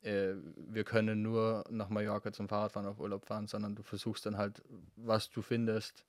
äh, 0.03 0.35
wir 0.57 0.85
können 0.85 1.23
nur 1.23 1.65
nach 1.71 1.89
Mallorca 1.89 2.33
zum 2.33 2.49
Fahrradfahren 2.49 2.89
auf 2.89 3.01
Urlaub 3.01 3.27
fahren, 3.27 3.47
sondern 3.47 3.75
du 3.75 3.83
versuchst 3.83 4.27
dann 4.27 4.37
halt, 4.37 4.63
was 4.97 5.31
du 5.31 5.43
findest, 5.43 6.05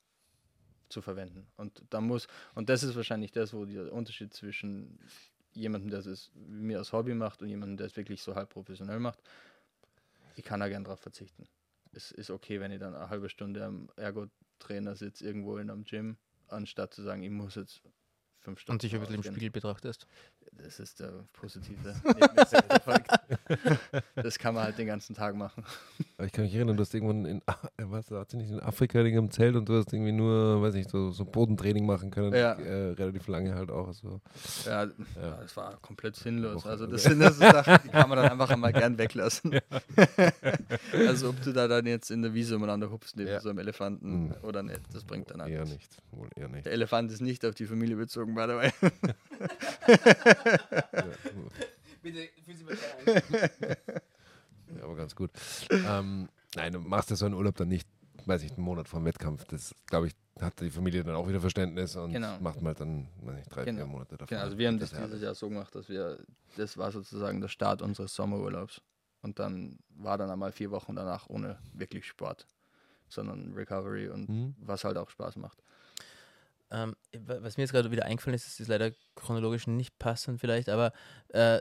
zu 0.89 1.02
verwenden. 1.02 1.47
Und 1.56 1.84
da 1.89 2.02
muss, 2.02 2.28
und 2.56 2.69
das 2.69 2.84
ist 2.84 2.95
wahrscheinlich 2.95 3.32
das, 3.32 3.54
wo 3.54 3.65
der 3.65 3.93
Unterschied 3.93 4.34
zwischen 4.34 4.99
jemandem, 5.54 5.91
der 5.91 5.99
es 5.99 6.32
wie 6.34 6.63
mir 6.63 6.80
als 6.80 6.93
Hobby 6.93 7.13
macht 7.13 7.41
und 7.41 7.49
jemandem, 7.49 7.78
der 7.78 7.88
es 7.88 7.95
wirklich 7.95 8.21
so 8.21 8.36
halb 8.36 8.49
professionell 8.49 8.99
macht, 8.99 9.19
ich 10.36 10.43
kann 10.43 10.60
da 10.60 10.67
gern 10.67 10.84
drauf 10.84 10.99
verzichten. 10.99 11.47
Es 11.91 12.12
ist 12.12 12.30
okay, 12.30 12.60
wenn 12.60 12.71
ich 12.71 12.80
dann 12.80 12.95
eine 12.95 13.10
halbe 13.10 13.30
Stunde 13.30 13.65
am 13.65 13.89
Ergo-Trainer 13.95 14.95
sitze, 14.95 15.25
irgendwo 15.25 15.58
in 15.58 15.69
einem 15.69 15.84
Gym, 15.84 16.17
anstatt 16.47 16.93
zu 16.93 17.02
sagen, 17.04 17.23
ich 17.23 17.32
muss 17.32 17.56
jetzt 17.56 17.82
fünf 18.39 18.60
Stunden. 18.60 18.75
und 18.75 18.84
dich 18.84 18.93
ein 18.93 19.02
bisschen 19.02 19.15
im. 19.15 19.23
Spiegel 19.23 19.49
betrachtest. 19.52 20.08
Das 20.52 20.80
ist 20.80 21.00
der 21.00 21.12
positive. 21.34 21.96
Das 24.16 24.38
kann 24.38 24.54
man 24.54 24.64
halt 24.66 24.78
den 24.78 24.88
ganzen 24.88 25.16
Tag 25.16 25.36
machen. 25.36 25.64
Aber 26.18 26.26
ich 26.28 26.34
kann 26.34 26.44
mich 26.44 26.54
erinnern, 26.54 26.76
du 26.76 26.82
hast 26.82 26.94
irgendwann 26.94 27.26
in, 27.26 27.42
A- 27.46 27.54
äh, 27.78 27.84
was, 27.86 28.12
hat 28.12 28.30
sie 28.32 28.38
nicht 28.38 28.52
in 28.52 28.60
Afrika 28.60 29.00
in 29.00 29.08
einem 29.08 29.32
Zelt 29.32 29.56
und 29.56 29.68
du 29.70 29.78
hast 29.78 29.94
irgendwie 29.94 30.12
nur, 30.12 30.62
weiß 30.62 30.74
nicht, 30.74 30.90
so, 30.90 31.12
so 31.12 31.24
Bodentraining 31.26 31.86
machen 31.86 32.12
können. 32.12 32.34
Ja. 32.34 32.54
Äh, 32.54 32.92
relativ 32.92 33.28
lange 33.28 33.56
halt 33.56 33.72
auch. 33.72 33.94
So. 33.94 34.20
Ja, 34.66 34.84
Ja. 34.84 34.92
das 35.42 35.56
war 35.56 35.78
komplett 35.82 36.16
sinnlos. 36.18 36.66
Also 36.66 36.84
oder? 36.84 36.94
das 36.94 37.04
sind 37.04 37.22
so 37.24 37.30
Sachen, 37.32 37.78
die 37.86 37.90
kann 37.90 38.10
man 38.10 38.18
dann 38.18 38.30
einfach 38.32 38.50
einmal 38.50 38.74
gern 38.74 38.98
weglassen. 38.98 39.60
also 41.08 41.30
ob 41.30 41.42
du 41.42 41.54
da 41.54 41.68
dann 41.68 41.86
jetzt 41.86 42.12
in 42.12 42.22
der 42.22 42.34
Wiese 42.34 42.56
umeinander 42.58 42.90
hupst 42.92 43.16
neben 43.16 43.30
Ja. 43.30 43.40
so 43.40 43.50
einem 43.50 43.60
Elefanten 43.60 44.10
Mhm. 44.28 44.34
oder 44.44 44.62
nicht, 44.64 44.82
das 44.94 45.04
bringt 45.06 45.32
dann 45.32 45.40
Eher 45.48 45.62
nichts. 45.64 45.72
nicht. 45.72 45.98
Wohl 46.12 46.30
eher 46.36 46.50
nicht. 46.50 46.66
Der 46.66 46.74
Elefant 46.74 47.12
ist 47.12 47.22
nicht 47.22 47.46
auf 47.46 47.56
die 47.56 47.66
Familie 47.66 47.96
bezogen, 47.96 48.36
by 48.36 48.42
the 48.44 48.56
way. 48.56 48.72
Ja, 50.45 51.04
Bitte, 52.02 52.30
fühl 52.45 52.56
Sie 52.56 52.63
mal 52.63 52.73
ja, 54.78 54.84
aber 54.84 54.95
ganz 54.95 55.15
gut. 55.15 55.32
ähm, 55.71 56.30
nein, 56.56 56.73
du 56.73 56.80
machst 56.80 57.10
ja 57.10 57.15
so 57.15 57.25
einen 57.25 57.36
Urlaub 57.36 57.56
dann 57.56 57.67
nicht, 57.67 57.88
weiß 58.25 58.43
ich, 58.43 58.52
einen 58.54 58.63
Monat 58.63 58.88
vor 58.88 58.99
dem 58.99 59.06
Wettkampf. 59.06 59.45
Das, 59.45 59.73
glaube 59.88 60.08
ich, 60.08 60.15
hat 60.39 60.60
die 60.62 60.69
Familie 60.69 61.04
dann 61.04 61.15
auch 61.15 61.28
wieder 61.28 61.41
Verständnis 61.41 61.95
und 61.95 62.13
Genau. 62.13 62.39
macht 62.39 62.58
man 62.58 62.67
halt 62.67 62.80
dann, 62.82 63.10
weiß 63.21 63.36
nicht, 63.36 63.54
drei, 63.54 63.65
Genau. 63.65 63.78
vier 63.80 63.86
Monate 63.88 64.12
davor. 64.17 64.28
Genau, 64.28 64.41
also 64.41 64.58
wir 64.58 64.67
haben 64.67 64.80
das 64.80 64.91
ja 64.91 65.06
dieses 65.06 65.21
Jahr 65.21 65.36
so 65.36 65.49
gemacht, 65.49 65.73
dass 65.75 65.89
wir, 65.89 66.19
das 66.56 66.78
war 66.78 66.91
sozusagen 66.91 67.41
der 67.41 67.47
Start 67.49 67.82
unseres 67.82 68.13
Sommerurlaubs. 68.15 68.82
Und 69.21 69.39
dann 69.39 69.80
war 69.89 70.17
dann 70.17 70.30
einmal 70.30 70.52
vier 70.54 70.71
Wochen 70.71 70.95
danach 70.95 71.28
ohne 71.30 71.60
wirklich 71.73 72.06
Sport, 72.06 72.47
sondern 73.10 73.54
Recovery 73.54 74.08
und 74.08 74.30
Mhm. 74.30 74.56
was 74.60 74.86
halt 74.86 74.97
auch 74.97 75.10
Spaß 75.10 75.36
macht. 75.36 75.62
Ähm, 76.72 76.96
wa- 77.18 77.38
was 77.42 77.58
mir 77.58 77.64
jetzt 77.64 77.72
gerade 77.72 77.92
wieder 77.92 78.06
eingefallen 78.06 78.36
ist, 78.36 78.46
das 78.46 78.60
ist 78.60 78.68
leider 78.68 78.92
chronologisch 79.16 79.68
nicht 79.68 79.98
passend 80.00 80.40
vielleicht, 80.40 80.70
aber 80.70 80.92
äh, 81.30 81.60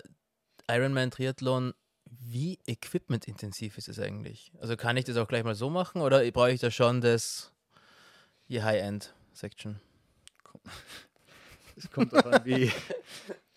Ironman 0.71 1.11
Triathlon, 1.11 1.73
wie 2.11 2.59
equipmentintensiv 2.67 3.79
ist 3.79 3.89
es 3.89 3.99
eigentlich? 3.99 4.53
Also 4.61 4.77
kann 4.77 4.97
ich 4.97 5.05
das 5.05 5.17
auch 5.17 5.29
gleich 5.29 5.45
mal 5.45 5.55
so 5.55 5.71
machen 5.71 6.01
oder 6.03 6.29
brauche 6.31 6.51
ich 6.53 6.61
da 6.61 6.71
schon 6.71 7.01
das 7.01 7.53
die 8.49 8.63
High-End-Section? 8.63 9.81
Es 11.77 11.91
kommt 11.91 12.13
darauf 12.13 12.33
an, 12.33 12.45
wie, 12.45 12.73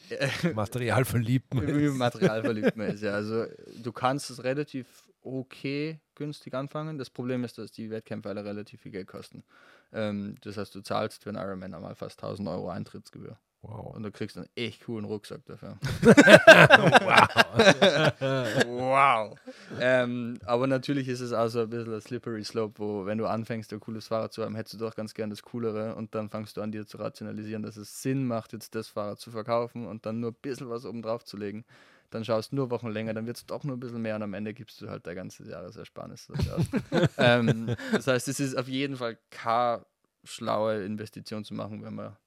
Material 0.54 1.06
verliebt. 1.06 1.54
man 1.54 1.68
wie 1.68 1.86
ist. 1.86 1.96
materialverliebt 1.96 2.76
man 2.76 2.88
ist. 2.88 3.02
Ja. 3.02 3.14
Also 3.14 3.46
du 3.82 3.92
kannst 3.92 4.30
es 4.30 4.44
relativ 4.44 4.86
okay 5.24 6.00
günstig 6.16 6.54
anfangen. 6.54 6.98
Das 6.98 7.10
Problem 7.10 7.44
ist, 7.44 7.58
dass 7.58 7.72
die 7.72 7.90
Wettkämpfe 7.90 8.30
alle 8.30 8.46
relativ 8.46 8.82
viel 8.82 8.92
Geld 8.92 9.08
kosten. 9.08 9.44
Ähm, 9.92 10.36
das 10.42 10.58
heißt, 10.58 10.76
du 10.76 10.82
zahlst 10.82 11.24
für 11.24 11.30
einen 11.30 11.44
Ironman 11.44 11.74
einmal 11.74 11.96
fast 11.96 12.22
1000 12.22 12.48
Euro 12.48 12.70
Eintrittsgebühr. 12.70 13.38
Wow. 13.64 13.96
Und 13.96 14.02
du 14.02 14.12
kriegst 14.12 14.38
einen 14.38 14.50
echt 14.56 14.86
coolen 14.86 15.06
Rucksack 15.06 15.46
dafür. 15.46 15.78
wow. 18.66 19.38
Ähm, 19.80 20.40
aber 20.46 20.66
natürlich 20.66 21.08
ist 21.08 21.20
es 21.20 21.32
auch 21.32 21.48
so 21.48 21.62
ein 21.62 21.70
bisschen 21.70 21.94
ein 21.94 22.02
slippery 22.02 22.44
slope, 22.44 22.80
wo 22.80 23.06
wenn 23.06 23.20
du 23.20 23.28
anfängst, 23.28 23.72
ein 23.72 23.80
cooles 23.80 24.08
Fahrrad 24.08 24.34
zu 24.34 24.44
haben, 24.44 24.56
hättest 24.56 24.74
du 24.74 24.80
doch 24.80 24.96
ganz 24.96 25.14
gern 25.14 25.30
das 25.30 25.44
coolere 25.44 25.94
und 25.94 26.16
dann 26.16 26.30
fangst 26.30 26.58
du 26.58 26.62
an, 26.62 26.72
dir 26.72 26.88
zu 26.88 26.98
rationalisieren, 26.98 27.62
dass 27.62 27.78
es 27.78 28.02
Sinn 28.02 28.26
macht, 28.26 28.54
jetzt 28.54 28.74
das 28.74 28.88
Fahrrad 28.88 29.20
zu 29.20 29.30
verkaufen 29.30 29.86
und 29.86 30.08
dann 30.08 30.20
nur 30.20 30.32
ein 30.32 30.38
bisschen 30.42 30.70
was 30.70 30.84
oben 30.84 31.04
drauf 31.04 31.24
zu 31.24 31.38
legen. 31.38 31.64
Dann 32.12 32.24
schaust 32.24 32.52
du 32.52 32.58
nur 32.58 32.70
Wochen 32.70 32.90
länger, 32.90 33.14
dann 33.14 33.26
wird 33.26 33.38
es 33.38 33.46
doch 33.46 33.64
nur 33.64 33.76
ein 33.76 33.80
bisschen 33.80 34.02
mehr 34.02 34.16
und 34.16 34.24
am 34.24 34.34
Ende 34.34 34.54
gibst 34.54 34.82
du 34.82 34.90
halt 34.90 35.08
dein 35.08 35.16
ganzes 35.16 35.48
Jahresersparnis. 35.48 36.28
ähm, 37.18 37.76
das 37.92 38.08
heißt, 38.08 38.28
es 38.28 38.40
ist 38.40 38.56
auf 38.56 38.68
jeden 38.68 38.98
Fall 38.98 39.18
keine 39.32 39.86
schlaue 40.24 40.84
Investition 40.84 41.44
zu 41.44 41.54
machen, 41.54 41.84
wenn 41.84 41.96
man 41.96 42.18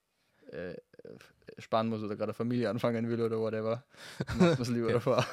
äh, 0.51 0.75
sparen 1.59 1.87
muss 1.87 2.03
oder 2.03 2.15
gerade 2.15 2.33
Familie 2.33 2.69
anfangen 2.69 3.07
will 3.07 3.21
oder 3.21 3.39
whatever. 3.39 3.85
Macht 4.27 4.39
man 4.39 4.61
es 4.61 4.69
lieber 4.69 4.91
davor. 4.91 5.25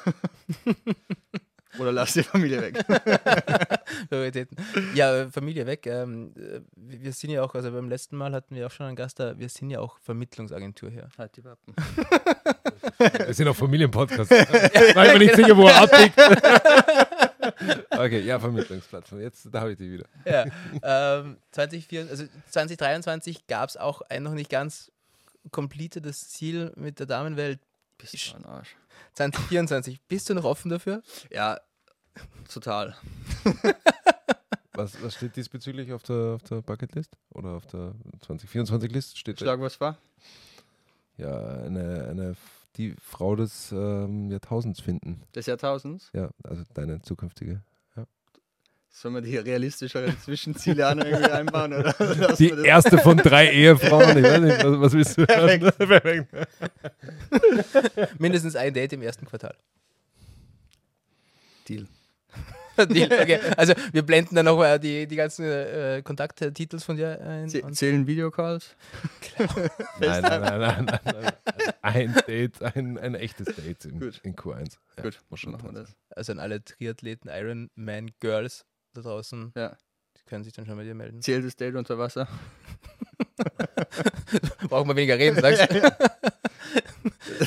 oder 1.79 1.91
lass 1.91 2.13
die 2.13 2.23
Familie 2.23 2.61
weg. 2.61 2.85
Prioritäten. 4.09 4.57
Ja, 4.93 5.29
Familie 5.29 5.65
weg. 5.65 5.85
Ähm, 5.87 6.33
äh, 6.35 6.61
wir 6.75 7.01
wir 7.03 7.13
sind 7.13 7.31
ja 7.31 7.43
auch, 7.43 7.55
also 7.55 7.71
beim 7.71 7.89
letzten 7.89 8.15
Mal 8.15 8.33
hatten 8.33 8.55
wir 8.55 8.67
auch 8.67 8.71
schon 8.71 8.85
einen 8.85 8.95
Gast 8.95 9.19
da, 9.19 9.37
wir 9.37 9.49
sind 9.49 9.69
ja 9.69 9.79
auch 9.79 9.97
Vermittlungsagentur 9.99 10.89
hier. 10.89 11.09
halt 11.17 11.35
die 11.35 11.43
Wappen. 11.43 11.73
Wir 13.25 13.33
sind 13.33 13.47
auf 13.47 13.57
Familienpodcast. 13.57 14.29
War 14.29 15.05
ich 15.05 15.13
mir 15.13 15.19
nicht 15.19 15.35
sicher, 15.35 15.55
wo 15.55 15.67
er 15.67 15.81
abbiegt. 15.81 16.17
okay, 17.91 18.21
ja, 18.21 18.39
Vermittlungsplattform. 18.39 19.21
Jetzt, 19.21 19.47
da 19.51 19.61
habe 19.61 19.71
ich 19.71 19.77
die 19.77 19.91
wieder. 19.91 20.05
Ja, 20.25 20.45
ähm, 21.21 21.37
2024, 21.51 22.11
also 22.11 22.25
2023 22.49 23.47
gab 23.47 23.69
es 23.69 23.77
auch 23.77 24.01
ein 24.09 24.23
noch 24.23 24.33
nicht 24.33 24.49
ganz 24.49 24.91
completedes 25.51 26.29
Ziel 26.29 26.71
mit 26.75 26.99
der 26.99 27.05
Damenwelt. 27.05 27.59
Bist 27.97 28.13
du 28.13 28.37
ein 28.37 28.45
Arsch. 28.45 28.75
2024, 29.13 30.01
bist 30.07 30.29
du 30.29 30.33
noch 30.33 30.45
offen 30.45 30.69
dafür? 30.69 31.01
Ja, 31.31 31.59
total. 32.51 32.95
Was, 34.75 34.99
was 35.03 35.13
steht 35.13 35.35
diesbezüglich 35.35 35.93
auf 35.93 36.01
der, 36.01 36.33
auf 36.33 36.41
der 36.43 36.63
Bucketlist? 36.63 37.15
Oder 37.29 37.49
auf 37.49 37.65
der 37.67 37.93
2024-List? 38.27 39.19
Steht? 39.19 39.37
Schlag 39.37 39.59
was 39.59 39.75
vor? 39.75 39.99
Ja, 41.17 41.59
eine, 41.59 42.07
eine, 42.09 42.35
die 42.77 42.95
Frau 42.99 43.35
des 43.35 43.71
ähm, 43.71 44.29
Jahrtausends 44.29 44.81
finden. 44.81 45.23
Des 45.35 45.45
Jahrtausends? 45.45 46.09
Ja, 46.13 46.29
also 46.43 46.63
deine 46.73 47.01
zukünftige. 47.01 47.61
Sollen 48.95 49.15
wir 49.15 49.21
die 49.21 49.37
realistischeren 49.37 50.15
Zwischenziele 50.19 50.85
an 50.85 50.99
irgendwie 50.99 51.31
einbauen? 51.31 51.73
Oder 51.73 51.93
Die 52.37 52.51
erste 52.63 52.99
von 52.99 53.17
drei 53.17 53.49
Ehefrauen. 53.51 54.19
Ich 54.19 54.23
weiß 54.23 54.41
nicht, 54.41 54.63
was, 54.63 54.79
was 54.79 54.93
willst 54.93 55.17
du 55.17 55.25
hören? 55.25 55.71
Perfekt. 55.77 56.27
Mindestens 58.19 58.55
ein 58.55 58.71
Date 58.71 58.93
im 58.93 59.01
ersten 59.01 59.25
Quartal. 59.25 59.55
Deal. 61.67 61.87
Okay. 62.77 63.39
Also 63.57 63.73
wir 63.91 64.01
blenden 64.03 64.35
dann 64.35 64.45
noch 64.45 64.61
äh, 64.63 64.79
die, 64.79 65.07
die 65.07 65.15
ganzen 65.15 65.45
äh, 65.45 66.01
Kontakttitels 66.03 66.83
von 66.83 66.97
dir 66.97 67.19
ein. 67.21 67.47
Zäh- 67.49 67.61
und- 67.63 67.75
Zählen 67.75 68.07
Videocalls? 68.07 68.75
Nein, 69.99 70.21
nein, 70.21 70.41
nein, 70.41 70.59
nein, 70.59 70.85
nein, 70.85 70.99
nein. 71.05 71.33
Ein 71.81 72.15
Date, 72.27 72.61
ein, 72.61 72.97
ein 72.97 73.15
echtes 73.15 73.55
Date 73.55 73.85
in, 73.85 73.99
Gut. 73.99 74.19
in 74.23 74.35
Q1. 74.35 74.77
Ja, 74.97 75.03
Gut, 75.03 75.19
muss 75.29 75.39
schon 75.39 75.51
machen 75.51 75.73
wir 75.73 75.81
das. 75.81 75.95
Also 76.15 76.31
an 76.33 76.39
alle 76.39 76.63
Triathleten, 76.63 77.29
Ironman 77.29 78.11
Girls 78.19 78.65
da 78.93 79.01
draußen, 79.01 79.51
Ja. 79.55 79.75
die 80.17 80.23
können 80.25 80.43
sich 80.43 80.53
dann 80.53 80.65
schon 80.65 80.75
bei 80.77 80.83
dir 80.83 80.95
melden. 80.95 81.21
Zählt 81.21 81.45
das 81.45 81.55
Date 81.55 81.75
unter 81.75 81.97
Wasser? 81.97 82.27
Brauchen 84.69 84.87
wir 84.89 84.95
weniger 84.95 85.17
reden, 85.17 85.39
sagst 85.39 85.69
du? 85.71 85.75
Erst 85.75 86.01
mal 86.01 86.42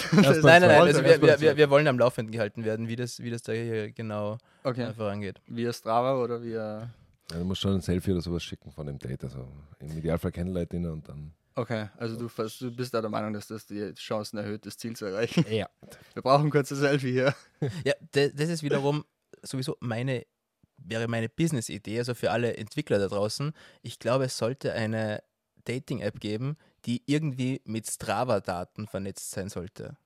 Nein, 0.13 0.41
nein, 0.43 0.61
nein. 0.63 0.81
Also 0.83 1.05
wir, 1.05 1.21
wir, 1.21 1.41
wir, 1.41 1.57
wir 1.57 1.71
wollen 1.71 1.87
am 1.89 1.99
Laufenden 1.99 2.33
gehalten 2.33 2.65
werden, 2.65 2.89
wie 2.89 2.97
das, 2.97 3.21
wie 3.23 3.31
das 3.31 3.43
da 3.43 3.53
hier 3.53 3.93
genau 3.93 4.39
Okay. 4.65 4.93
vorangeht. 4.95 5.41
Via 5.47 5.73
Strava 5.73 6.23
oder 6.23 6.43
via. 6.43 6.91
Ja, 7.31 7.39
du 7.39 7.45
musst 7.45 7.61
schon 7.61 7.75
ein 7.75 7.81
Selfie 7.81 8.13
oder 8.13 8.21
sowas 8.21 8.43
schicken 8.43 8.71
von 8.71 8.87
dem 8.87 8.99
Date. 8.99 9.25
Also 9.25 9.47
im 9.81 9.97
Idealfall 9.97 10.33
Candlelight-Dinner 10.33 10.93
und 10.93 11.09
dann. 11.09 11.33
Okay, 11.55 11.89
also 11.97 12.17
du, 12.17 12.29
du 12.29 12.77
bist 12.77 12.93
da 12.93 13.01
der 13.01 13.09
Meinung, 13.11 13.33
dass 13.33 13.47
das 13.47 13.67
die 13.67 13.95
Chancen 13.95 14.37
erhöht, 14.37 14.67
das 14.67 14.77
Ziel 14.77 14.95
zu 14.95 15.07
erreichen. 15.07 15.45
Ja. 15.49 15.69
Wir 16.15 16.23
brauchen 16.23 16.51
kurz 16.51 16.71
ein 16.71 16.77
Selfie 16.77 17.13
hier. 17.13 17.35
Ja, 17.85 17.95
das, 18.13 18.33
das 18.35 18.49
ist 18.51 18.63
wiederum 18.63 19.05
sowieso 19.43 19.77
meine, 19.81 20.27
wäre 20.77 21.09
meine 21.09 21.29
Business-Idee, 21.31 21.99
also 21.99 22.15
für 22.15 22.31
alle 22.31 22.57
Entwickler 22.57 22.99
da 22.99 23.09
draußen. 23.09 23.53
Ich 23.83 23.99
glaube, 23.99 24.25
es 24.25 24.37
sollte 24.37 24.73
eine 24.75 25.23
Dating-App 25.65 26.21
geben, 26.21 26.57
die 26.87 27.03
irgendwie 27.07 27.61
mit 27.65 27.87
Strava-Daten 27.91 28.87
vernetzt 28.87 29.31
sein 29.33 29.49
sollte. 29.49 29.97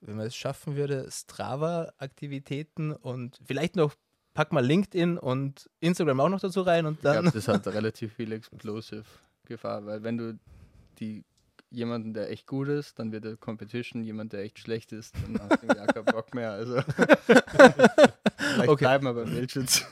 Wenn 0.00 0.16
man 0.16 0.26
es 0.26 0.36
schaffen 0.36 0.76
würde, 0.76 1.08
Strava-Aktivitäten 1.10 2.92
und 2.92 3.38
vielleicht 3.44 3.76
noch, 3.76 3.94
pack 4.34 4.52
mal 4.52 4.64
LinkedIn 4.64 5.16
und 5.18 5.70
Instagram 5.80 6.20
auch 6.20 6.28
noch 6.28 6.40
dazu 6.40 6.62
rein 6.62 6.86
und 6.86 6.96
Ich 6.96 7.02
dann. 7.02 7.22
glaube, 7.22 7.30
das 7.38 7.48
hat 7.48 7.66
relativ 7.68 8.14
viel 8.14 8.32
Explosive-Gefahr, 8.32 9.86
weil 9.86 10.02
wenn 10.02 10.18
du 10.18 10.38
die 10.98 11.24
jemanden, 11.70 12.14
der 12.14 12.30
echt 12.30 12.46
gut 12.46 12.68
ist, 12.68 12.98
dann 12.98 13.10
wird 13.10 13.24
der 13.24 13.36
Competition, 13.36 14.04
jemand, 14.04 14.32
der 14.32 14.42
echt 14.42 14.58
schlecht 14.60 14.92
ist, 14.92 15.14
dann 15.16 15.40
hast 15.40 15.62
du 15.62 15.68
auch 15.82 15.86
keinen 15.86 16.04
Bock 16.04 16.32
mehr. 16.34 16.52
Also 16.52 16.80
vielleicht 18.36 18.68
Okay. 18.68 18.84
bleiben 18.84 19.04
wir 19.06 19.14
beim 19.14 19.30
Bildschutz. 19.30 19.84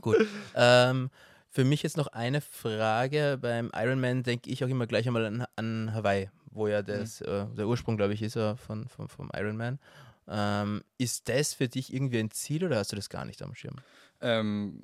Gut. 0.00 0.26
Ähm, 0.54 1.10
für 1.52 1.64
mich 1.64 1.82
jetzt 1.82 1.98
noch 1.98 2.08
eine 2.08 2.40
Frage. 2.40 3.38
Beim 3.40 3.70
Ironman 3.74 4.22
denke 4.22 4.50
ich 4.50 4.64
auch 4.64 4.68
immer 4.68 4.86
gleich 4.86 5.06
einmal 5.06 5.26
an, 5.26 5.44
an 5.56 5.94
Hawaii, 5.94 6.30
wo 6.50 6.66
ja 6.66 6.82
das, 6.82 7.20
äh, 7.20 7.46
der 7.46 7.68
Ursprung, 7.68 7.98
glaube 7.98 8.14
ich, 8.14 8.22
ist 8.22 8.36
ja 8.36 8.56
von, 8.56 8.88
von, 8.88 9.06
vom 9.06 9.30
Ironman. 9.34 9.78
Ähm, 10.26 10.82
ist 10.96 11.28
das 11.28 11.52
für 11.52 11.68
dich 11.68 11.92
irgendwie 11.92 12.20
ein 12.20 12.30
Ziel 12.30 12.64
oder 12.64 12.78
hast 12.78 12.92
du 12.92 12.96
das 12.96 13.10
gar 13.10 13.26
nicht 13.26 13.42
am 13.42 13.54
Schirm? 13.54 13.76
Ähm, 14.22 14.82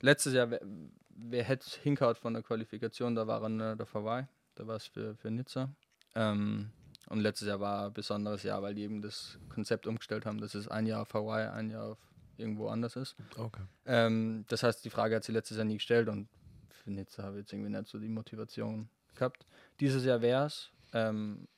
letztes 0.00 0.32
Jahr, 0.32 0.50
wer, 0.50 0.62
wer 1.10 1.44
hätte 1.44 1.66
hinkaut 1.82 2.16
von 2.16 2.32
der 2.32 2.42
Qualifikation, 2.42 3.14
da 3.14 3.26
waren 3.26 3.60
äh, 3.60 3.76
der 3.76 3.86
Hawaii, 3.92 4.24
da 4.54 4.66
war 4.66 4.76
es 4.76 4.86
für, 4.86 5.14
für 5.16 5.30
Nizza. 5.30 5.68
Ähm, 6.14 6.70
und 7.10 7.20
letztes 7.20 7.48
Jahr 7.48 7.60
war 7.60 7.88
ein 7.88 7.92
besonderes 7.92 8.44
Jahr, 8.44 8.62
weil 8.62 8.74
die 8.74 8.82
eben 8.82 9.02
das 9.02 9.38
Konzept 9.50 9.86
umgestellt 9.86 10.24
haben, 10.24 10.40
dass 10.40 10.54
es 10.54 10.68
ein 10.68 10.86
Jahr 10.86 11.02
auf 11.02 11.12
Hawaii, 11.12 11.48
ein 11.48 11.68
Jahr 11.68 11.92
auf 11.92 11.98
irgendwo 12.38 12.68
anders 12.68 12.96
ist. 12.96 13.16
Okay. 13.36 13.62
Ähm, 13.86 14.44
das 14.48 14.62
heißt, 14.62 14.84
die 14.84 14.90
Frage 14.90 15.16
hat 15.16 15.24
sie 15.24 15.32
letztes 15.32 15.56
Jahr 15.56 15.66
nie 15.66 15.74
gestellt 15.74 16.08
und 16.08 16.28
für 16.70 16.90
Nizza 16.90 17.22
habe 17.22 17.36
ich 17.36 17.42
jetzt 17.42 17.52
irgendwie 17.52 17.70
nicht 17.70 17.88
so 17.88 17.98
die 17.98 18.08
Motivation 18.08 18.88
gehabt. 19.14 19.46
Dieses 19.80 20.04
Jahr 20.04 20.20
wäre 20.20 20.46
es. 20.46 20.70
Ähm, 20.92 21.48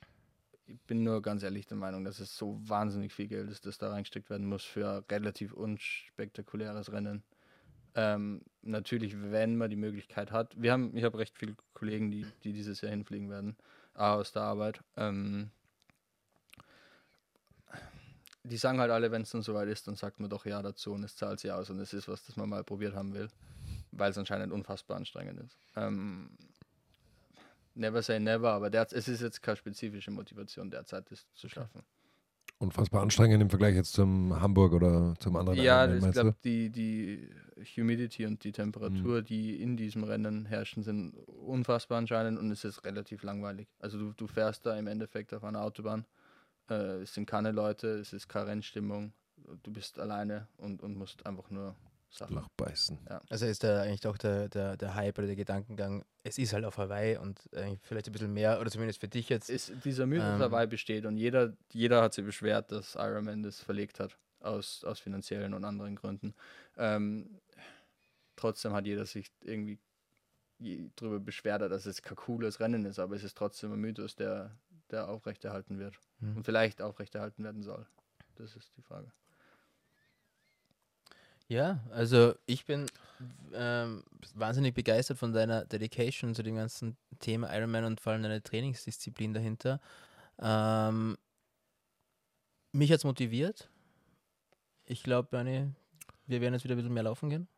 ich 0.67 0.81
bin 0.83 1.03
nur 1.03 1.23
ganz 1.23 1.43
ehrlich 1.43 1.67
der 1.67 1.77
Meinung, 1.77 2.05
dass 2.05 2.21
es 2.21 2.37
so 2.37 2.59
wahnsinnig 2.63 3.13
viel 3.13 3.27
Geld 3.27 3.51
ist, 3.51 3.67
das 3.67 3.79
da 3.79 3.91
reingesteckt 3.91 4.29
werden 4.31 4.47
muss 4.47 4.65
für 4.65 4.99
ein 4.99 5.05
relativ 5.11 5.53
unspektakuläres 5.53 6.93
Rennen. 6.93 7.23
Ähm, 7.95 8.43
natürlich, 8.63 9.17
wenn 9.21 9.57
man 9.57 9.71
die 9.71 9.77
Möglichkeit 9.77 10.31
hat. 10.31 10.55
Wir 10.61 10.73
haben, 10.73 10.95
ich 10.97 11.05
habe 11.05 11.19
recht 11.19 11.37
viele 11.39 11.57
Kollegen, 11.73 12.11
die, 12.11 12.27
die 12.45 12.53
dieses 12.53 12.81
Jahr 12.81 12.91
hinfliegen 12.91 13.31
werden, 13.31 13.57
aus 13.95 14.33
der 14.33 14.43
Arbeit. 14.43 14.83
Ähm, 14.97 15.51
die 18.45 18.57
sagen 18.57 18.81
halt 18.81 18.91
alle, 18.91 19.11
wenn 19.11 19.23
es 19.23 19.31
dann 19.31 19.43
soweit 19.43 19.69
ist, 19.69 19.87
dann 19.89 19.97
sagt 19.97 20.21
man 20.21 20.31
doch 20.31 20.47
ja 20.47 20.63
dazu 20.63 20.93
und 20.93 21.05
es 21.05 21.17
zahlt 21.17 21.41
sich 21.41 21.51
aus 21.53 21.71
und 21.71 21.79
es 21.81 21.93
ist 21.93 22.09
was, 22.09 22.25
das 22.25 22.37
man 22.37 22.49
mal 22.49 22.65
probiert 22.65 22.95
haben 22.95 23.15
will, 23.15 23.29
weil 23.93 24.11
es 24.11 24.19
anscheinend 24.19 24.53
unfassbar 24.53 24.97
anstrengend 24.97 25.41
ist. 25.41 25.59
Ähm, 25.77 26.31
never 27.75 28.03
say 28.03 28.19
never, 28.19 28.51
aber 28.53 28.71
der, 28.71 28.87
es 28.91 29.09
ist 29.09 29.21
jetzt 29.21 29.43
keine 29.43 29.57
spezifische 29.57 30.11
Motivation 30.11 30.71
derzeit, 30.71 31.11
das 31.11 31.27
zu 31.35 31.49
schaffen. 31.49 31.83
Unfassbar 32.61 33.03
anstrengend 33.03 33.41
im 33.41 33.51
Vergleich 33.51 33.77
jetzt 33.77 33.93
zum 33.93 34.41
Hamburg 34.41 34.73
oder 34.73 35.15
zum 35.21 35.37
anderen. 35.37 35.61
Ja, 35.61 35.85
Ironman, 35.85 36.09
ich 36.09 36.13
glaube, 36.13 36.37
die, 36.43 36.71
die 36.71 37.31
Humidity 37.77 38.27
und 38.27 38.43
die 38.43 38.49
Mhm. 38.49 38.53
Temperatur, 38.53 39.23
die 39.23 39.63
in 39.63 39.77
diesem 39.77 40.03
Rennen 40.03 40.45
herrschen, 40.45 40.83
sind 40.83 41.15
unfassbar 41.29 41.99
anscheinend 41.99 42.37
und 42.37 42.51
es 42.51 42.65
ist 42.65 42.85
relativ 42.85 43.23
langweilig. 43.23 43.69
Also 43.79 43.99
du, 43.99 44.13
du 44.13 44.27
fährst 44.27 44.67
da 44.67 44.77
im 44.77 44.89
Endeffekt 44.89 45.33
auf 45.35 45.45
einer 45.45 45.63
Autobahn, 45.63 46.05
äh, 46.71 47.03
es 47.03 47.15
sind 47.15 47.27
keine 47.27 47.53
Leute, 47.53 47.99
es 47.99 48.13
ist 48.13 48.29
keine 48.29 48.49
Rennstimmung, 48.49 49.13
du 49.63 49.73
bist 49.73 49.99
alleine 49.99 50.49
und, 50.57 50.83
und 50.83 50.97
musst 50.97 51.25
einfach 51.27 51.51
nur? 51.51 51.75
Sachen. 52.11 52.37
Lochbeißen. 52.37 52.99
Also 53.29 53.47
ist 53.47 53.65
da 53.65 53.83
eigentlich 53.83 54.07
auch 54.07 54.17
der, 54.17 54.49
der, 54.49 54.77
der 54.77 54.95
Hype 54.95 55.19
oder 55.19 55.27
der 55.27 55.37
Gedankengang, 55.37 56.05
es 56.25 56.39
ist 56.39 56.53
halt 56.53 56.65
auf 56.65 56.79
Hawaii 56.79 57.19
und 57.19 57.39
eigentlich 57.55 57.81
vielleicht 57.83 58.07
ein 58.07 58.13
bisschen 58.13 58.33
mehr, 58.33 58.61
oder 58.61 58.71
zumindest 58.71 59.01
für 59.01 59.09
dich 59.09 59.29
jetzt. 59.29 59.51
ist, 59.51 59.73
dieser 59.85 60.07
Mythos 60.07 60.35
Ähm. 60.35 60.41
dabei 60.41 60.67
besteht 60.67 61.05
und 61.05 61.19
jeder, 61.19 61.53
jeder 61.73 62.03
hat 62.03 62.15
sich 62.15 62.25
beschwert, 62.25 62.73
dass 62.73 62.95
Ironman 62.95 63.43
das 63.43 63.61
verlegt 63.61 64.01
hat, 64.01 64.17
aus, 64.41 64.85
aus 64.85 65.01
finanziellen 65.01 65.55
und 65.55 65.65
anderen 65.65 65.97
Gründen. 65.97 66.35
Ähm, 66.77 67.41
trotzdem 68.37 68.73
hat 68.73 68.87
jeder 68.87 69.05
sich 69.05 69.31
irgendwie 69.43 69.79
darüber 70.97 71.21
beschwert, 71.21 71.63
dass 71.63 71.87
es 71.87 72.03
kein 72.03 72.17
cooles 72.17 72.59
Rennen 72.59 72.85
ist, 72.87 72.99
aber 72.99 73.17
es 73.17 73.23
ist 73.23 73.37
trotzdem 73.37 73.73
ein 73.73 73.81
Mythos, 73.81 74.17
der, 74.17 74.57
der 74.91 75.09
aufrechterhalten 75.09 75.79
wird 75.79 75.99
Hm. 76.21 76.37
und 76.37 76.45
vielleicht 76.45 76.83
aufrechterhalten 76.83 77.45
werden 77.45 77.63
soll. 77.63 77.87
Das 78.37 78.57
ist 78.57 78.77
die 78.77 78.83
Frage. 78.83 79.13
Ja, 81.49 81.81
also 81.91 82.35
ich 82.45 82.67
bin 82.67 82.87
ähm, 83.55 84.05
wahnsinnig 84.35 84.75
begeistert 84.75 85.19
von 85.19 85.33
deiner 85.33 85.65
Dedication 85.65 86.35
zu 86.35 86.43
dem 86.43 86.57
ganzen 86.57 86.97
Thema 87.21 87.55
Ironman 87.57 87.85
und 87.85 88.01
vor 88.01 88.13
allem 88.13 88.23
deiner 88.23 88.43
Trainingsdisziplin 88.43 89.33
dahinter. 89.33 89.81
Ähm, 90.39 91.17
mich 92.73 92.93
hat 92.93 92.99
es 92.99 93.05
motiviert. 93.05 93.71
Ich 94.85 95.03
glaube, 95.03 95.29
Bernie, 95.31 95.73
wir 96.27 96.41
werden 96.43 96.53
jetzt 96.55 96.65
wieder 96.65 96.75
ein 96.75 96.79
bisschen 96.79 96.93
mehr 96.93 97.03
laufen 97.03 97.31
gehen. 97.31 97.49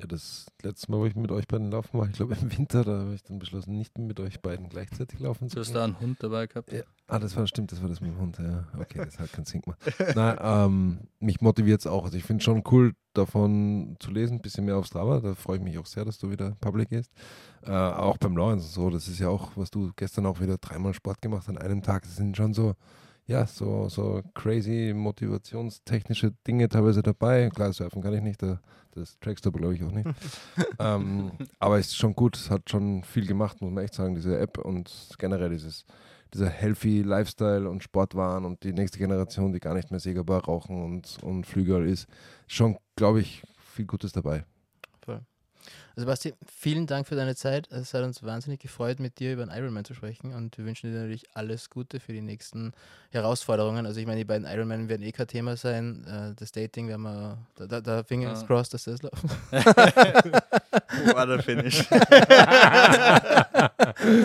Ja, 0.00 0.08
das 0.08 0.46
letzte 0.62 0.90
Mal, 0.90 0.98
wo 0.98 1.06
ich 1.06 1.14
mit 1.14 1.30
euch 1.30 1.46
beiden 1.46 1.70
laufen 1.70 1.96
war, 2.00 2.06
ich 2.08 2.14
glaube 2.14 2.36
im 2.40 2.56
Winter, 2.58 2.82
da 2.82 2.98
habe 3.02 3.14
ich 3.14 3.22
dann 3.22 3.38
beschlossen, 3.38 3.78
nicht 3.78 3.96
mit 3.96 4.18
euch 4.18 4.40
beiden 4.40 4.68
gleichzeitig 4.68 5.20
laufen 5.20 5.48
zu 5.48 5.54
Du 5.54 5.60
hast 5.60 5.68
gehen. 5.68 5.74
da 5.74 5.84
einen 5.84 6.00
Hund 6.00 6.20
dabei 6.20 6.48
gehabt. 6.48 6.72
Ja. 6.72 6.82
Ah, 7.06 7.20
das 7.20 7.36
war 7.36 7.46
stimmt, 7.46 7.70
das 7.70 7.80
war 7.80 7.88
das 7.88 8.00
mit 8.00 8.10
dem 8.10 8.18
Hund, 8.18 8.38
ja. 8.38 8.66
Okay, 8.76 9.04
das 9.04 9.20
hat 9.20 9.32
keinen 9.32 9.44
Sinn 9.44 9.60
gemacht. 9.60 9.78
Nein, 10.16 10.36
ähm, 10.40 10.98
mich 11.20 11.40
motiviert 11.40 11.80
es 11.80 11.86
auch. 11.86 12.06
Also 12.06 12.16
ich 12.16 12.24
finde 12.24 12.40
es 12.40 12.44
schon 12.44 12.64
cool, 12.72 12.94
davon 13.12 13.94
zu 14.00 14.10
lesen, 14.10 14.38
ein 14.38 14.42
bisschen 14.42 14.64
mehr 14.64 14.78
auf 14.78 14.86
Strava. 14.86 15.20
Da 15.20 15.34
freue 15.36 15.58
ich 15.58 15.62
mich 15.62 15.78
auch 15.78 15.86
sehr, 15.86 16.04
dass 16.04 16.18
du 16.18 16.28
wieder 16.28 16.56
Public 16.60 16.88
gehst. 16.88 17.12
Äh, 17.62 17.70
auch 17.70 18.18
beim 18.18 18.36
Lawrence 18.36 18.66
und 18.66 18.72
so, 18.72 18.90
das 18.90 19.06
ist 19.06 19.20
ja 19.20 19.28
auch, 19.28 19.52
was 19.54 19.70
du 19.70 19.92
gestern 19.94 20.26
auch 20.26 20.40
wieder 20.40 20.58
dreimal 20.58 20.92
Sport 20.92 21.22
gemacht 21.22 21.48
an 21.48 21.56
einem 21.56 21.82
Tag. 21.82 22.02
Das 22.02 22.16
sind 22.16 22.36
schon 22.36 22.52
so, 22.52 22.74
ja, 23.26 23.46
so, 23.46 23.88
so 23.88 24.22
crazy 24.34 24.92
motivationstechnische 24.94 26.32
Dinge 26.46 26.68
teilweise 26.68 27.02
dabei. 27.02 27.48
Klar, 27.50 27.72
surfen 27.72 28.02
kann 28.02 28.14
ich 28.14 28.22
nicht, 28.22 28.42
da, 28.42 28.60
das 28.92 29.18
trackst 29.20 29.44
du 29.44 29.50
aber 29.50 29.60
glaube 29.60 29.74
ich 29.74 29.82
auch 29.82 29.92
nicht. 29.92 30.08
ähm, 30.78 31.32
aber 31.58 31.78
es 31.78 31.86
ist 31.86 31.96
schon 31.96 32.14
gut, 32.14 32.36
es 32.36 32.50
hat 32.50 32.68
schon 32.68 33.02
viel 33.04 33.26
gemacht, 33.26 33.60
muss 33.60 33.72
man 33.72 33.84
echt 33.84 33.94
sagen, 33.94 34.14
diese 34.14 34.38
App 34.38 34.58
und 34.58 34.90
generell 35.18 35.50
dieses 35.50 35.84
dieser 36.34 36.48
healthy 36.48 37.02
Lifestyle 37.02 37.70
und 37.70 37.84
Sportwahn 37.84 38.44
und 38.44 38.64
die 38.64 38.72
nächste 38.72 38.98
Generation, 38.98 39.52
die 39.52 39.60
gar 39.60 39.74
nicht 39.74 39.92
mehr 39.92 40.00
Segerbar 40.00 40.44
rauchen 40.44 40.82
und, 40.82 41.18
und 41.22 41.46
Flügel 41.46 41.86
ist, 41.86 42.08
schon, 42.48 42.76
glaube 42.96 43.20
ich, 43.20 43.44
viel 43.56 43.86
Gutes 43.86 44.10
dabei. 44.10 44.44
Also 45.96 46.06
Basti, 46.08 46.34
vielen 46.46 46.86
Dank 46.88 47.06
für 47.06 47.14
deine 47.14 47.36
Zeit. 47.36 47.70
Es 47.70 47.94
hat 47.94 48.02
uns 48.02 48.22
wahnsinnig 48.24 48.58
gefreut, 48.60 48.98
mit 48.98 49.20
dir 49.20 49.32
über 49.34 49.46
den 49.46 49.54
Ironman 49.56 49.84
zu 49.84 49.94
sprechen 49.94 50.34
und 50.34 50.58
wir 50.58 50.64
wünschen 50.64 50.90
dir 50.90 50.98
natürlich 50.98 51.24
alles 51.34 51.70
Gute 51.70 52.00
für 52.00 52.12
die 52.12 52.20
nächsten 52.20 52.72
Herausforderungen. 53.10 53.86
Also 53.86 54.00
ich 54.00 54.06
meine, 54.06 54.18
die 54.18 54.24
beiden 54.24 54.44
Ironman 54.44 54.88
werden 54.88 55.02
eh 55.02 55.12
kein 55.12 55.28
Thema 55.28 55.56
sein. 55.56 56.04
Äh, 56.04 56.34
Das 56.36 56.50
Dating 56.50 56.88
werden 56.88 57.02
wir, 57.02 57.38
da, 57.54 57.66
da, 57.66 57.80
da 57.80 58.02
Fingers 58.02 58.42
Ah. 58.42 58.46
crossed, 58.46 58.74
dass 58.74 58.84
das 58.84 59.02
läuft. 59.02 59.22
War 61.14 61.26
der 61.26 61.42
Finish? 61.42 61.84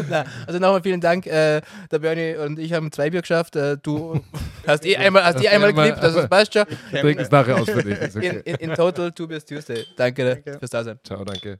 Na, 0.09 0.25
also 0.47 0.59
nochmal 0.59 0.81
vielen 0.81 1.01
Dank. 1.01 1.27
Äh, 1.27 1.61
der 1.91 1.99
Bernie 1.99 2.35
und 2.35 2.57
ich 2.57 2.73
haben 2.73 2.91
zwei 2.91 3.09
Bier 3.11 3.21
geschafft. 3.21 3.55
Äh, 3.55 3.77
du 3.77 4.19
hast 4.65 4.85
eh 4.85 4.97
einmal, 4.97 5.23
hast 5.23 5.43
eh 5.43 5.47
einmal 5.49 5.69
einmal- 5.69 5.85
geklebt, 5.89 6.03
also 6.03 6.21
das 6.21 6.29
passt 6.29 6.53
schon. 6.53 6.65
Trink 6.91 7.19
es 7.19 7.29
nachher 7.29 7.57
aus 7.57 7.69
für 7.69 7.83
dich. 7.83 7.97
Ist 7.99 8.15
In, 8.15 8.21
okay. 8.39 8.41
in, 8.45 8.55
in 8.55 8.73
total, 8.75 9.11
two 9.11 9.27
Beers 9.27 9.45
Tuesday. 9.45 9.85
Danke, 9.95 10.25
Danke. 10.43 10.57
fürs 10.59 10.71
Dasein. 10.71 10.99
Ciao, 11.03 11.23
danke. 11.23 11.58